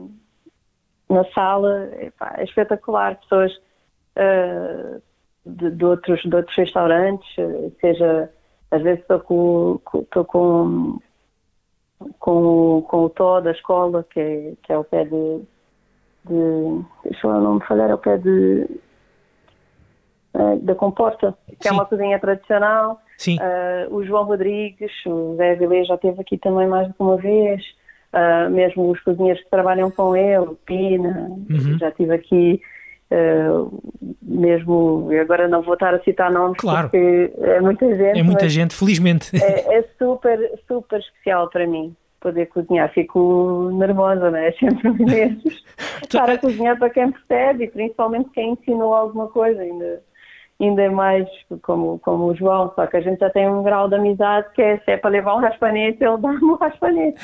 na 1.11 1.25
sala, 1.33 1.91
epá, 2.01 2.35
é 2.39 2.45
espetacular. 2.45 3.21
Pessoas 3.21 3.53
uh, 4.17 5.01
de, 5.47 5.71
de, 5.71 5.85
outros, 5.85 6.21
de 6.23 6.35
outros 6.35 6.57
restaurantes, 6.57 7.29
seja, 7.81 8.31
às 8.71 8.83
vezes 8.83 9.01
estou 9.01 9.21
com, 9.21 9.81
estou 10.01 10.25
com, 10.25 10.99
com, 12.19 12.83
com 12.83 13.05
o 13.05 13.11
Tó 13.11 13.41
da 13.41 13.53
escola, 13.53 14.05
que 14.11 14.21
é, 14.21 14.53
que 14.63 14.73
é 14.73 14.75
ao 14.75 14.85
pé 14.85 15.05
de, 15.05 15.41
de 16.25 16.85
deixa 17.05 17.27
eu 17.27 17.41
não 17.41 17.55
me 17.55 17.65
falhar, 17.65 17.91
ao 17.91 17.99
pé 17.99 18.17
de 18.17 18.67
uh, 20.35 20.59
da 20.61 20.75
Comporta, 20.75 21.37
que 21.47 21.69
Sim. 21.69 21.69
é 21.69 21.73
uma 21.73 21.87
cozinha 21.87 22.19
tradicional. 22.19 23.01
Uh, 23.39 23.95
o 23.95 24.05
João 24.05 24.25
Rodrigues, 24.25 24.93
o 25.07 25.37
Zé 25.37 25.55
Vilê 25.55 25.85
já 25.85 25.95
esteve 25.95 26.21
aqui 26.21 26.37
também 26.39 26.67
mais 26.67 26.89
que 26.89 26.95
uma 26.99 27.17
vez. 27.17 27.63
Uh, 28.13 28.49
mesmo 28.49 28.91
os 28.91 29.01
cozinheiros 29.01 29.43
que 29.43 29.51
trabalham 29.51 29.91
com 29.91 30.15
ele, 30.15 30.39
o 30.39 30.55
Pina, 30.55 31.31
uhum. 31.51 31.79
já 31.79 31.89
estive 31.89 32.15
aqui 32.15 32.63
Uh, 33.11 33.83
mesmo, 34.23 35.09
agora 35.21 35.47
não 35.47 35.63
vou 35.63 35.75
estar 35.75 35.95
a 35.95 36.01
citar 36.01 36.33
nomes 36.33 36.57
claro. 36.59 36.89
porque 36.89 37.33
é 37.39 37.61
muita 37.61 37.87
gente. 37.95 38.19
É 38.19 38.23
muita 38.23 38.49
gente, 38.49 38.75
felizmente. 38.75 39.31
É, 39.37 39.77
é, 39.79 39.85
super, 39.99 40.39
super 40.67 40.99
especial 40.99 41.49
para 41.49 41.67
mim 41.67 41.95
poder 42.21 42.47
cozinhar. 42.47 42.91
Fico 42.93 43.71
nervosa, 43.75 44.31
né? 44.31 44.49
É 44.49 44.53
sempre 44.59 44.91
mesmo. 45.05 45.43
estar 46.03 46.29
a 46.29 46.39
cozinhar 46.39 46.79
para 46.79 46.91
quem 46.91 47.13
percebe 47.13 47.65
e 47.65 47.71
principalmente 47.71 48.31
quem 48.31 48.53
ensinou 48.53 48.95
alguma 48.95 49.29
coisa 49.29 49.61
ainda 49.61 50.03
ainda 50.61 50.83
é 50.83 50.89
mais 50.89 51.27
como, 51.63 51.99
como 51.99 52.27
o 52.27 52.35
João, 52.35 52.73
só 52.75 52.87
que 52.87 52.97
a 52.97 53.01
gente 53.01 53.19
já 53.19 53.29
tem 53.31 53.49
um 53.49 53.63
grau 53.63 53.89
de 53.89 53.97
amizade 53.97 54.47
que 54.55 54.63
é 54.63 54.79
se 54.79 54.93
é 54.93 54.97
para 54.97 55.11
levar 55.11 55.35
um 55.35 55.41
raspanete, 55.41 56.03
ele 56.03 56.17
dá-me 56.19 56.45
um 56.45 56.55
raspanete. 56.55 57.21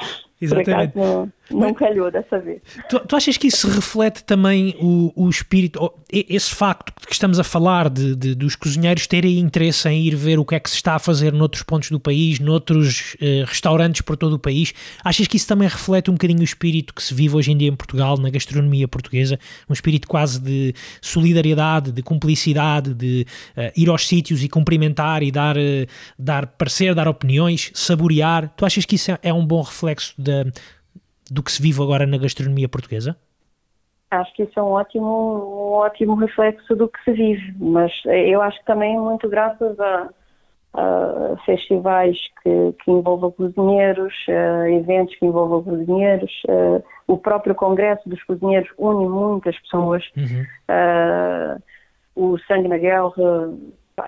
Exatamente. 0.40 0.96
Não, 0.96 1.30
não 1.50 1.74
calhou 1.74 2.10
dessa 2.10 2.38
vez. 2.38 2.62
Tu, 2.88 2.98
tu, 3.00 3.14
achas 3.14 3.36
que 3.36 3.48
isso 3.48 3.68
reflete 3.68 4.24
também 4.24 4.74
o, 4.80 5.12
o 5.14 5.28
espírito, 5.28 5.92
esse 6.10 6.54
facto 6.54 6.92
que 7.06 7.12
estamos 7.12 7.38
a 7.38 7.44
falar 7.44 7.90
de, 7.90 8.16
de, 8.16 8.34
dos 8.34 8.56
cozinheiros 8.56 9.06
terem 9.06 9.38
interesse 9.38 9.86
em 9.88 10.02
ir 10.06 10.14
ver 10.16 10.38
o 10.38 10.44
que 10.44 10.54
é 10.54 10.60
que 10.60 10.70
se 10.70 10.76
está 10.76 10.94
a 10.94 10.98
fazer 10.98 11.32
noutros 11.32 11.62
pontos 11.62 11.90
do 11.90 12.00
país, 12.00 12.38
noutros 12.40 13.16
eh, 13.20 13.44
restaurantes 13.46 14.00
por 14.00 14.16
todo 14.16 14.34
o 14.34 14.38
país? 14.38 14.72
Achas 15.04 15.26
que 15.26 15.36
isso 15.36 15.46
também 15.46 15.68
reflete 15.68 16.10
um 16.10 16.14
bocadinho 16.14 16.40
o 16.40 16.44
espírito 16.44 16.94
que 16.94 17.02
se 17.02 17.12
vive 17.12 17.36
hoje 17.36 17.52
em 17.52 17.56
dia 17.56 17.68
em 17.68 17.76
Portugal, 17.76 18.16
na 18.16 18.30
gastronomia 18.30 18.88
portuguesa? 18.88 19.38
Um 19.68 19.74
espírito 19.74 20.08
quase 20.08 20.40
de 20.40 20.74
solidariedade, 21.02 21.92
de 21.92 22.02
cumplicidade, 22.02 22.94
de 22.94 23.26
uh, 23.56 23.70
ir 23.76 23.90
aos 23.90 24.08
sítios 24.08 24.42
e 24.42 24.48
cumprimentar 24.48 25.22
e 25.22 25.30
dar, 25.30 25.56
uh, 25.56 25.86
dar 26.18 26.46
parecer, 26.46 26.94
dar 26.94 27.08
opiniões, 27.08 27.70
saborear. 27.74 28.50
Tu 28.56 28.64
achas 28.64 28.86
que 28.86 28.94
isso 28.94 29.10
é, 29.10 29.18
é 29.24 29.34
um 29.34 29.44
bom 29.44 29.60
reflexo 29.60 29.89
da, 30.18 30.44
do 31.30 31.42
que 31.42 31.52
se 31.52 31.62
vive 31.62 31.82
agora 31.82 32.06
na 32.06 32.18
gastronomia 32.18 32.68
portuguesa? 32.68 33.16
Acho 34.10 34.34
que 34.34 34.42
isso 34.42 34.58
é 34.58 34.62
um 34.62 34.72
ótimo, 34.72 35.06
um 35.06 35.72
ótimo 35.74 36.16
reflexo 36.16 36.74
do 36.74 36.88
que 36.88 37.02
se 37.04 37.12
vive, 37.12 37.54
mas 37.58 37.92
eu 38.06 38.42
acho 38.42 38.58
que 38.58 38.64
também 38.64 38.98
muito 38.98 39.28
graças 39.28 39.78
a, 39.78 40.08
a 40.74 41.36
festivais 41.46 42.18
que, 42.42 42.72
que, 42.82 42.90
envolvam 42.90 43.30
cozinheiros, 43.30 44.12
eventos 44.68 45.14
que 45.16 45.24
envolvam 45.24 45.62
cozinheiros, 45.62 46.32
o 47.06 47.16
próprio 47.16 47.54
Congresso 47.54 48.08
dos 48.08 48.20
Cozinheiros 48.24 48.68
une 48.76 49.08
muitas 49.08 49.56
pessoas, 49.60 50.02
uhum. 50.16 50.44
o 52.16 52.38
Sangue 52.48 52.66
na 52.66 52.78
Guerra, 52.78 53.12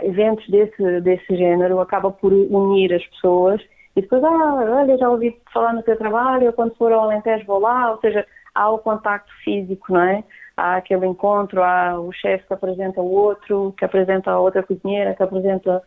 eventos 0.02 0.48
desse, 0.48 1.00
desse 1.02 1.36
género 1.36 1.78
acaba 1.78 2.10
por 2.10 2.32
unir 2.32 2.92
as 2.92 3.06
pessoas 3.06 3.62
e 3.94 4.00
depois, 4.00 4.22
ah, 4.24 4.80
olha, 4.80 4.96
já 4.96 5.08
ouvi 5.08 5.38
falar 5.52 5.72
no 5.74 5.82
teu 5.82 5.96
trabalho, 5.96 6.44
eu 6.44 6.52
quando 6.52 6.74
for 6.76 6.92
ao 6.92 7.02
Alentejo 7.02 7.46
vou 7.46 7.58
lá, 7.58 7.90
ou 7.90 8.00
seja, 8.00 8.26
há 8.54 8.70
o 8.70 8.78
contacto 8.78 9.32
físico, 9.44 9.92
não 9.92 10.00
é? 10.00 10.24
Há 10.56 10.76
aquele 10.76 11.06
encontro, 11.06 11.62
há 11.62 11.98
o 11.98 12.12
chefe 12.12 12.46
que 12.46 12.54
apresenta 12.54 13.00
o 13.00 13.10
outro, 13.10 13.74
que 13.76 13.84
apresenta 13.84 14.30
a 14.30 14.40
outra 14.40 14.62
cozinheira, 14.62 15.14
que 15.14 15.22
apresenta 15.22 15.82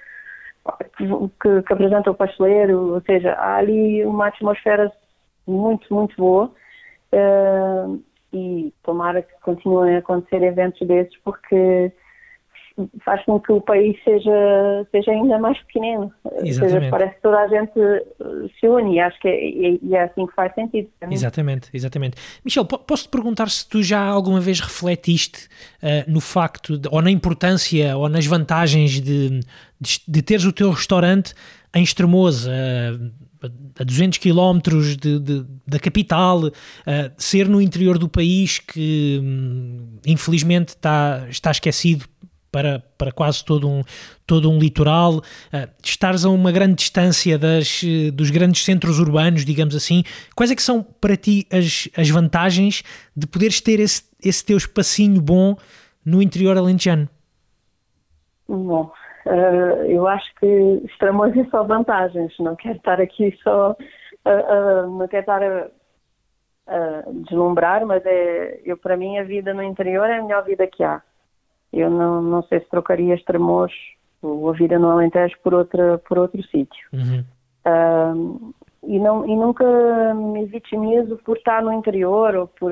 que, 0.97 1.62
que 1.62 1.74
apresenta 1.74 2.12
o 2.12 2.16
pasteleiro, 2.16 2.93
ou 2.93 3.01
seja, 3.01 3.34
há 3.34 3.58
ali 3.58 4.03
uma 4.06 4.28
atmosfera 4.28 4.91
muito, 5.47 5.93
muito 5.93 6.16
boa. 6.18 6.51
Uh, 7.14 8.03
e 8.34 8.74
tomara 8.84 9.22
que 9.22 9.34
continuem 9.41 9.95
a 9.95 9.99
acontecer 9.99 10.43
eventos 10.43 10.86
desses 10.86 11.16
porque 11.24 11.91
faz 13.03 13.23
com 13.26 13.39
que 13.39 13.51
o 13.51 13.61
país 13.61 13.97
seja, 14.03 14.88
seja 14.91 15.11
ainda 15.11 15.39
mais 15.39 15.57
pequenino. 15.63 16.11
Exatamente. 16.41 16.73
Seja, 16.73 16.89
parece 16.89 17.15
que 17.15 17.21
toda 17.21 17.39
a 17.39 17.47
gente 17.47 17.80
uh, 17.80 18.49
se 18.59 18.67
une 18.67 18.95
e 18.95 18.99
acho 18.99 19.19
que 19.19 19.28
é, 19.28 19.78
e 19.82 19.95
é 19.95 20.03
assim 20.03 20.26
que 20.28 20.34
faz 20.34 20.53
sentido. 20.53 20.89
Exatamente, 21.09 21.69
exatamente. 21.73 22.17
Michel, 22.43 22.65
posso-te 22.65 23.09
perguntar 23.09 23.49
se 23.49 23.67
tu 23.67 23.82
já 23.82 24.01
alguma 24.01 24.41
vez 24.41 24.59
refletiste 24.59 25.47
uh, 25.82 26.11
no 26.11 26.19
facto, 26.19 26.78
de, 26.78 26.89
ou 26.91 27.01
na 27.01 27.11
importância, 27.11 27.95
ou 27.97 28.09
nas 28.09 28.26
vantagens 28.26 28.99
de, 28.99 29.39
de, 29.80 30.01
de 30.07 30.21
teres 30.21 30.45
o 30.45 30.51
teu 30.51 30.69
restaurante 30.71 31.34
em 31.73 31.84
Estremoz, 31.84 32.45
uh, 32.45 33.11
a 33.80 33.84
200 33.84 34.17
km 34.17 34.59
de, 34.99 35.19
de, 35.19 35.45
da 35.67 35.80
capital, 35.80 36.45
uh, 36.47 36.51
ser 37.17 37.47
no 37.47 37.61
interior 37.61 37.97
do 37.97 38.09
país 38.09 38.59
que 38.59 39.19
hum, 39.21 39.97
infelizmente 40.05 40.69
está, 40.69 41.26
está 41.30 41.51
esquecido 41.51 42.05
para, 42.56 42.82
para 42.97 43.12
quase 43.12 43.43
todo 43.43 43.68
um, 43.68 43.82
todo 44.26 44.49
um 44.49 44.58
litoral, 44.58 45.16
uh, 45.18 45.70
estares 45.84 46.24
a 46.24 46.30
uma 46.30 46.53
grande 46.53 46.76
distância 46.76 47.38
das, 47.38 47.84
dos 48.14 48.32
grandes 48.32 48.64
centros 48.64 48.97
urbanos, 48.97 49.43
digamos 49.43 49.76
assim, 49.76 50.03
quais 50.34 50.51
é 50.51 50.56
que 50.56 50.64
são 50.64 50.82
para 50.82 51.18
ti 51.18 51.45
as, 51.51 51.89
as 51.97 52.10
vantagens 52.10 52.82
de 53.14 53.28
poderes 53.28 53.60
ter 53.60 53.82
esse, 53.82 54.03
esse 54.24 54.45
teu 54.45 54.56
espacinho 54.56 55.22
bom 55.22 55.58
no 56.06 56.22
interior 56.22 56.58
alentejano? 56.58 57.10
Bom, 58.47 58.89
uh, 59.26 59.84
eu 59.89 60.08
acho 60.08 60.34
que 60.39 60.82
Estremoz 60.86 61.36
é 61.36 61.43
só 61.49 61.62
vantagens, 61.66 62.32
não 62.39 62.56
quero 62.56 62.78
estar 62.78 63.01
aqui 63.01 63.38
só, 63.43 63.72
uh, 63.72 64.97
não 64.97 65.06
quero 65.10 65.24
estar 65.24 65.43
a 65.43 65.70
deslumbrar, 67.26 67.86
mas 67.86 68.01
é, 68.06 68.62
eu 68.64 68.78
para 68.78 68.95
mim 68.95 69.18
a 69.18 69.24
vida 69.24 69.53
no 69.53 69.62
interior 69.62 70.10
é 70.10 70.20
a 70.20 70.24
melhor 70.24 70.45
vida 70.45 70.66
que 70.66 70.84
há 70.84 71.01
eu 71.76 71.89
não, 71.89 72.21
não 72.21 72.43
sei 72.43 72.61
se 72.61 72.69
trocaria 72.69 73.15
Estremoz 73.15 73.71
ou 74.21 74.49
a 74.49 74.53
vida 74.53 74.80
no 74.80 74.89
Alentejo 74.89 75.36
por, 75.43 75.53
outra, 75.53 75.97
por 75.99 76.17
outro 76.17 76.41
sítio. 76.43 76.88
Uhum. 76.93 77.23
Uh, 77.67 78.53
e, 78.88 78.99
não, 78.99 79.28
e 79.28 79.36
nunca 79.36 79.65
me 80.13 80.45
vitimizo 80.45 81.17
por 81.17 81.38
estar 81.38 81.61
no 81.61 81.73
interior 81.73 82.36
ou 82.36 82.47
por. 82.47 82.71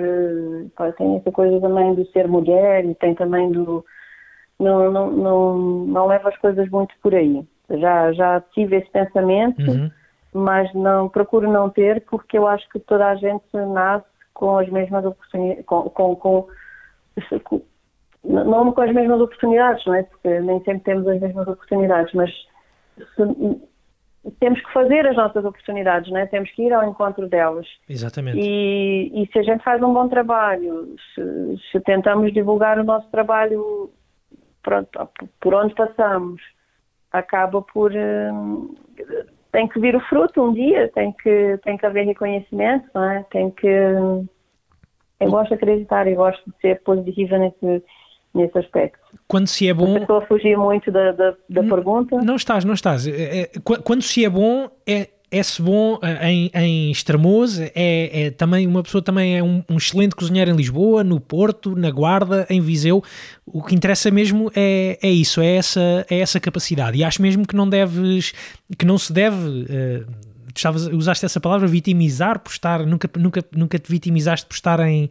Pá, 0.76 0.91
tem 0.93 1.18
essa 1.18 1.32
coisa 1.32 1.60
também 1.60 1.95
de 1.95 2.10
ser 2.12 2.28
mulher 2.28 2.86
e 2.86 2.95
tem 2.95 3.14
também 3.14 3.51
do. 3.51 3.86
Não, 4.60 4.91
não, 4.91 5.12
não, 5.12 5.58
não 5.86 6.08
levo 6.08 6.30
as 6.30 6.38
coisas 6.38 6.70
muito 6.70 6.93
por 7.01 7.14
aí. 7.14 7.45
Já, 7.70 8.14
já 8.14 8.41
tive 8.54 8.78
esse 8.78 8.89
pensamento, 8.91 9.60
uhum. 9.62 9.91
mas 10.34 10.72
não 10.74 11.10
procuro 11.10 11.51
não 11.51 11.70
ter 11.70 12.01
porque 12.06 12.38
eu 12.38 12.47
acho 12.47 12.68
que 12.70 12.80
toda 12.80 13.08
a 13.08 13.16
gente 13.16 13.43
nasce 13.54 14.06
com 14.34 14.58
as 14.58 14.70
mesmas 14.70 15.04
oportunidades, 15.06 15.66
com, 15.66 15.89
com, 15.89 16.16
com 16.16 16.47
não 18.44 18.72
com 18.72 18.82
as 18.82 18.94
mesmas 18.94 19.20
oportunidades, 19.20 19.86
não 19.86 19.96
é? 19.96 20.04
Porque 20.04 20.39
nem 20.39 20.64
sempre 20.64 20.84
temos 20.84 21.08
as 21.08 21.20
mesmas 21.20 21.48
oportunidades, 21.48 22.14
mas 22.14 22.32
se, 23.16 23.62
temos 24.39 24.62
que 24.62 24.72
fazer 24.72 25.06
as 25.06 25.16
nossas 25.16 25.44
oportunidades, 25.44 26.12
não 26.12 26.20
é? 26.20 26.26
Temos 26.26 26.50
que 26.52 26.64
ir 26.64 26.74
ao 26.74 26.88
encontro 26.88 27.28
delas. 27.28 27.68
Exatamente. 27.89 28.39
E, 28.39 29.12
e 29.14 29.28
se 29.32 29.39
a 29.39 29.44
gente 29.44 29.64
faz 29.64 29.82
um 29.82 29.94
bom 29.94 30.08
trabalho, 30.08 30.96
se, 31.14 31.58
se 31.72 31.80
tentamos 31.82 32.34
divulgar 32.34 32.80
o 32.80 32.84
nosso 32.84 33.10
trabalho 33.10 33.89
pronto, 34.62 35.10
por 35.41 35.54
onde 35.54 35.76
passamos, 35.76 36.41
acaba 37.12 37.62
por 37.62 37.91
hum, 37.91 38.74
tem 39.52 39.68
que 39.68 39.80
vir 39.80 39.96
o 39.96 40.00
fruto 40.02 40.41
um 40.41 40.54
dia, 40.54 40.89
tem 40.96 41.12
que 41.12 41.60
tem 41.64 41.78
que 41.78 41.86
haver 41.86 42.06
reconhecimento, 42.06 42.89
não 42.94 43.04
é? 43.04 43.24
Tem 43.30 43.52
que 43.52 43.68
eu 43.68 45.30
gosto 45.30 45.50
de 45.50 45.56
acreditar 45.56 46.08
e 46.08 46.16
gosto 46.16 46.44
de 46.50 46.56
ser 46.60 46.82
positiva 46.82 47.38
nesse 47.38 47.84
nesse 48.34 48.58
aspecto. 48.58 49.00
Quando 49.28 49.48
se 49.48 49.68
é 49.68 49.74
bom. 49.74 49.98
Estou 49.98 50.18
a 50.18 50.26
fugir 50.26 50.58
muito 50.58 50.92
da, 50.92 51.12
da, 51.12 51.36
da 51.50 51.64
pergunta. 51.64 52.18
Não 52.22 52.36
estás, 52.36 52.66
não 52.66 52.74
estás. 52.74 53.08
É, 53.08 53.42
é, 53.42 53.50
quando 53.84 54.02
se 54.02 54.26
é 54.26 54.30
bom, 54.30 54.70
é, 54.88 55.10
é-se 55.34 55.60
bom 55.62 55.98
eh, 56.04 56.30
em, 56.30 56.52
em 56.54 56.92
Estremoz, 56.92 57.60
é, 57.60 57.72
é, 57.76 58.32
também 58.32 58.68
uma 58.68 58.84
pessoa 58.84 59.02
também 59.02 59.36
é 59.36 59.44
um, 59.44 59.64
um, 59.68 59.78
excelente 59.78 60.16
cozinheiro 60.16 60.52
em 60.52 60.56
Lisboa, 60.56 61.04
no 61.04 61.20
Porto, 61.20 61.76
na 61.76 61.90
Guarda, 61.90 62.46
em 62.52 62.62
Viseu. 62.62 63.04
O 63.46 63.64
que 63.64 63.74
interessa 63.74 64.12
mesmo 64.12 64.52
é, 64.56 65.00
é 65.02 65.10
isso, 65.10 65.42
é 65.42 65.56
essa, 65.56 66.06
é 66.08 66.20
essa 66.20 66.40
capacidade. 66.40 66.98
E 67.00 67.04
acho 67.04 67.20
mesmo 67.20 67.48
que 67.48 67.56
não 67.56 67.68
deves, 67.68 68.34
que 68.78 68.86
não 68.86 68.98
se 68.98 69.12
deve. 69.12 69.64
Uh, 69.64 70.33
estavas, 70.60 70.88
usaste 70.88 71.26
essa 71.26 71.39
palavra, 71.39 71.68
vitimizar 71.68 72.39
por 72.39 72.51
estar, 72.51 72.86
nunca, 72.86 73.10
nunca, 73.18 73.43
nunca 73.56 73.80
te 73.80 73.91
vitimizaste 73.91 74.45
por 74.45 74.54
estar 74.54 74.80
em, 74.82 75.10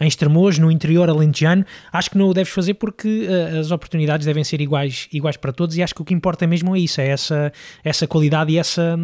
em 0.00 0.08
Estremoz, 0.08 0.58
no 0.58 0.70
interior 0.70 1.08
alentejano, 1.08 1.64
acho 1.92 2.10
que 2.10 2.18
não 2.18 2.28
o 2.28 2.34
deves 2.34 2.52
fazer 2.52 2.74
porque 2.74 3.26
uh, 3.28 3.60
as 3.60 3.70
oportunidades 3.70 4.26
devem 4.26 4.44
ser 4.44 4.60
iguais, 4.60 5.08
iguais 5.12 5.36
para 5.36 5.52
todos 5.52 5.76
e 5.76 5.82
acho 5.82 5.94
que 5.94 6.02
o 6.02 6.04
que 6.04 6.14
importa 6.14 6.46
mesmo 6.46 6.74
é 6.74 6.78
isso, 6.78 7.00
é 7.00 7.08
essa, 7.08 7.52
essa 7.82 8.06
qualidade 8.06 8.52
e 8.52 8.58
essa, 8.58 8.96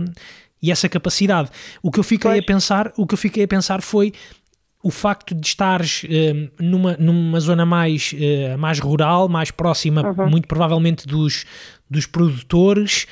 e 0.63 0.71
essa 0.71 0.89
capacidade. 0.89 1.51
O 1.83 1.91
que 1.91 1.99
eu 1.99 2.05
fiquei 2.05 2.31
pois. 2.31 2.43
a 2.43 2.47
pensar, 2.47 2.93
o 2.97 3.07
que 3.07 3.15
eu 3.15 3.19
fiquei 3.19 3.45
a 3.45 3.49
pensar 3.49 3.83
foi 3.83 4.13
o 4.83 4.91
facto 4.91 5.35
de 5.35 5.47
estares 5.47 6.05
uh, 6.05 6.51
numa, 6.59 6.97
numa 6.97 7.39
zona 7.39 7.67
mais, 7.67 8.15
uh, 8.15 8.59
mais 8.59 8.79
rural, 8.79 9.29
mais 9.29 9.51
próxima, 9.51 10.03
uhum. 10.03 10.31
muito 10.31 10.49
provavelmente 10.49 11.07
dos, 11.07 11.45
dos 11.91 12.07
produtores, 12.07 13.07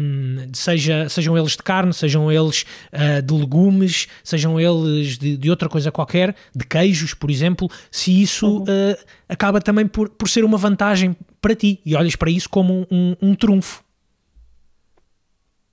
um, 0.00 0.50
seja, 0.54 1.08
sejam 1.08 1.36
eles 1.36 1.52
de 1.52 1.62
carne, 1.62 1.92
sejam 1.92 2.32
eles 2.32 2.64
uh, 2.92 3.22
de 3.22 3.34
legumes, 3.34 4.08
sejam 4.24 4.58
eles 4.58 5.18
de, 5.18 5.36
de, 5.36 5.50
outra 5.50 5.68
coisa 5.68 5.92
qualquer, 5.92 6.34
de 6.54 6.66
queijos, 6.66 7.12
por 7.12 7.30
exemplo, 7.30 7.68
se 7.90 8.22
isso 8.22 8.58
uhum. 8.58 8.94
acaba 9.28 9.60
também 9.60 9.86
por, 9.86 10.08
por 10.08 10.28
ser 10.28 10.44
uma 10.44 10.56
vantagem 10.56 11.14
para 11.40 11.54
ti 11.54 11.80
e 11.84 11.94
olhas 11.94 12.16
para 12.16 12.30
isso 12.30 12.48
como 12.48 12.86
um, 12.90 13.14
um 13.20 13.34
trunfo 13.34 13.84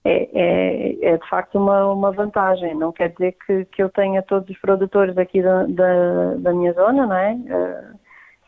é, 0.04 0.30
é, 0.34 1.10
é, 1.14 1.18
de 1.18 1.30
facto 1.30 1.58
uma, 1.58 1.92
uma 1.92 2.12
vantagem. 2.12 2.76
Não 2.76 2.92
quer 2.92 3.10
dizer 3.10 3.36
que, 3.46 3.66
que 3.66 3.84
eu 3.84 3.90
tenha 3.90 4.22
todos 4.24 4.50
os 4.50 4.58
produtores 4.58 5.18
aqui 5.18 5.42
da, 5.42 5.66
da, 5.68 6.36
da 6.40 6.54
minha 6.54 6.74
zona, 6.74 7.06
não 7.06 7.16
é? 7.16 7.38
Eh, 7.48 7.84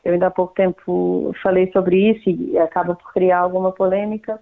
eu 0.04 0.14
ainda 0.14 0.28
há 0.28 0.32
pouco 0.32 0.54
tempo 0.54 1.34
falei 1.42 1.72
sobre 1.72 2.12
isso 2.12 2.30
e 2.30 2.58
acaba 2.58 2.96
por 2.96 3.14
criar 3.14 3.40
alguma 3.40 3.72
polémica, 3.72 4.40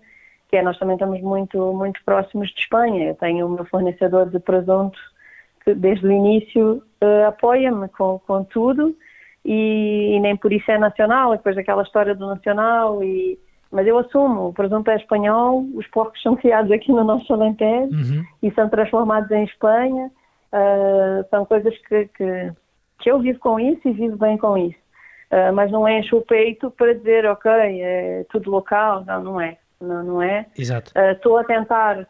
que 0.50 0.58
é 0.58 0.62
nós 0.62 0.78
também 0.78 0.96
estamos 0.96 1.22
muito, 1.22 1.74
muito 1.74 2.04
próximos 2.04 2.50
de 2.50 2.62
Espanha. 2.62 3.10
Eu 3.10 3.16
tenho 3.16 3.46
o 3.46 3.50
meu 3.50 3.66
fornecedor 3.66 4.30
de 4.30 4.40
presunto 4.40 5.00
que 5.64 5.74
desde 5.74 6.08
o 6.08 6.12
início 6.12 6.84
uh, 7.02 7.28
apoia-me 7.28 7.88
com, 7.90 8.20
com 8.20 8.44
tudo 8.44 8.96
e, 9.46 10.16
e, 10.16 10.20
nem 10.20 10.36
por 10.36 10.52
isso 10.52 10.70
é 10.72 10.78
nacional, 10.78 11.32
depois 11.32 11.56
daquela 11.56 11.84
história 11.84 12.16
do 12.16 12.28
nacional 12.28 13.04
e 13.04 13.40
mas 13.72 13.88
eu 13.88 13.98
assumo, 13.98 14.50
o 14.50 14.54
presunto 14.54 14.92
é 14.92 14.98
espanhol, 14.98 15.66
os 15.76 15.88
porcos 15.88 16.22
são 16.22 16.36
criados 16.36 16.70
aqui 16.72 16.92
no 16.92 17.06
nosso 17.06 17.32
Alentejo 17.32 17.94
uhum. 17.94 18.26
e 18.44 18.52
são 18.52 18.68
transformados 18.68 19.32
em 19.32 19.46
Espanha. 19.46 20.12
Uh, 20.52 21.26
são 21.30 21.46
coisas 21.46 21.74
que, 21.88 22.06
que, 22.10 22.52
que, 23.00 23.10
eu 23.10 23.20
vivo 23.20 23.40
com 23.40 23.58
isso 23.58 23.80
e 23.88 23.94
vivo 23.94 24.18
bem 24.18 24.38
com 24.38 24.58
isso. 24.58 24.81
Uh, 25.32 25.54
mas 25.54 25.72
não 25.72 25.88
encho 25.88 26.18
o 26.18 26.22
peito 26.22 26.70
para 26.72 26.94
dizer, 26.94 27.26
ok, 27.26 27.52
é 27.52 28.26
tudo 28.30 28.52
local. 28.52 29.04
Não, 29.06 29.24
não 29.24 29.42
é. 29.42 29.58
Não, 29.80 30.04
não 30.04 30.22
é. 30.22 30.46
Exato. 30.58 30.92
Estou 30.96 31.34
uh, 31.34 31.38
a 31.38 31.44
tentar, 31.44 32.08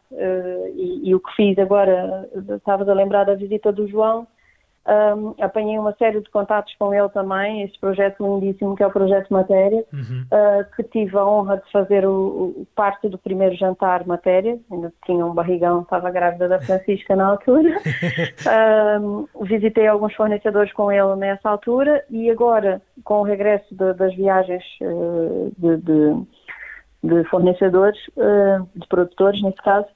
e, 0.74 1.08
e, 1.08 1.14
o 1.14 1.20
que 1.20 1.34
fiz 1.34 1.58
agora, 1.58 2.28
estavas 2.56 2.86
a 2.88 2.92
lembrar 2.92 3.24
da 3.24 3.34
visita 3.34 3.72
do 3.72 3.88
João, 3.88 4.26
um, 4.84 5.34
apanhei 5.40 5.78
uma 5.78 5.94
série 5.94 6.20
de 6.20 6.28
contatos 6.30 6.74
com 6.76 6.92
ele 6.92 7.08
também, 7.10 7.62
este 7.62 7.78
projeto 7.78 8.24
lindíssimo 8.24 8.74
que 8.74 8.82
é 8.82 8.86
o 8.86 8.90
Projeto 8.90 9.32
Matéria, 9.32 9.84
uhum. 9.92 10.24
uh, 10.32 10.64
que 10.74 10.82
tive 10.82 11.16
a 11.16 11.24
honra 11.24 11.58
de 11.58 11.70
fazer 11.70 12.04
o, 12.04 12.54
o, 12.56 12.66
parte 12.74 13.08
do 13.08 13.16
primeiro 13.16 13.54
jantar 13.54 14.04
Matéria, 14.06 14.58
ainda 14.70 14.92
tinha 15.06 15.24
um 15.24 15.32
barrigão, 15.32 15.82
estava 15.82 16.10
grávida 16.10 16.48
da 16.48 16.60
Francisca 16.60 17.14
na 17.14 17.26
altura. 17.26 17.78
um, 19.00 19.26
visitei 19.42 19.86
alguns 19.86 20.14
fornecedores 20.14 20.72
com 20.72 20.90
ele 20.90 21.14
nessa 21.14 21.48
altura 21.48 22.04
e 22.10 22.28
agora, 22.28 22.82
com 23.04 23.20
o 23.20 23.24
regresso 23.24 23.72
de, 23.72 23.92
das 23.94 24.12
viagens 24.16 24.64
uh, 24.80 25.52
de, 25.58 25.76
de, 25.76 26.26
de, 27.04 27.24
fornecedores, 27.28 28.00
uh, 28.16 28.68
de 28.74 28.86
produtores 28.88 29.40
nesse 29.42 29.62
caso, 29.62 29.86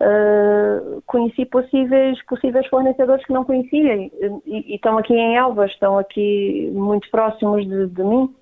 Uh, 0.00 1.02
conheci 1.04 1.44
possíveis, 1.44 2.24
possíveis 2.24 2.66
fornecedores 2.68 3.22
que 3.26 3.34
não 3.34 3.44
conhecia 3.44 3.96
e, 3.96 4.10
e, 4.46 4.74
estão 4.74 4.96
aqui 4.96 5.12
em 5.12 5.36
Elvas, 5.36 5.70
estão 5.72 5.98
aqui 5.98 6.70
muito 6.72 7.10
próximos 7.10 7.68
de, 7.68 7.86
de 7.86 8.02
mim. 8.02 8.16
Uhum. 8.16 8.34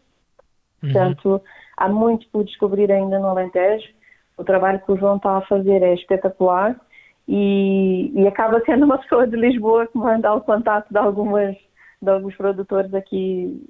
Portanto, 0.80 1.42
há 1.76 1.88
muito 1.88 2.28
por 2.28 2.44
descobrir 2.44 2.92
ainda 2.92 3.18
no 3.18 3.26
Alentejo. 3.26 3.88
O 4.36 4.44
trabalho 4.44 4.80
que 4.86 4.92
o 4.92 4.96
João 4.96 5.16
está 5.16 5.36
a 5.36 5.46
fazer 5.46 5.82
é 5.82 5.94
espetacular 5.94 6.76
e, 7.26 8.12
e 8.14 8.26
acaba 8.28 8.62
sendo 8.64 8.84
uma 8.84 8.98
pessoa 9.02 9.26
de 9.26 9.36
Lisboa 9.36 9.88
que 9.88 9.98
manda 9.98 10.32
o 10.32 10.40
contato 10.40 10.88
de, 10.90 10.98
algumas, 10.98 11.56
de 12.00 12.08
alguns 12.08 12.36
produtores 12.36 12.94
aqui 12.94 13.66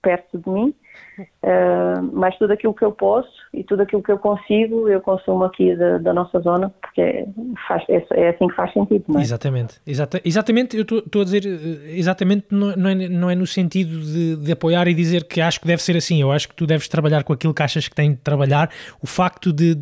perto 0.00 0.38
de 0.38 0.48
mim, 0.48 0.74
uh, 1.18 2.10
mas 2.12 2.36
tudo 2.38 2.52
aquilo 2.52 2.74
que 2.74 2.84
eu 2.84 2.92
posso 2.92 3.28
e 3.52 3.62
tudo 3.64 3.82
aquilo 3.82 4.02
que 4.02 4.10
eu 4.10 4.18
consigo, 4.18 4.88
eu 4.88 5.00
consumo 5.00 5.44
aqui 5.44 5.74
da, 5.76 5.98
da 5.98 6.12
nossa 6.12 6.40
zona, 6.40 6.70
porque 6.80 7.00
é, 7.00 7.26
faz, 7.68 7.82
é, 7.88 8.04
é, 8.12 8.28
assim 8.30 8.48
que 8.48 8.54
faz 8.54 8.72
sentido, 8.72 9.04
não 9.08 9.20
é? 9.20 9.22
Exatamente, 9.22 9.80
Exata, 9.86 10.20
exatamente, 10.24 10.76
eu 10.76 10.82
estou 10.82 11.22
a 11.22 11.24
dizer, 11.24 11.46
eh, 11.46 11.98
exatamente 11.98 12.46
não, 12.50 12.74
não, 12.76 12.90
é, 12.90 12.94
não 12.94 13.30
é 13.30 13.34
no 13.34 13.46
sentido 13.46 14.00
de, 14.00 14.36
de, 14.36 14.52
apoiar 14.52 14.88
e 14.88 14.94
dizer 14.94 15.24
que 15.24 15.40
acho 15.40 15.60
que 15.60 15.66
deve 15.66 15.82
ser 15.82 15.96
assim, 15.96 16.20
eu 16.20 16.32
acho 16.32 16.48
que 16.48 16.54
tu 16.54 16.66
deves 16.66 16.88
trabalhar 16.88 17.22
com 17.22 17.32
aquilo 17.32 17.54
que 17.54 17.62
achas 17.62 17.88
que 17.88 17.94
tem 17.94 18.12
de 18.12 18.18
trabalhar, 18.18 18.70
o 19.02 19.06
facto 19.06 19.52
de, 19.52 19.78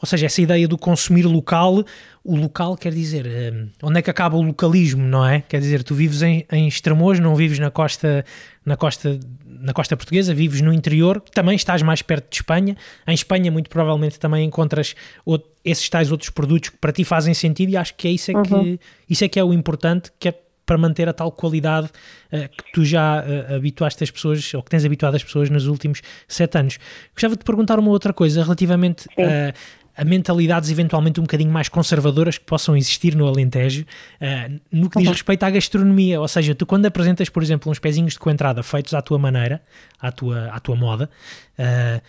ou 0.00 0.06
seja, 0.06 0.26
essa 0.26 0.40
ideia 0.40 0.66
do 0.66 0.76
consumir 0.76 1.24
local, 1.24 1.84
o 2.24 2.36
local 2.36 2.76
quer 2.76 2.92
dizer, 2.92 3.26
um, 3.26 3.68
onde 3.82 3.98
é 3.98 4.02
que 4.02 4.10
acaba 4.10 4.36
o 4.36 4.42
localismo, 4.42 5.02
não 5.02 5.26
é? 5.26 5.42
Quer 5.42 5.60
dizer, 5.60 5.82
tu 5.82 5.94
vives 5.94 6.22
em, 6.22 6.44
em 6.52 6.66
Estremoz, 6.66 7.18
não 7.18 7.34
vives 7.34 7.58
na 7.58 7.70
costa, 7.70 8.24
na 8.64 8.76
costa 8.76 9.18
na 9.62 9.72
costa 9.72 9.96
portuguesa, 9.96 10.34
vives 10.34 10.51
no 10.60 10.72
interior, 10.72 11.20
também 11.32 11.56
estás 11.56 11.82
mais 11.82 12.02
perto 12.02 12.28
de 12.30 12.36
Espanha. 12.36 12.76
Em 13.06 13.14
Espanha, 13.14 13.50
muito 13.50 13.70
provavelmente, 13.70 14.18
também 14.18 14.44
encontras 14.44 14.94
outro, 15.24 15.50
esses 15.64 15.88
tais 15.88 16.10
outros 16.10 16.30
produtos 16.30 16.70
que 16.70 16.76
para 16.76 16.92
ti 16.92 17.04
fazem 17.04 17.34
sentido 17.34 17.70
e 17.70 17.76
acho 17.76 17.94
que 17.94 18.08
é 18.08 18.10
isso 18.10 18.30
é, 18.30 18.34
uhum. 18.34 18.42
que, 18.42 18.80
isso 19.08 19.24
é 19.24 19.28
que 19.28 19.38
é 19.38 19.44
o 19.44 19.52
importante, 19.52 20.10
que 20.18 20.28
é 20.28 20.34
para 20.64 20.78
manter 20.78 21.08
a 21.08 21.12
tal 21.12 21.30
qualidade 21.32 21.86
uh, 21.86 22.48
que 22.48 22.72
tu 22.72 22.84
já 22.84 23.20
uh, 23.22 23.54
habituaste 23.56 24.02
as 24.04 24.10
pessoas, 24.10 24.54
ou 24.54 24.62
que 24.62 24.70
tens 24.70 24.84
habituado 24.84 25.14
as 25.14 25.24
pessoas 25.24 25.50
nos 25.50 25.66
últimos 25.66 26.00
sete 26.28 26.56
anos. 26.58 26.78
Gostava 27.14 27.34
de 27.34 27.40
te 27.40 27.44
perguntar 27.44 27.78
uma 27.78 27.90
outra 27.90 28.12
coisa 28.12 28.42
relativamente 28.42 29.06
uh, 29.06 29.52
a 29.96 30.04
mentalidades 30.04 30.70
eventualmente 30.70 31.20
um 31.20 31.24
bocadinho 31.24 31.50
mais 31.50 31.68
conservadoras 31.68 32.38
que 32.38 32.44
possam 32.44 32.76
existir 32.76 33.14
no 33.14 33.26
Alentejo 33.26 33.82
uh, 33.82 34.60
no 34.70 34.88
que 34.88 34.98
diz 34.98 35.08
respeito 35.08 35.42
à 35.42 35.50
gastronomia. 35.50 36.20
Ou 36.20 36.28
seja, 36.28 36.54
tu 36.54 36.64
quando 36.64 36.86
apresentas, 36.86 37.28
por 37.28 37.42
exemplo, 37.42 37.70
uns 37.70 37.78
pezinhos 37.78 38.14
de 38.14 38.18
coentrada 38.18 38.62
feitos 38.62 38.94
à 38.94 39.02
tua 39.02 39.18
maneira, 39.18 39.62
à 40.00 40.10
tua, 40.10 40.46
à 40.48 40.58
tua 40.60 40.76
moda, 40.76 41.10
uh, 41.58 42.02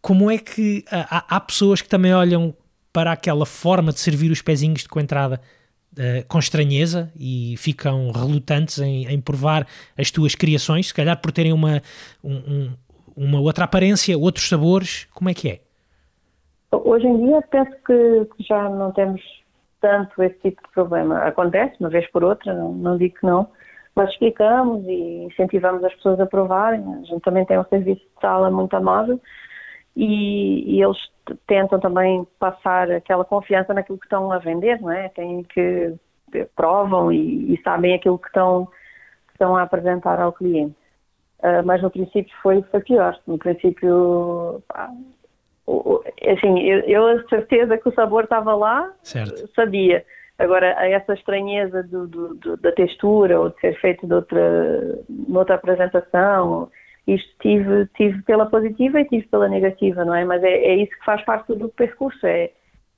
como 0.00 0.30
é 0.30 0.38
que 0.38 0.84
há, 0.90 1.36
há, 1.36 1.40
pessoas 1.40 1.80
que 1.80 1.88
também 1.88 2.12
olham 2.12 2.54
para 2.92 3.12
aquela 3.12 3.46
forma 3.46 3.92
de 3.92 4.00
servir 4.00 4.30
os 4.30 4.42
pezinhos 4.42 4.82
de 4.82 4.88
coentrada 4.88 5.40
uh, 5.92 6.26
com 6.26 6.38
estranheza 6.38 7.10
e 7.16 7.54
ficam 7.56 8.10
relutantes 8.10 8.78
em, 8.78 9.06
em, 9.06 9.20
provar 9.20 9.66
as 9.96 10.10
tuas 10.10 10.34
criações, 10.34 10.88
se 10.88 10.94
calhar 10.94 11.16
por 11.20 11.32
terem 11.32 11.52
uma, 11.52 11.80
um, 12.22 12.70
uma 13.16 13.40
outra 13.40 13.64
aparência, 13.64 14.18
outros 14.18 14.48
sabores, 14.48 15.06
como 15.12 15.30
é 15.30 15.34
que 15.34 15.48
é? 15.48 15.63
Hoje 16.84 17.06
em 17.06 17.26
dia 17.26 17.42
penso 17.50 17.76
que, 17.84 18.28
já 18.44 18.68
não 18.68 18.92
temos 18.92 19.20
tanto 19.80 20.22
esse 20.22 20.38
tipo 20.40 20.62
de 20.62 20.72
problema. 20.72 21.18
Acontece, 21.18 21.76
uma 21.80 21.90
vez 21.90 22.10
por 22.10 22.24
outra, 22.24 22.54
não, 22.54 22.72
não 22.72 22.96
digo 22.96 23.16
que 23.16 23.26
não, 23.26 23.48
mas 23.94 24.10
explicamos 24.10 24.84
e 24.86 25.24
incentivamos 25.24 25.84
as 25.84 25.94
pessoas 25.94 26.18
a 26.20 26.26
provarem. 26.26 26.82
A 26.94 27.04
gente 27.04 27.20
também 27.20 27.44
tem 27.44 27.58
um 27.58 27.64
serviço 27.64 28.00
de 28.00 28.20
sala 28.20 28.50
muito 28.50 28.74
amável 28.74 29.20
e, 29.96 30.76
e, 30.76 30.82
eles 30.82 30.98
tentam 31.46 31.78
também 31.78 32.26
passar 32.38 32.90
aquela 32.90 33.24
confiança 33.24 33.72
naquilo 33.72 33.98
que 33.98 34.06
estão 34.06 34.32
a 34.32 34.38
vender, 34.38 34.80
não 34.80 34.90
é? 34.90 35.08
Têm 35.10 35.44
que 35.44 35.94
provam 36.56 37.12
e, 37.12 37.54
e 37.54 37.62
sabem 37.62 37.94
aquilo 37.94 38.18
que 38.18 38.26
estão, 38.26 38.66
que 38.66 39.32
estão 39.34 39.56
a 39.56 39.62
apresentar 39.62 40.20
ao 40.20 40.32
cliente. 40.32 40.74
Uh, 41.38 41.64
mas 41.64 41.82
no 41.82 41.90
princípio 41.90 42.34
foi, 42.42 42.62
foi 42.62 42.80
pior. 42.80 43.18
No 43.26 43.38
princípio, 43.38 44.62
pá, 44.66 44.90
assim, 45.66 46.60
eu, 46.60 46.80
eu 46.80 47.06
a 47.06 47.28
certeza 47.28 47.78
que 47.78 47.88
o 47.88 47.94
sabor 47.94 48.24
estava 48.24 48.54
lá, 48.54 48.92
certo. 49.02 49.48
sabia. 49.54 50.04
Agora, 50.38 50.66
essa 50.86 51.14
estranheza 51.14 51.82
do, 51.84 52.06
do, 52.08 52.34
do, 52.34 52.56
da 52.56 52.72
textura 52.72 53.40
ou 53.40 53.50
de 53.50 53.60
ser 53.60 53.80
feito 53.80 54.06
de 54.06 54.14
outra, 54.14 54.98
outra 55.32 55.54
apresentação, 55.54 56.70
isto 57.06 57.28
tive, 57.40 57.86
tive 57.96 58.22
pela 58.22 58.46
positiva 58.46 59.00
e 59.00 59.04
tive 59.04 59.26
pela 59.28 59.48
negativa, 59.48 60.04
não 60.04 60.14
é? 60.14 60.24
Mas 60.24 60.42
é, 60.42 60.52
é 60.52 60.76
isso 60.76 60.90
que 60.98 61.04
faz 61.04 61.22
parte 61.24 61.54
do 61.54 61.68
percurso, 61.68 62.26
é, 62.26 62.50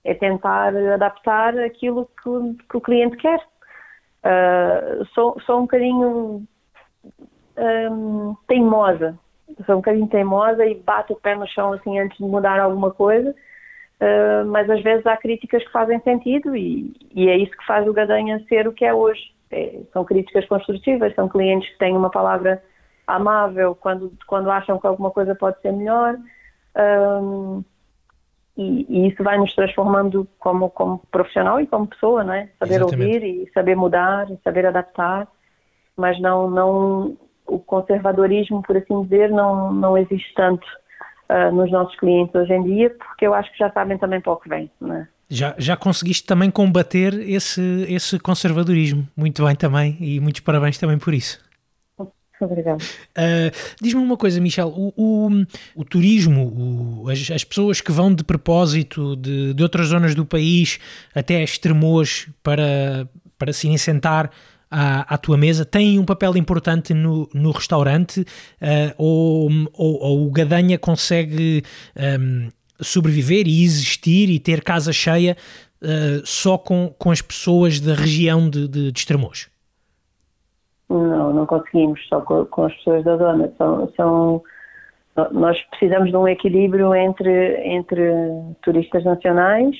é 0.04 0.14
tentar 0.14 0.74
adaptar 0.74 1.58
aquilo 1.58 2.08
que, 2.22 2.64
que 2.70 2.76
o 2.76 2.80
cliente 2.80 3.16
quer. 3.18 3.40
Uh, 4.24 5.04
sou, 5.14 5.38
sou 5.42 5.58
um 5.58 5.62
bocadinho 5.62 6.46
um, 7.58 8.34
teimosa, 8.48 9.18
sou 9.64 9.76
um 9.76 9.78
bocadinho 9.78 10.08
teimosa 10.08 10.64
e 10.66 10.74
bato 10.74 11.14
o 11.14 11.20
pé 11.20 11.34
no 11.34 11.46
chão 11.46 11.72
assim 11.72 11.98
antes 11.98 12.18
de 12.18 12.24
mudar 12.24 12.60
alguma 12.60 12.90
coisa, 12.90 13.30
uh, 13.30 14.46
mas 14.46 14.68
às 14.68 14.82
vezes 14.82 15.06
há 15.06 15.16
críticas 15.16 15.64
que 15.64 15.72
fazem 15.72 16.00
sentido 16.00 16.54
e, 16.54 16.92
e 17.14 17.28
é 17.28 17.36
isso 17.36 17.56
que 17.56 17.66
faz 17.66 17.86
o 17.86 17.92
Gadanha 17.92 18.44
ser 18.48 18.68
o 18.68 18.72
que 18.72 18.84
é 18.84 18.92
hoje. 18.92 19.34
É, 19.50 19.80
são 19.92 20.04
críticas 20.04 20.44
construtivas, 20.46 21.14
são 21.14 21.28
clientes 21.28 21.70
que 21.70 21.78
têm 21.78 21.96
uma 21.96 22.10
palavra 22.10 22.62
amável 23.06 23.76
quando, 23.76 24.12
quando 24.26 24.50
acham 24.50 24.78
que 24.78 24.86
alguma 24.86 25.10
coisa 25.10 25.34
pode 25.34 25.60
ser 25.60 25.72
melhor. 25.72 26.16
Um, 26.76 27.64
e, 28.56 28.86
e, 28.88 29.08
isso 29.08 29.22
vai 29.22 29.38
nos 29.38 29.54
transformando 29.54 30.26
como, 30.38 30.70
como 30.70 30.98
profissional 31.10 31.60
e 31.60 31.66
como 31.66 31.86
pessoa, 31.86 32.24
não 32.24 32.32
é? 32.32 32.48
Saber 32.58 32.76
Exatamente. 32.76 33.04
ouvir 33.04 33.24
e 33.24 33.50
saber 33.52 33.76
mudar, 33.76 34.30
e 34.30 34.38
saber 34.42 34.66
adaptar, 34.66 35.28
mas 35.96 36.18
não, 36.20 36.50
não, 36.50 37.16
o 37.46 37.58
conservadorismo, 37.58 38.62
por 38.62 38.76
assim 38.76 39.02
dizer, 39.02 39.30
não, 39.30 39.72
não 39.72 39.96
existe 39.98 40.32
tanto 40.34 40.66
uh, 41.30 41.54
nos 41.54 41.70
nossos 41.70 41.96
clientes 41.98 42.34
hoje 42.34 42.52
em 42.52 42.62
dia, 42.62 42.90
porque 42.90 43.26
eu 43.26 43.34
acho 43.34 43.50
que 43.52 43.58
já 43.58 43.70
sabem 43.72 43.98
também 43.98 44.20
para 44.20 44.32
o 44.32 44.36
que 44.36 44.48
vem. 44.48 44.70
Né? 44.80 45.08
Já, 45.28 45.54
já 45.58 45.76
conseguiste 45.76 46.26
também 46.26 46.50
combater 46.50 47.14
esse, 47.14 47.86
esse 47.88 48.18
conservadorismo. 48.18 49.06
Muito 49.16 49.44
bem 49.44 49.56
também 49.56 49.96
e 50.00 50.20
muitos 50.20 50.40
parabéns 50.40 50.78
também 50.78 50.98
por 50.98 51.12
isso. 51.12 51.44
Obrigado. 52.38 52.82
Uh, 52.82 53.50
Diz-me 53.80 54.00
uma 54.00 54.16
coisa, 54.16 54.38
Michel: 54.40 54.68
o, 54.68 54.92
o, 54.94 55.30
o 55.74 55.84
turismo, 55.84 57.02
o, 57.04 57.08
as, 57.08 57.30
as, 57.30 57.44
pessoas 57.44 57.80
que 57.80 57.90
vão 57.90 58.14
de 58.14 58.22
propósito 58.22 59.16
de, 59.16 59.54
de 59.54 59.62
outras 59.62 59.88
zonas 59.88 60.14
do 60.14 60.26
país 60.26 60.78
até 61.14 61.42
Estremoz 61.42 62.28
para, 62.42 63.08
para 63.38 63.54
se 63.54 63.68
incentar 63.68 64.30
à, 64.70 65.14
à, 65.14 65.18
tua 65.18 65.36
mesa 65.36 65.64
têm 65.64 65.98
um 65.98 66.04
papel 66.04 66.36
importante 66.36 66.92
no, 66.92 67.28
no 67.32 67.50
restaurante 67.50 68.20
uh, 68.20 68.94
ou, 68.98 69.48
ou, 69.72 70.02
ou, 70.02 70.26
o 70.26 70.30
Gadanha 70.30 70.78
consegue 70.78 71.62
um, 71.96 72.48
sobreviver 72.80 73.46
e 73.46 73.62
existir 73.62 74.28
e 74.28 74.38
ter 74.38 74.62
casa 74.62 74.92
cheia 74.92 75.36
uh, 75.82 76.24
só 76.24 76.58
com, 76.58 76.92
com 76.98 77.10
as 77.10 77.22
pessoas 77.22 77.80
da 77.80 77.94
região 77.94 78.48
de, 78.50 78.68
de, 78.68 78.92
de 78.92 78.98
Estremoz? 78.98 79.48
Não, 80.88 81.32
não 81.32 81.46
conseguimos 81.46 82.00
só 82.08 82.20
com, 82.20 82.44
com 82.46 82.64
as 82.64 82.74
pessoas 82.74 83.04
da 83.04 83.16
zona. 83.16 83.52
São, 83.58 83.92
são, 83.96 84.42
nós 85.32 85.60
precisamos 85.70 86.10
de 86.10 86.16
um 86.16 86.28
equilíbrio 86.28 86.94
entre, 86.94 87.56
entre 87.64 88.02
turistas 88.62 89.04
nacionais, 89.04 89.76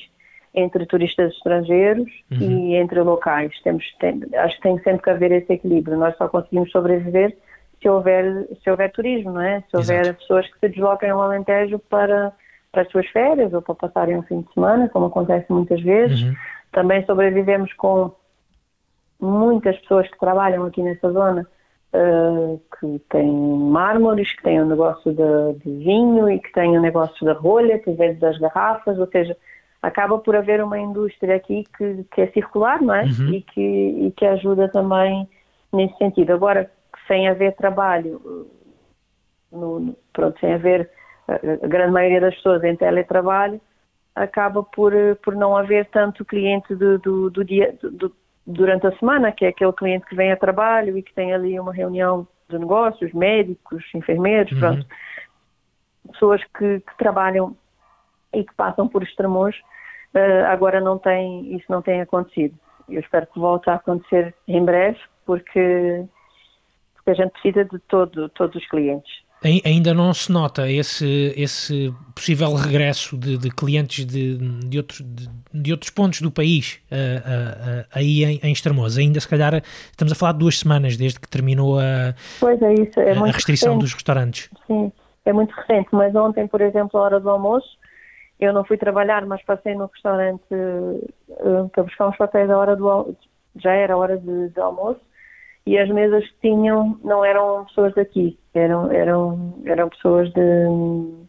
entre 0.53 0.85
turistas 0.85 1.33
estrangeiros 1.33 2.09
uhum. 2.31 2.39
e 2.39 2.75
entre 2.75 2.99
locais. 3.01 3.51
Temos, 3.63 3.83
tem, 3.99 4.21
acho 4.35 4.55
que 4.57 4.61
tem 4.63 4.79
sempre 4.79 5.03
que 5.03 5.09
haver 5.09 5.31
esse 5.31 5.53
equilíbrio. 5.53 5.97
Nós 5.97 6.15
só 6.17 6.27
conseguimos 6.27 6.71
sobreviver 6.71 7.35
se 7.81 7.87
houver, 7.87 8.47
se 8.63 8.69
houver 8.69 8.91
turismo, 8.91 9.33
não 9.33 9.41
é? 9.41 9.63
Se 9.69 9.77
houver 9.77 10.01
Exato. 10.01 10.19
pessoas 10.19 10.47
que 10.47 10.59
se 10.59 10.69
deslocam 10.69 11.11
ao 11.11 11.21
Alentejo 11.21 11.79
para, 11.79 12.33
para 12.71 12.81
as 12.81 12.89
suas 12.89 13.07
férias 13.09 13.53
ou 13.53 13.61
para 13.61 13.75
passarem 13.75 14.17
um 14.17 14.23
fim 14.23 14.41
de 14.41 14.53
semana, 14.53 14.89
como 14.89 15.05
acontece 15.05 15.45
muitas 15.51 15.81
vezes. 15.81 16.23
Uhum. 16.23 16.33
Também 16.71 17.05
sobrevivemos 17.05 17.71
com 17.73 18.11
muitas 19.19 19.77
pessoas 19.79 20.09
que 20.09 20.19
trabalham 20.19 20.63
aqui 20.65 20.81
nessa 20.81 21.11
zona 21.11 21.47
uh, 21.93 22.61
que 22.79 22.99
têm 23.09 23.31
mármores, 23.31 24.33
que 24.35 24.43
têm 24.43 24.59
o 24.59 24.65
um 24.65 24.67
negócio 24.67 25.11
de, 25.11 25.59
de, 25.63 25.83
vinho 25.83 26.29
e 26.29 26.39
que 26.39 26.51
têm 26.51 26.75
o 26.75 26.79
um 26.79 26.81
negócio 26.81 27.25
da 27.25 27.33
rolha, 27.33 27.79
que 27.79 27.91
vende 27.91 28.19
das 28.19 28.37
garrafas, 28.37 28.97
ou 28.97 29.07
seja, 29.07 29.35
acaba 29.81 30.17
por 30.17 30.35
haver 30.35 30.63
uma 30.63 30.79
indústria 30.79 31.35
aqui 31.35 31.65
que, 31.77 32.03
que 32.11 32.21
é 32.21 32.27
circular, 32.27 32.81
não 32.81 32.93
é? 32.93 33.03
Uhum. 33.03 33.33
E, 33.33 33.41
que, 33.41 33.61
e 33.61 34.11
que 34.11 34.25
ajuda 34.25 34.69
também 34.69 35.27
nesse 35.73 35.97
sentido. 35.97 36.33
Agora, 36.33 36.69
sem 37.07 37.27
haver 37.27 37.55
trabalho, 37.55 38.49
no, 39.51 39.79
no, 39.79 39.97
pronto, 40.13 40.39
sem 40.39 40.53
haver 40.53 40.89
a 41.27 41.67
grande 41.67 41.91
maioria 41.91 42.21
das 42.21 42.35
pessoas 42.35 42.63
em 42.63 42.75
teletrabalho, 42.75 43.59
acaba 44.15 44.63
por, 44.63 44.93
por 45.23 45.35
não 45.35 45.55
haver 45.55 45.85
tanto 45.87 46.25
cliente 46.25 46.73
do, 46.73 46.97
do, 46.97 47.29
do 47.29 47.43
dia, 47.43 47.77
do, 47.81 48.11
durante 48.45 48.87
a 48.87 48.97
semana, 48.97 49.31
que 49.31 49.45
é 49.45 49.49
aquele 49.49 49.73
cliente 49.73 50.05
que 50.05 50.15
vem 50.15 50.31
a 50.31 50.37
trabalho 50.37 50.97
e 50.97 51.03
que 51.03 51.13
tem 51.13 51.33
ali 51.33 51.59
uma 51.59 51.73
reunião 51.73 52.27
de 52.49 52.57
negócios, 52.57 53.13
médicos, 53.13 53.83
enfermeiros, 53.93 54.51
uhum. 54.53 54.59
pronto. 54.59 54.85
Pessoas 56.11 56.41
que, 56.57 56.79
que, 56.79 56.97
trabalham 56.97 57.55
e 58.33 58.43
que 58.43 58.53
passam 58.55 58.87
por 58.87 59.03
extremos, 59.03 59.55
uh, 60.13 60.45
agora 60.47 60.79
não 60.81 60.97
tem, 60.97 61.55
isso 61.55 61.65
não 61.69 61.81
tem 61.81 62.01
acontecido. 62.01 62.57
Eu 62.89 63.01
espero 63.01 63.27
que 63.27 63.39
volte 63.39 63.69
a 63.69 63.75
acontecer 63.75 64.33
em 64.47 64.63
breve, 64.63 64.99
porque, 65.25 66.05
porque 66.95 67.11
a 67.11 67.13
gente 67.13 67.31
precisa 67.31 67.65
de 67.65 67.79
todo, 67.79 68.29
todos 68.29 68.55
os 68.55 68.67
clientes 68.69 69.27
ainda 69.63 69.93
não 69.93 70.13
se 70.13 70.31
nota 70.31 70.69
esse, 70.69 71.33
esse 71.35 71.93
possível 72.15 72.53
regresso 72.55 73.17
de, 73.17 73.37
de 73.37 73.49
clientes 73.49 74.05
de, 74.05 74.37
de, 74.37 74.77
outros, 74.77 75.01
de, 75.01 75.29
de, 75.53 75.71
outros 75.71 75.91
pontos 75.91 76.21
do 76.21 76.31
país 76.31 76.79
uh, 76.91 76.95
uh, 76.95 77.81
uh, 77.81 77.85
aí 77.93 78.23
em, 78.23 78.39
em 78.41 78.51
Estremoz. 78.51 78.97
Ainda 78.97 79.19
se 79.19 79.27
calhar 79.27 79.61
estamos 79.91 80.11
a 80.11 80.15
falar 80.15 80.31
de 80.33 80.39
duas 80.39 80.57
semanas 80.57 80.97
desde 80.97 81.19
que 81.19 81.27
terminou 81.27 81.79
a, 81.79 82.15
pois 82.39 82.61
é 82.61 82.73
isso, 82.73 82.99
é 82.99 83.11
a 83.11 83.25
restrição 83.25 83.73
recente. 83.73 83.83
dos 83.83 83.93
restaurantes. 83.93 84.49
Sim, 84.65 84.91
é 85.25 85.33
muito 85.33 85.53
recente, 85.53 85.89
mas 85.91 86.15
ontem, 86.15 86.47
por 86.47 86.61
exemplo, 86.61 86.99
a 86.99 87.03
hora 87.03 87.19
do 87.19 87.29
almoço, 87.29 87.67
eu 88.39 88.53
não 88.53 88.63
fui 88.63 88.77
trabalhar, 88.77 89.25
mas 89.25 89.43
passei 89.43 89.75
no 89.75 89.87
restaurante 89.87 90.43
para 91.71 91.83
buscar 91.83 92.07
uns 92.07 92.17
papéis 92.17 92.49
à 92.49 92.57
hora 92.57 92.75
do 92.75 93.15
já 93.55 93.73
era 93.73 93.93
a 93.93 93.97
hora 93.97 94.17
de, 94.17 94.49
de 94.49 94.59
almoço 94.59 95.01
e 95.67 95.77
as 95.77 95.89
mesas 95.89 96.25
que 96.25 96.49
tinham 96.49 96.97
não 97.03 97.25
eram 97.25 97.65
pessoas 97.65 97.93
daqui, 97.93 98.39
eram, 98.53 98.89
eram, 98.89 99.53
eram 99.65 99.89
pessoas 99.89 100.31
de. 100.31 101.27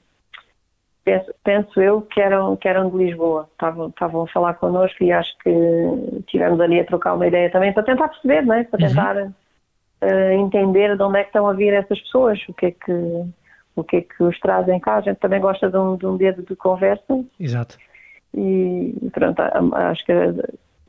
Penso, 1.04 1.34
penso 1.42 1.80
eu 1.80 2.02
que 2.02 2.20
eram, 2.20 2.54
que 2.56 2.68
eram 2.68 2.88
de 2.88 2.96
Lisboa. 2.98 3.48
Estavam, 3.50 3.88
estavam 3.88 4.22
a 4.22 4.28
falar 4.28 4.54
connosco 4.54 5.02
e 5.02 5.10
acho 5.10 5.36
que 5.38 6.22
tivemos 6.28 6.60
ali 6.60 6.78
a 6.78 6.84
trocar 6.84 7.14
uma 7.14 7.26
ideia 7.26 7.50
também 7.50 7.72
para 7.72 7.82
tentar 7.82 8.08
perceber, 8.08 8.42
não 8.42 8.54
é? 8.54 8.62
para 8.62 8.80
uhum. 8.80 8.88
tentar 8.88 9.16
uhum. 9.16 9.34
uh, 10.02 10.32
entender 10.34 10.96
de 10.96 11.02
onde 11.02 11.18
é 11.18 11.22
que 11.22 11.30
estão 11.30 11.48
a 11.48 11.54
vir 11.54 11.72
essas 11.72 11.98
pessoas, 12.02 12.38
o 12.48 12.54
que 12.54 12.66
é 12.66 12.70
que, 12.70 12.92
o 13.80 13.84
que, 13.84 13.96
é 13.96 14.00
que 14.00 14.22
os 14.22 14.38
trazem 14.40 14.78
cá. 14.80 14.96
A 14.96 15.00
gente 15.00 15.18
também 15.18 15.40
gosta 15.40 15.70
de 15.70 15.76
um, 15.76 15.96
de 15.96 16.06
um 16.06 16.16
dedo 16.16 16.42
de 16.42 16.54
conversa. 16.56 17.24
Exato. 17.38 17.76
E 18.34 18.94
pronto, 19.12 19.40
acho 19.40 20.04
que 20.04 20.12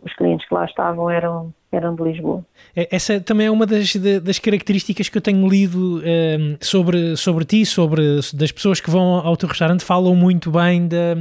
os 0.04 0.14
clientes 0.16 0.48
que 0.48 0.54
lá 0.54 0.66
estavam 0.66 1.10
eram, 1.10 1.54
eram 1.72 1.96
de 1.96 2.04
Lisboa. 2.04 2.46
É, 2.76 2.88
essa 2.96 3.20
também 3.20 3.48
é 3.48 3.52
uma 3.52 3.66
das, 3.66 3.96
das 3.96 4.40
características 4.40 5.10
que 5.10 5.18
eu 5.18 5.22
tenho 5.22 5.48
lido 5.48 5.98
um, 5.98 6.02
ehm, 6.04 6.58
sobre, 6.62 7.16
sobre 7.18 7.46
ti, 7.46 7.66
sobre 7.66 8.02
das 8.34 8.52
pessoas 8.52 8.80
que 8.80 8.90
vão 8.90 9.16
ao 9.16 9.36
teu 9.36 9.50
restaurante, 9.50 9.84
falam 9.84 10.16
muito 10.16 10.52
bem 10.52 10.88
da, 10.88 11.16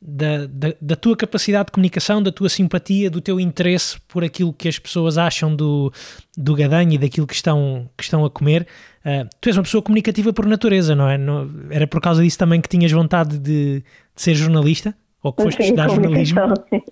da, 0.00 0.46
da, 0.46 0.74
da, 0.80 0.96
tua 0.96 1.16
capacidade 1.16 1.66
de 1.66 1.72
comunicação, 1.72 2.22
da 2.22 2.32
tua 2.32 2.48
simpatia, 2.48 3.10
do 3.10 3.20
teu 3.20 3.38
interesse 3.38 4.00
por 4.08 4.24
aquilo 4.24 4.52
que 4.52 4.68
as 4.68 4.78
pessoas 4.78 5.18
acham 5.18 5.54
do, 5.54 5.92
do 6.36 6.54
gadanho 6.54 6.94
e 6.94 6.98
daquilo 6.98 7.26
que 7.26 7.34
estão, 7.34 7.88
que 7.96 8.02
estão 8.02 8.24
a 8.24 8.30
comer. 8.30 8.66
Uh, 9.04 9.28
tu 9.40 9.48
és 9.48 9.56
uma 9.56 9.62
pessoa 9.62 9.82
comunicativa 9.82 10.32
por 10.32 10.46
natureza, 10.46 10.94
não 10.94 11.08
é? 11.08 11.18
Não, 11.18 11.48
era 11.70 11.86
por 11.86 12.00
causa 12.00 12.22
disso 12.22 12.38
também 12.38 12.60
que 12.60 12.68
tinhas 12.68 12.90
vontade 12.92 13.38
de, 13.38 13.80
de 13.80 13.84
ser 14.14 14.34
jornalista? 14.34 14.94
Ou 15.22 15.32
que 15.32 15.42
foste 15.42 15.62
estudar 15.62 15.88
jornalismo? 15.88 16.40
Sim 16.70 16.82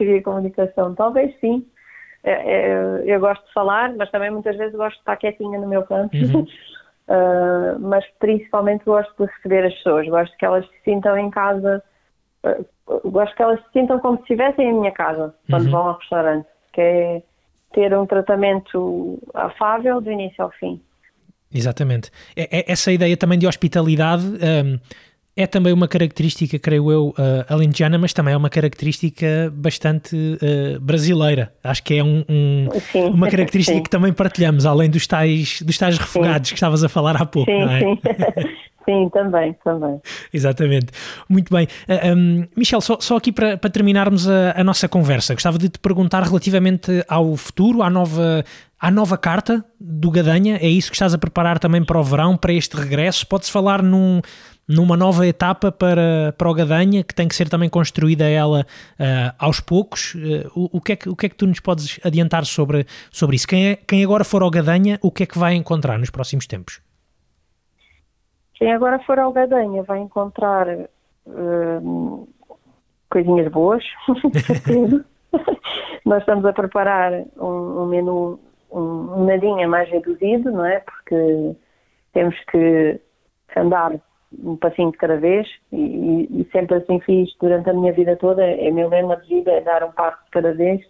queria 0.00 0.22
comunicação? 0.22 0.94
Talvez 0.94 1.38
sim. 1.40 1.66
É, 2.24 2.32
é, 2.32 3.02
eu 3.04 3.20
gosto 3.20 3.46
de 3.46 3.52
falar, 3.52 3.94
mas 3.96 4.10
também 4.10 4.30
muitas 4.30 4.56
vezes 4.56 4.74
gosto 4.74 4.94
de 4.94 5.00
estar 5.00 5.16
quietinha 5.16 5.58
no 5.58 5.68
meu 5.68 5.82
canto. 5.82 6.16
Uhum. 6.16 6.42
uh, 6.42 7.78
mas 7.80 8.04
principalmente 8.18 8.84
gosto 8.84 9.12
de 9.18 9.30
receber 9.30 9.66
as 9.66 9.74
pessoas, 9.74 10.08
gosto 10.08 10.36
que 10.36 10.44
elas 10.44 10.66
se 10.66 10.84
sintam 10.84 11.18
em 11.18 11.30
casa, 11.30 11.82
uh, 12.44 13.10
gosto 13.10 13.34
que 13.34 13.42
elas 13.42 13.60
se 13.60 13.72
sintam 13.72 13.98
como 14.00 14.16
se 14.16 14.22
estivessem 14.22 14.68
em 14.68 14.72
minha 14.72 14.92
casa 14.92 15.34
quando 15.48 15.64
uhum. 15.66 15.70
vão 15.70 15.88
ao 15.88 15.98
restaurante, 15.98 16.46
que 16.72 16.80
é 16.80 17.22
ter 17.72 17.96
um 17.96 18.06
tratamento 18.06 19.18
afável 19.34 20.00
do 20.00 20.10
início 20.10 20.42
ao 20.42 20.50
fim. 20.50 20.80
Exatamente. 21.52 22.10
É, 22.36 22.58
é, 22.58 22.72
essa 22.72 22.92
ideia 22.92 23.16
também 23.16 23.38
de 23.38 23.46
hospitalidade. 23.46 24.24
Um 24.26 24.78
é 25.36 25.46
também 25.46 25.72
uma 25.72 25.88
característica, 25.88 26.58
creio 26.58 26.90
eu, 26.90 27.08
uh, 27.10 27.44
alentejana, 27.48 27.96
mas 27.98 28.12
também 28.12 28.34
é 28.34 28.36
uma 28.36 28.50
característica 28.50 29.50
bastante 29.54 30.16
uh, 30.16 30.80
brasileira. 30.80 31.52
Acho 31.62 31.82
que 31.82 31.94
é 31.94 32.04
um, 32.04 32.24
um, 32.28 32.68
uma 33.14 33.30
característica 33.30 33.76
sim. 33.78 33.82
que 33.82 33.90
também 33.90 34.12
partilhamos, 34.12 34.66
além 34.66 34.90
dos 34.90 35.06
tais, 35.06 35.62
dos 35.62 35.78
tais 35.78 35.96
refogados 35.98 36.48
sim. 36.48 36.54
que 36.54 36.58
estavas 36.58 36.82
a 36.82 36.88
falar 36.88 37.16
há 37.16 37.24
pouco, 37.24 37.50
sim, 37.50 37.58
não 37.58 37.70
é? 37.70 37.80
Sim. 37.80 37.98
sim, 38.84 39.08
também, 39.12 39.54
também. 39.64 40.00
Exatamente. 40.32 40.88
Muito 41.28 41.52
bem. 41.52 41.64
Uh, 41.64 41.68
ah, 41.88 42.14
um, 42.14 42.46
Michel, 42.56 42.80
só, 42.80 42.98
só, 43.00 43.16
aqui 43.16 43.32
para, 43.32 43.56
para 43.56 43.70
terminarmos 43.70 44.28
a, 44.28 44.60
a, 44.60 44.64
nossa 44.64 44.88
conversa, 44.88 45.34
gostava 45.34 45.58
de 45.58 45.68
te 45.68 45.78
perguntar 45.78 46.22
relativamente 46.22 47.04
ao 47.08 47.36
futuro, 47.36 47.82
à 47.82 47.90
nova, 47.90 48.44
à 48.78 48.90
nova 48.90 49.16
carta 49.16 49.64
do 49.80 50.10
Gadanha. 50.10 50.56
É 50.56 50.68
isso 50.68 50.90
que 50.90 50.96
estás 50.96 51.14
a 51.14 51.18
preparar 51.18 51.58
também 51.58 51.84
para 51.84 51.98
o 51.98 52.02
verão, 52.02 52.36
para 52.36 52.52
este 52.52 52.76
regresso? 52.76 53.26
Pode-se 53.26 53.50
falar 53.50 53.82
num 53.82 54.20
numa 54.70 54.96
nova 54.96 55.26
etapa 55.26 55.72
para, 55.72 56.32
para 56.38 56.48
o 56.48 56.54
Gadanha, 56.54 57.02
que 57.02 57.12
tem 57.12 57.26
que 57.26 57.34
ser 57.34 57.48
também 57.48 57.68
construída 57.68 58.28
ela 58.28 58.64
uh, 59.00 59.34
aos 59.36 59.58
poucos. 59.58 60.14
Uh, 60.14 60.48
o, 60.54 60.78
o, 60.78 60.80
que 60.80 60.92
é 60.92 60.96
que, 60.96 61.08
o 61.08 61.16
que 61.16 61.26
é 61.26 61.28
que 61.28 61.34
tu 61.34 61.44
nos 61.44 61.58
podes 61.58 61.98
adiantar 62.04 62.46
sobre, 62.46 62.86
sobre 63.10 63.34
isso? 63.34 63.48
Quem, 63.48 63.70
é, 63.70 63.76
quem 63.76 64.04
agora 64.04 64.22
for 64.22 64.42
ao 64.42 64.50
Gadanha, 64.50 64.96
o 65.02 65.10
que 65.10 65.24
é 65.24 65.26
que 65.26 65.36
vai 65.36 65.54
encontrar 65.54 65.98
nos 65.98 66.08
próximos 66.08 66.46
tempos? 66.46 66.80
Quem 68.60 68.72
agora 68.74 68.98
for 69.00 69.18
ao 69.18 69.32
Gadanha 69.32 69.82
vai 69.84 70.00
encontrar 70.00 70.68
uh, 70.68 72.28
coisinhas 73.10 73.50
boas. 73.50 73.82
Nós 76.04 76.20
estamos 76.20 76.44
a 76.44 76.52
preparar 76.52 77.10
um, 77.38 77.82
um 77.82 77.86
menu 77.86 78.38
um, 78.70 79.20
um 79.20 79.24
nadinha 79.24 79.66
mais 79.66 79.88
reduzido, 79.88 80.52
não 80.52 80.66
é? 80.66 80.80
Porque 80.80 81.56
temos 82.12 82.38
que 82.50 83.00
andar 83.56 83.98
um 84.44 84.56
passinho 84.56 84.92
de 84.92 84.98
cada 84.98 85.16
vez 85.16 85.48
e, 85.72 86.28
e, 86.30 86.48
sempre 86.52 86.76
assim 86.76 87.00
fiz 87.00 87.34
durante 87.40 87.70
a 87.70 87.72
minha 87.72 87.94
vida 87.94 88.14
toda. 88.16 88.44
É 88.44 88.70
meu 88.70 88.90
lema 88.90 89.16
de 89.16 89.26
vida 89.36 89.52
é 89.52 89.62
dar 89.62 89.82
um 89.84 89.92
passo 89.92 90.22
de 90.26 90.30
cada 90.32 90.52
vez 90.52 90.82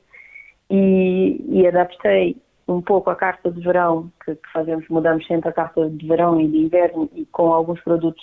e, 0.68 1.40
e 1.48 1.66
adaptei 1.68 2.36
um 2.70 2.80
pouco 2.80 3.10
a 3.10 3.16
carta 3.16 3.50
de 3.50 3.60
verão 3.60 4.10
que, 4.24 4.34
que, 4.34 4.52
fazemos, 4.52 4.88
mudamos 4.88 5.26
sempre 5.26 5.48
a 5.48 5.52
carta 5.52 5.90
de 5.90 6.06
verão 6.06 6.40
e 6.40 6.46
de 6.46 6.58
inverno 6.58 7.10
e 7.14 7.26
com 7.26 7.52
alguns 7.52 7.80
produtos 7.80 8.22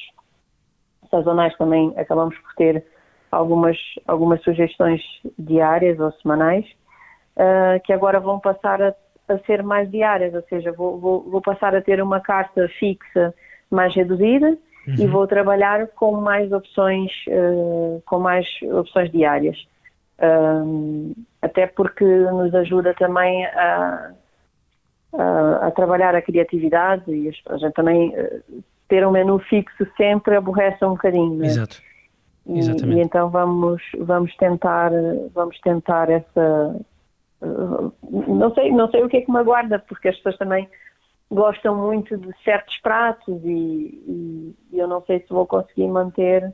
sazonais 1.12 1.56
também 1.58 1.94
acabamos 1.98 2.38
por 2.38 2.54
ter 2.56 2.86
algumas, 3.32 3.78
algumas 4.08 4.42
sugestões 4.44 5.02
diárias 5.38 6.00
ou 6.00 6.12
semanais, 6.14 6.66
uh, 7.36 7.80
que 7.84 7.92
agora 7.92 8.20
vão 8.20 8.40
passar 8.40 8.82
a, 8.82 8.96
a, 9.28 9.38
ser 9.40 9.64
mais 9.64 9.90
diárias, 9.92 10.34
ou 10.34 10.42
seja, 10.44 10.72
vou, 10.72 10.98
vou, 10.98 11.30
vou, 11.30 11.42
passar 11.42 11.76
a 11.76 11.82
ter 11.82 12.02
uma 12.02 12.22
carta 12.22 12.68
fixa 12.80 13.34
mais 13.70 13.94
reduzida 13.94 14.58
uhum. 14.88 14.96
e 14.98 15.08
vou 15.08 15.28
trabalhar 15.28 15.88
com 15.88 16.14
mais 16.22 16.52
opções, 16.54 17.12
uh, 17.28 18.02
com 18.06 18.20
mais 18.20 18.48
opções 18.64 19.12
diárias. 19.12 19.58
Um, 20.20 21.14
até 21.42 21.68
porque 21.68 22.04
nos 22.04 22.54
ajuda 22.56 22.94
também 22.96 23.46
a, 23.46 24.14
a, 25.18 25.68
a, 25.68 25.72
trabalhar 25.72 26.16
a 26.16 26.22
criatividade 26.22 27.12
e 27.12 27.30
a 27.48 27.58
gente 27.58 27.74
também 27.74 28.14
ter 28.88 29.06
um 29.06 29.12
menu 29.12 29.40
fixo 29.40 29.88
sempre 29.98 30.36
aborrece 30.36 30.84
um 30.86 30.92
bocadinho. 30.92 31.36
Né? 31.36 31.48
Exato. 31.48 31.82
Exatamente. 32.50 32.98
E, 32.98 33.02
e, 33.02 33.04
então 33.04 33.30
vamos 33.30 33.82
vamos 34.00 34.36
tentar 34.38 34.92
vamos 35.34 35.60
tentar 35.60 36.10
essa 36.10 36.80
não 37.42 38.54
sei 38.54 38.72
não 38.72 38.90
sei 38.90 39.04
o 39.04 39.10
que 39.10 39.18
é 39.18 39.22
que 39.22 39.32
me 39.32 39.38
aguarda 39.38 39.80
porque 39.80 40.08
as 40.08 40.16
pessoas 40.18 40.38
também 40.38 40.70
gostam 41.30 41.76
muito 41.76 42.18
de 42.18 42.34
certos 42.44 42.78
pratos 42.78 43.44
e, 43.44 44.56
e 44.72 44.80
eu 44.80 44.88
não 44.88 45.02
sei 45.02 45.20
se 45.20 45.30
vou 45.30 45.46
conseguir 45.46 45.88
manter 45.88 46.54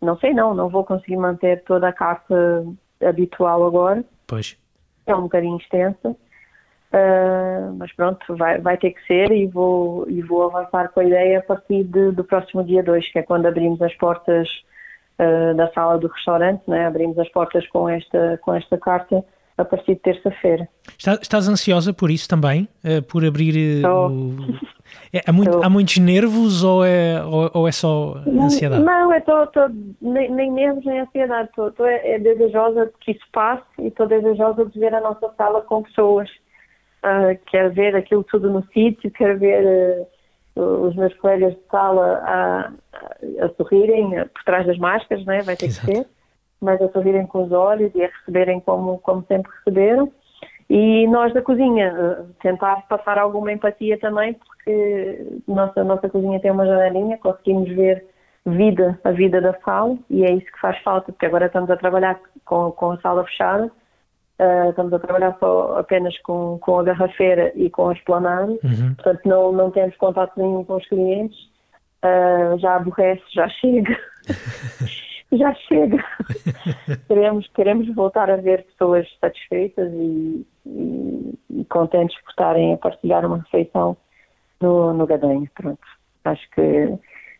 não 0.00 0.16
sei 0.18 0.32
não 0.32 0.54
não 0.54 0.70
vou 0.70 0.82
conseguir 0.82 1.16
manter 1.16 1.62
toda 1.64 1.88
a 1.88 1.92
carta 1.92 2.64
habitual 3.02 3.66
agora 3.66 4.02
pois 4.26 4.56
é 5.06 5.14
um 5.14 5.22
bocadinho 5.22 5.58
extensa 5.58 6.16
Uh, 6.94 7.74
mas 7.76 7.92
pronto, 7.92 8.24
vai, 8.36 8.60
vai 8.60 8.76
ter 8.76 8.92
que 8.92 9.04
ser 9.04 9.32
e 9.32 9.48
vou, 9.48 10.08
e 10.08 10.22
vou 10.22 10.44
avançar 10.44 10.92
com 10.92 11.00
a 11.00 11.04
ideia 11.04 11.40
a 11.40 11.42
partir 11.42 11.82
de, 11.82 12.12
do 12.12 12.22
próximo 12.22 12.62
dia 12.62 12.84
2, 12.84 13.10
que 13.10 13.18
é 13.18 13.22
quando 13.22 13.46
abrimos 13.46 13.82
as 13.82 13.92
portas 13.96 14.48
uh, 15.18 15.56
da 15.56 15.72
sala 15.72 15.98
do 15.98 16.06
restaurante, 16.06 16.62
né? 16.68 16.86
abrimos 16.86 17.18
as 17.18 17.28
portas 17.30 17.66
com 17.66 17.88
esta, 17.88 18.38
com 18.42 18.54
esta 18.54 18.78
carta 18.78 19.24
a 19.58 19.64
partir 19.64 19.94
de 19.94 20.02
terça-feira. 20.02 20.68
Está, 20.96 21.14
estás 21.14 21.48
ansiosa 21.48 21.92
por 21.92 22.12
isso 22.12 22.28
também? 22.28 22.68
Uh, 22.84 23.02
por 23.02 23.24
abrir 23.24 23.84
o... 23.84 24.30
é, 25.12 25.20
há, 25.26 25.32
muito, 25.32 25.64
há, 25.64 25.68
muitos 25.68 25.98
nervos 25.98 26.62
ou 26.62 26.84
é, 26.84 27.24
ou, 27.24 27.50
ou 27.54 27.66
é 27.66 27.72
só 27.72 28.22
ansiedade? 28.24 28.84
Não, 28.84 29.12
é 29.12 29.18
tô, 29.18 29.44
tô, 29.48 29.68
nem, 30.00 30.30
nem, 30.30 30.48
nervos 30.48 30.84
nem 30.84 31.00
ansiedade. 31.00 31.48
Estou 31.48 31.86
é, 31.86 32.12
é 32.12 32.18
desejosa 32.20 32.92
que 33.00 33.10
isso 33.10 33.24
passe 33.32 33.64
e 33.80 33.88
estou 33.88 34.06
desejosa 34.06 34.64
de 34.64 34.78
ver 34.78 34.94
a 34.94 35.00
nossa 35.00 35.28
sala 35.36 35.60
com 35.62 35.82
pessoas 35.82 36.30
uh, 37.04 37.38
quero 37.46 37.72
ver 37.72 37.94
aquilo 37.94 38.24
tudo 38.24 38.50
no 38.50 38.64
sítio, 38.72 39.10
quero 39.10 39.38
ver 39.38 40.06
uh, 40.56 40.86
os 40.86 40.96
meus 40.96 41.14
colegas 41.14 41.54
de 41.54 41.60
sala 41.70 42.20
a, 42.24 42.60
a, 42.92 43.44
a 43.44 43.48
sorrirem 43.56 44.18
uh, 44.18 44.28
por 44.28 44.42
trás 44.44 44.66
das 44.66 44.78
máscaras, 44.78 45.24
né? 45.26 45.42
vai 45.42 45.56
ter 45.56 45.66
Exato. 45.66 45.86
que 45.86 45.94
ser, 45.94 46.06
mas 46.60 46.80
a 46.80 46.88
sorrirem 46.90 47.26
com 47.26 47.44
os 47.44 47.52
olhos 47.52 47.94
e 47.94 48.02
a 48.02 48.08
receberem 48.08 48.60
como, 48.60 48.98
como 48.98 49.24
sempre 49.26 49.52
receberam. 49.58 50.10
E 50.70 51.06
nós 51.08 51.32
da 51.34 51.42
cozinha, 51.42 51.92
uh, 51.92 52.34
tentar 52.42 52.86
passar 52.88 53.18
alguma 53.18 53.52
empatia 53.52 53.98
também, 53.98 54.34
porque 54.34 55.42
nossa, 55.46 55.84
nossa 55.84 56.08
cozinha 56.08 56.40
tem 56.40 56.50
uma 56.50 56.66
janelinha, 56.66 57.18
conseguimos 57.18 57.68
ver 57.68 58.06
vida, 58.46 58.98
a 59.04 59.10
vida 59.10 59.40
da 59.40 59.54
sala, 59.60 59.96
e 60.10 60.24
é 60.24 60.32
isso 60.32 60.46
que 60.46 60.60
faz 60.60 60.78
falta, 60.82 61.12
porque 61.12 61.26
agora 61.26 61.46
estamos 61.46 61.70
a 61.70 61.76
trabalhar 61.76 62.18
com, 62.44 62.70
com 62.72 62.92
a 62.92 63.00
sala 63.00 63.24
fechada, 63.24 63.70
Uh, 64.36 64.70
estamos 64.70 64.92
a 64.92 64.98
trabalhar 64.98 65.36
só 65.38 65.78
apenas 65.78 66.18
com, 66.22 66.58
com 66.58 66.80
a 66.80 66.82
garrafeira 66.82 67.52
e 67.54 67.70
com 67.70 67.88
a 67.88 67.92
esplanada, 67.92 68.50
uhum. 68.50 68.94
portanto 68.96 69.20
não, 69.24 69.52
não 69.52 69.70
temos 69.70 69.96
contato 69.96 70.32
nenhum 70.36 70.64
com 70.64 70.74
os 70.74 70.88
clientes, 70.88 71.38
uh, 72.04 72.58
já 72.58 72.74
aborrece, 72.74 73.22
já 73.32 73.48
chega, 73.48 73.96
já 75.32 75.54
chega. 75.54 76.04
queremos, 77.06 77.48
queremos 77.54 77.94
voltar 77.94 78.28
a 78.28 78.36
ver 78.36 78.64
pessoas 78.64 79.06
satisfeitas 79.20 79.92
e, 79.92 80.44
e, 80.66 81.38
e, 81.50 81.64
contentes 81.66 82.20
por 82.22 82.30
estarem 82.30 82.74
a 82.74 82.76
partilhar 82.76 83.24
uma 83.24 83.38
refeição 83.38 83.96
no, 84.60 84.92
no 84.92 85.06
Gadanho, 85.06 85.48
pronto. 85.54 85.86
Acho 86.24 86.50
que 86.50 86.60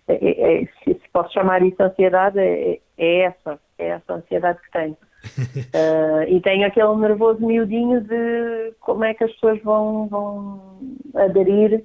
é, 0.06 0.14
é, 0.14 0.62
é 0.62 0.66
se, 0.66 0.94
se 0.94 1.08
posso 1.12 1.32
chamar 1.32 1.60
isso 1.64 1.82
ansiedade, 1.82 2.38
é, 2.38 2.78
é 2.96 3.20
essa, 3.22 3.58
é 3.78 3.88
essa 3.88 4.14
ansiedade 4.14 4.60
que 4.60 4.70
tenho 4.70 4.96
uh, 5.38 6.22
e 6.28 6.40
tenho 6.40 6.66
aquele 6.66 6.94
nervoso 6.96 7.44
miudinho 7.44 8.00
de 8.00 8.72
como 8.80 9.04
é 9.04 9.14
que 9.14 9.24
as 9.24 9.32
pessoas 9.32 9.62
vão, 9.62 10.06
vão 10.08 10.78
aderir 11.14 11.84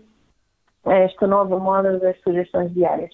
a 0.86 0.94
esta 0.96 1.28
nova 1.28 1.58
moda 1.60 2.00
das 2.00 2.20
sugestões 2.22 2.74
diárias. 2.74 3.14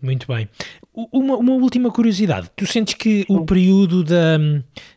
Muito 0.00 0.26
bem. 0.26 0.48
Uma, 0.92 1.36
uma 1.36 1.52
última 1.52 1.90
curiosidade. 1.90 2.50
Tu 2.56 2.66
sentes 2.66 2.94
que 2.94 3.22
Sim. 3.22 3.36
o 3.36 3.46
período 3.46 4.02
da. 4.02 4.36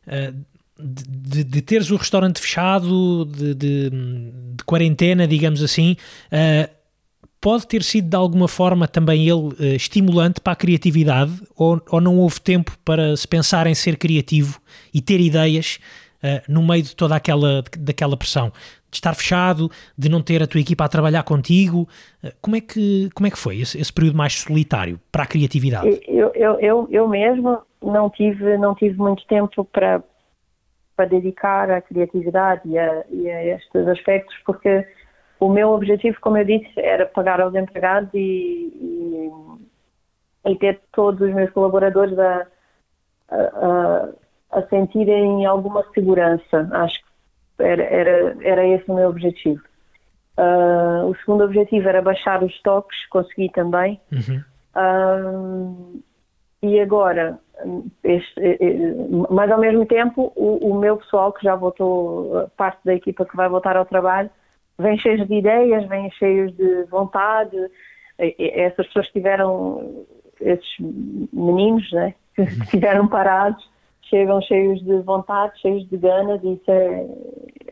Uh, 0.07 0.55
de, 0.77 1.43
de, 1.45 1.61
teres 1.61 1.89
o 1.89 1.95
restaurante 1.95 2.41
fechado, 2.41 3.25
de, 3.25 3.55
de, 3.55 3.89
de 3.89 4.63
quarentena, 4.65 5.25
digamos 5.25 5.63
assim, 5.63 5.95
uh, 6.27 6.74
pode 7.45 7.67
ter 7.67 7.83
sido 7.83 8.09
de 8.09 8.15
alguma 8.15 8.47
forma 8.47 8.87
também 8.87 9.29
ele 9.29 9.33
uh, 9.33 9.75
estimulante 9.75 10.41
para 10.41 10.53
a 10.53 10.55
criatividade 10.55 11.31
ou, 11.55 11.79
ou 11.91 12.01
não 12.01 12.17
houve 12.17 12.41
tempo 12.41 12.71
para 12.83 13.15
se 13.15 13.27
pensar 13.27 13.67
em 13.67 13.75
ser 13.75 13.97
criativo 13.97 14.59
e 14.91 14.99
ter 14.99 15.19
ideias 15.19 15.79
uh, 16.23 16.51
no 16.51 16.65
meio 16.65 16.81
de 16.81 16.95
toda 16.95 17.15
aquela 17.15 17.63
daquela 17.77 18.17
pressão 18.17 18.51
de 18.89 18.97
estar 18.97 19.13
fechado, 19.13 19.69
de 19.95 20.09
não 20.09 20.23
ter 20.23 20.41
a 20.41 20.47
tua 20.47 20.59
equipa 20.59 20.85
a 20.85 20.89
trabalhar 20.89 21.21
contigo. 21.21 21.87
Uh, 22.23 22.31
como 22.41 22.55
é 22.55 22.61
que 22.61 23.11
como 23.13 23.27
é 23.27 23.29
que 23.29 23.37
foi 23.37 23.59
esse, 23.59 23.79
esse, 23.79 23.93
período 23.93 24.17
mais 24.17 24.33
solitário 24.33 24.99
para 25.11 25.21
a 25.21 25.27
criatividade? 25.27 26.01
Eu, 26.07 26.31
eu, 26.33 26.59
eu, 26.59 26.87
eu 26.89 27.07
mesmo 27.07 27.61
não 27.79 28.09
tive 28.09 28.57
não 28.57 28.73
tive 28.73 28.97
muito 28.97 29.23
tempo 29.27 29.63
para 29.65 30.01
para 30.95 31.05
dedicar 31.05 31.69
à 31.69 31.79
criatividade 31.79 32.61
e 32.65 32.79
a, 32.79 33.03
e 33.11 33.29
a 33.29 33.45
estes 33.55 33.87
aspectos 33.87 34.35
porque 34.43 34.83
o 35.39 35.49
meu 35.49 35.69
objetivo, 35.69 36.17
como 36.21 36.37
eu 36.37 36.45
disse, 36.45 36.71
era 36.77 37.05
pagar 37.05 37.41
aos 37.41 37.53
empregados 37.53 38.09
e, 38.13 39.29
e, 40.45 40.51
e 40.51 40.55
ter 40.55 40.79
todos 40.91 41.21
os 41.21 41.33
meus 41.33 41.51
colaboradores 41.51 42.17
a, 42.17 42.47
a, 43.29 44.09
a, 44.51 44.61
sentirem 44.67 45.45
alguma 45.45 45.83
segurança. 45.93 46.69
Acho 46.71 46.99
que 46.99 47.63
era, 47.63 47.83
era, 47.83 48.37
era 48.41 48.67
esse 48.67 48.89
o 48.89 48.95
meu 48.95 49.09
objetivo. 49.09 49.61
Uh, 50.37 51.07
o 51.09 51.15
segundo 51.17 51.45
objetivo 51.45 51.87
era 51.87 52.01
baixar 52.01 52.43
os 52.43 52.51
estoques, 52.51 53.05
consegui 53.07 53.49
também. 53.49 53.99
Uhum. 54.11 54.43
Uh, 54.75 56.03
e 56.61 56.79
agora, 56.79 57.39
este, 58.03 58.41
mas 59.29 59.51
ao 59.51 59.59
mesmo 59.59 59.85
tempo, 59.85 60.33
o, 60.35 60.71
o, 60.71 60.79
meu 60.79 60.97
pessoal, 60.97 61.31
que 61.31 61.43
já 61.43 61.55
voltou, 61.55 62.49
parte 62.57 62.79
da 62.83 62.93
equipa 62.93 63.25
que 63.25 63.35
vai 63.35 63.47
voltar 63.47 63.77
ao 63.77 63.85
trabalho, 63.85 64.29
vêm 64.77 64.97
cheios 64.97 65.27
de 65.27 65.35
ideias, 65.35 65.87
vêm 65.87 66.09
cheios 66.11 66.55
de 66.55 66.83
vontade. 66.85 67.57
Essas 68.17 68.87
pessoas 68.87 69.07
tiveram, 69.09 70.05
esses 70.39 70.67
meninos, 70.79 71.91
né, 71.91 72.13
que 72.35 72.41
estiveram 72.63 73.07
parados, 73.07 73.69
chegam 74.03 74.41
cheios 74.41 74.83
de 74.83 74.99
vontade, 75.01 75.59
cheios 75.59 75.87
de 75.89 75.97
ganas 75.97 76.41
e 76.43 76.53
isso 76.53 76.71
é, 76.71 77.05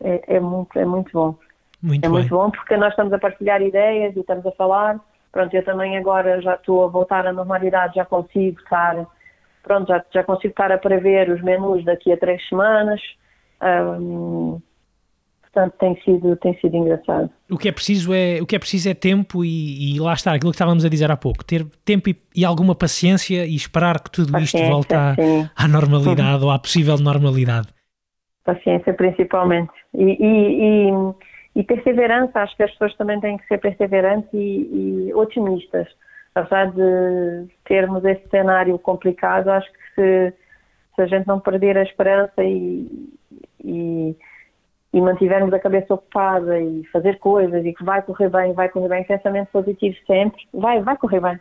é, 0.02 0.36
é 0.36 0.40
muito, 0.40 0.78
é 0.78 0.84
muito 0.84 1.12
bom. 1.12 1.36
Muito 1.82 2.04
é 2.04 2.08
bem. 2.08 2.10
muito 2.10 2.30
bom 2.30 2.50
porque 2.50 2.76
nós 2.76 2.90
estamos 2.90 3.12
a 3.12 3.18
partilhar 3.18 3.60
ideias 3.60 4.16
e 4.16 4.20
estamos 4.20 4.46
a 4.46 4.52
falar. 4.52 4.98
Pronto, 5.30 5.54
eu 5.54 5.64
também 5.64 5.96
agora 5.96 6.40
já 6.40 6.54
estou 6.54 6.84
a 6.84 6.88
voltar 6.88 7.26
à 7.26 7.32
normalidade, 7.32 7.96
já 7.96 8.04
consigo 8.04 8.60
estar, 8.60 9.04
pronto, 9.62 9.88
já, 9.88 10.04
já 10.12 10.22
consigo 10.22 10.52
estar 10.52 10.70
a 10.70 10.78
prever 10.78 11.28
os 11.28 11.42
menus 11.42 11.84
daqui 11.84 12.12
a 12.12 12.16
três 12.16 12.46
semanas. 12.48 13.00
Um, 13.60 14.60
portanto 15.54 15.74
tem 15.78 15.96
sido, 16.02 16.36
tem 16.36 16.58
sido 16.58 16.76
engraçado. 16.76 17.30
O 17.50 17.56
que 17.56 17.68
é 17.68 17.72
preciso 17.72 18.12
é, 18.12 18.40
o 18.42 18.46
que 18.46 18.56
é, 18.56 18.58
preciso 18.58 18.90
é 18.90 18.94
tempo 18.94 19.44
e, 19.44 19.94
e 19.94 20.00
lá 20.00 20.12
está, 20.12 20.34
aquilo 20.34 20.50
que 20.50 20.56
estávamos 20.56 20.84
a 20.84 20.88
dizer 20.88 21.10
há 21.10 21.16
pouco, 21.16 21.44
ter 21.44 21.64
tempo 21.84 22.10
e, 22.10 22.16
e 22.34 22.44
alguma 22.44 22.74
paciência 22.74 23.46
e 23.46 23.54
esperar 23.54 24.00
que 24.00 24.10
tudo 24.10 24.32
paciência, 24.32 24.58
isto 24.58 24.70
volte 24.70 24.94
à, 24.94 25.14
à 25.56 25.68
normalidade 25.68 26.42
ou 26.44 26.50
à 26.50 26.58
possível 26.58 26.96
normalidade. 26.98 27.68
Paciência 28.44 28.92
principalmente. 28.92 29.72
E, 29.94 30.18
e, 30.20 30.90
e, 31.56 31.62
perseverança, 31.62 32.40
acho 32.40 32.56
que 32.56 32.64
as 32.64 32.70
pessoas 32.72 32.94
também 32.96 33.20
têm 33.20 33.38
que 33.38 33.46
ser 33.46 33.58
perseverantes 33.58 34.28
e, 34.34 35.12
otimistas. 35.14 35.86
Apesar 36.34 36.72
de 36.72 37.46
termos 37.64 38.04
esse 38.04 38.28
cenário 38.28 38.76
complicado, 38.78 39.48
acho 39.48 39.70
que 39.72 39.78
se, 39.94 40.34
se 40.96 41.02
a 41.02 41.06
gente 41.06 41.26
não 41.28 41.38
perder 41.38 41.78
a 41.78 41.82
esperança 41.84 42.42
e, 42.42 43.16
e 44.94 45.00
mantivermos 45.00 45.52
a 45.52 45.58
cabeça 45.58 45.92
ocupada 45.92 46.58
e 46.60 46.84
fazer 46.92 47.18
coisas 47.18 47.66
e 47.66 47.72
que 47.72 47.82
vai 47.84 48.00
correr 48.00 48.30
bem, 48.30 48.52
vai 48.52 48.68
correr 48.68 48.88
bem, 48.88 49.02
pensamento 49.02 49.48
positivo 49.48 49.96
sempre, 50.06 50.40
vai, 50.54 50.80
vai 50.80 50.96
correr 50.96 51.20
bem. 51.20 51.38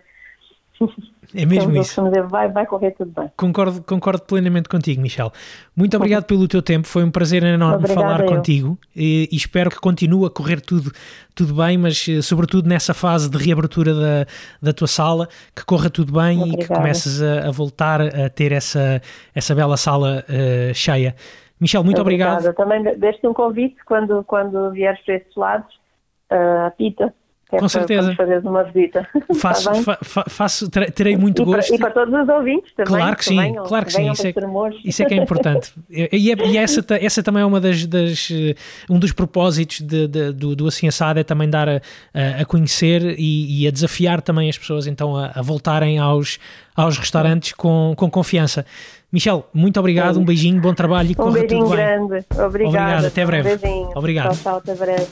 É 1.36 1.46
mesmo 1.46 1.70
então, 1.70 1.82
isso. 1.82 2.04
Dizer, 2.04 2.24
vai, 2.24 2.52
vai 2.52 2.66
correr 2.66 2.92
tudo 2.92 3.12
bem. 3.12 3.32
Concordo, 3.38 3.84
concordo 3.84 4.24
plenamente 4.24 4.68
contigo, 4.68 5.00
Michel. 5.00 5.32
Muito 5.76 5.96
obrigado 5.96 6.26
pelo 6.26 6.48
teu 6.48 6.64
tempo, 6.64 6.88
foi 6.88 7.04
um 7.04 7.12
prazer 7.12 7.44
enorme 7.44 7.76
Obrigada 7.76 8.02
falar 8.02 8.26
contigo 8.26 8.78
e, 8.96 9.30
e, 9.32 9.36
espero 9.36 9.70
que 9.70 9.80
continue 9.80 10.26
a 10.26 10.32
correr 10.32 10.60
tudo, 10.60 10.92
tudo 11.36 11.54
bem, 11.54 11.78
mas 11.78 12.08
eh, 12.10 12.24
sobretudo 12.24 12.68
nessa 12.68 12.94
fase 12.94 13.30
de 13.30 13.38
reabertura 13.38 13.94
da, 13.94 14.26
da 14.60 14.74
tua 14.74 14.88
sala, 14.88 15.30
que 15.56 15.64
corra 15.64 15.92
tudo 15.92 16.12
bem 16.12 16.40
Obrigada. 16.40 16.64
e 16.64 16.68
que 16.68 16.74
comeces 16.74 17.22
a, 17.22 17.48
a, 17.48 17.52
voltar 17.52 18.02
a 18.02 18.30
ter 18.30 18.52
essa, 18.52 19.00
essa 19.34 19.54
bela 19.54 19.78
sala 19.78 20.26
uh, 20.28 20.74
cheia. 20.74 21.16
Michel, 21.60 21.84
muito 21.84 22.02
Obrigada. 22.02 22.50
obrigado. 22.50 22.56
Também 22.56 22.84
deste 22.98 23.26
um 23.28 23.34
convite 23.34 23.78
quando, 23.86 24.24
quando 24.26 24.72
vieres 24.72 25.00
para 25.06 25.16
estes 25.16 25.36
lados, 25.36 25.74
uh, 26.32 26.76
Pita 26.78 27.14
é 27.54 27.60
Com 27.60 27.70
certeza. 27.70 28.16
Para 28.16 28.26
fazer 28.26 28.48
uma 28.48 28.64
visita. 28.64 29.08
Faço, 29.40 29.70
tá 29.84 29.98
fa, 30.02 30.26
faço 30.28 30.70
terei 30.70 31.16
muito 31.16 31.44
e 31.44 31.46
gosto. 31.46 31.68
Para, 31.68 31.76
e 31.76 31.80
para 31.80 31.92
todos 31.92 32.22
os 32.22 32.30
ouvintes 32.30 32.74
também. 32.74 32.94
Claro 32.96 33.16
que 33.16 33.26
sim, 33.26 33.54
claro 33.68 33.86
que 33.86 33.94
sim. 33.94 34.12
Isso 34.12 34.28
é, 34.28 34.34
isso 34.84 35.04
é, 35.04 35.06
que 35.06 35.14
é 35.14 35.18
importante. 35.18 35.74
e, 35.90 36.32
é, 36.32 36.48
e 36.48 36.58
essa, 36.58 36.84
essa 37.00 37.22
também 37.22 37.44
é 37.44 37.46
uma 37.46 37.62
das, 37.62 37.86
das 37.86 38.30
um 38.90 38.98
dos 38.98 39.12
propósitos 39.12 39.82
de, 39.82 40.08
de, 40.08 40.32
do, 40.32 40.56
do 40.56 40.68
Assim 40.68 40.88
Assado 40.88 41.20
é 41.20 41.24
também 41.24 41.48
dar 41.48 41.70
a, 41.70 41.82
a 42.42 42.46
conhecer 42.46 43.16
e, 43.20 43.64
e, 43.64 43.68
a 43.68 43.72
desafiar 43.72 44.22
também 44.22 44.50
as 44.50 44.58
pessoas 44.58 44.88
então 44.88 45.16
a, 45.16 45.28
a 45.36 45.42
voltarem 45.42 46.00
aos, 46.00 46.40
aos 46.76 46.98
restaurantes 46.98 47.54
com, 47.54 47.94
com 47.96 48.10
confiança. 48.10 48.66
Michel, 49.14 49.48
muito 49.54 49.80
obrigado, 49.80 50.20
um 50.20 50.26
beijinho, 50.26 50.60
bom 50.60 50.74
trabalho 50.74 51.10
e 51.10 51.12
um 51.12 51.16
corra 51.16 51.34
tudo 51.34 51.48
bem. 51.48 51.62
Um 51.62 51.68
beijinho 51.68 51.70
grande, 51.70 52.26
obrigado. 52.32 52.48
Obrigado, 52.48 53.06
até 53.06 53.26
breve. 53.26 53.54
Um 53.54 53.58
beijinho. 53.58 53.92
Obrigado. 53.94 54.34
Tchau, 54.34 54.36
tchau, 54.44 54.58
até 54.58 54.76
breve. 54.76 55.08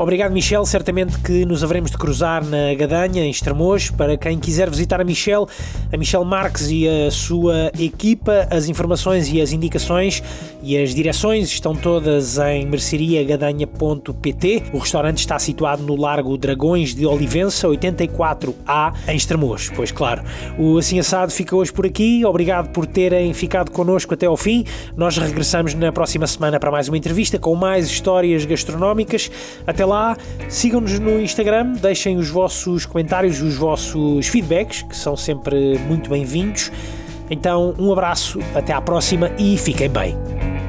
Obrigado, 0.00 0.32
Michel. 0.32 0.64
Certamente 0.64 1.18
que 1.18 1.44
nos 1.44 1.62
haveremos 1.62 1.90
de 1.90 1.98
cruzar 1.98 2.42
na 2.42 2.72
Gadanha, 2.72 3.22
em 3.22 3.28
Estremoz. 3.28 3.90
Para 3.90 4.16
quem 4.16 4.38
quiser 4.38 4.70
visitar 4.70 4.98
a 4.98 5.04
Michel, 5.04 5.46
a 5.92 5.96
Michel 5.98 6.24
Marques 6.24 6.70
e 6.70 6.88
a 6.88 7.10
sua 7.10 7.70
equipa, 7.78 8.48
as 8.50 8.66
informações 8.66 9.30
e 9.30 9.42
as 9.42 9.52
indicações 9.52 10.22
e 10.62 10.78
as 10.78 10.94
direções 10.94 11.50
estão 11.50 11.74
todas 11.74 12.38
em 12.38 12.64
merceariagadanha.pt. 12.64 14.62
O 14.72 14.78
restaurante 14.78 15.18
está 15.18 15.38
situado 15.38 15.82
no 15.82 15.96
Largo 15.96 16.38
Dragões 16.38 16.94
de 16.94 17.04
Olivença, 17.04 17.68
84A, 17.68 18.94
em 19.06 19.16
Estremoz. 19.16 19.70
Pois 19.76 19.92
claro, 19.92 20.22
o 20.58 20.78
Assim 20.78 20.98
Assado 20.98 21.30
fica 21.30 21.54
hoje 21.54 21.74
por 21.74 21.84
aqui. 21.84 22.24
Obrigado 22.24 22.70
por 22.70 22.86
terem 22.86 23.34
ficado 23.34 23.70
connosco 23.70 24.14
até 24.14 24.24
ao 24.24 24.38
fim. 24.38 24.64
Nós 24.96 25.18
regressamos 25.18 25.74
na 25.74 25.92
próxima 25.92 26.26
semana 26.26 26.58
para 26.58 26.70
mais 26.70 26.88
uma 26.88 26.96
entrevista 26.96 27.38
com 27.38 27.54
mais 27.54 27.86
histórias 27.86 28.46
gastronómicas. 28.46 29.30
Até 29.66 29.89
lá, 29.90 30.16
sigam-nos 30.48 30.98
no 30.98 31.20
Instagram, 31.20 31.72
deixem 31.72 32.16
os 32.16 32.30
vossos 32.30 32.86
comentários, 32.86 33.42
os 33.42 33.56
vossos 33.56 34.26
feedbacks, 34.28 34.82
que 34.82 34.96
são 34.96 35.16
sempre 35.16 35.78
muito 35.86 36.08
bem-vindos. 36.08 36.72
Então, 37.28 37.74
um 37.78 37.92
abraço, 37.92 38.40
até 38.54 38.72
à 38.72 38.80
próxima 38.80 39.30
e 39.38 39.56
fiquem 39.58 39.88
bem. 39.88 40.59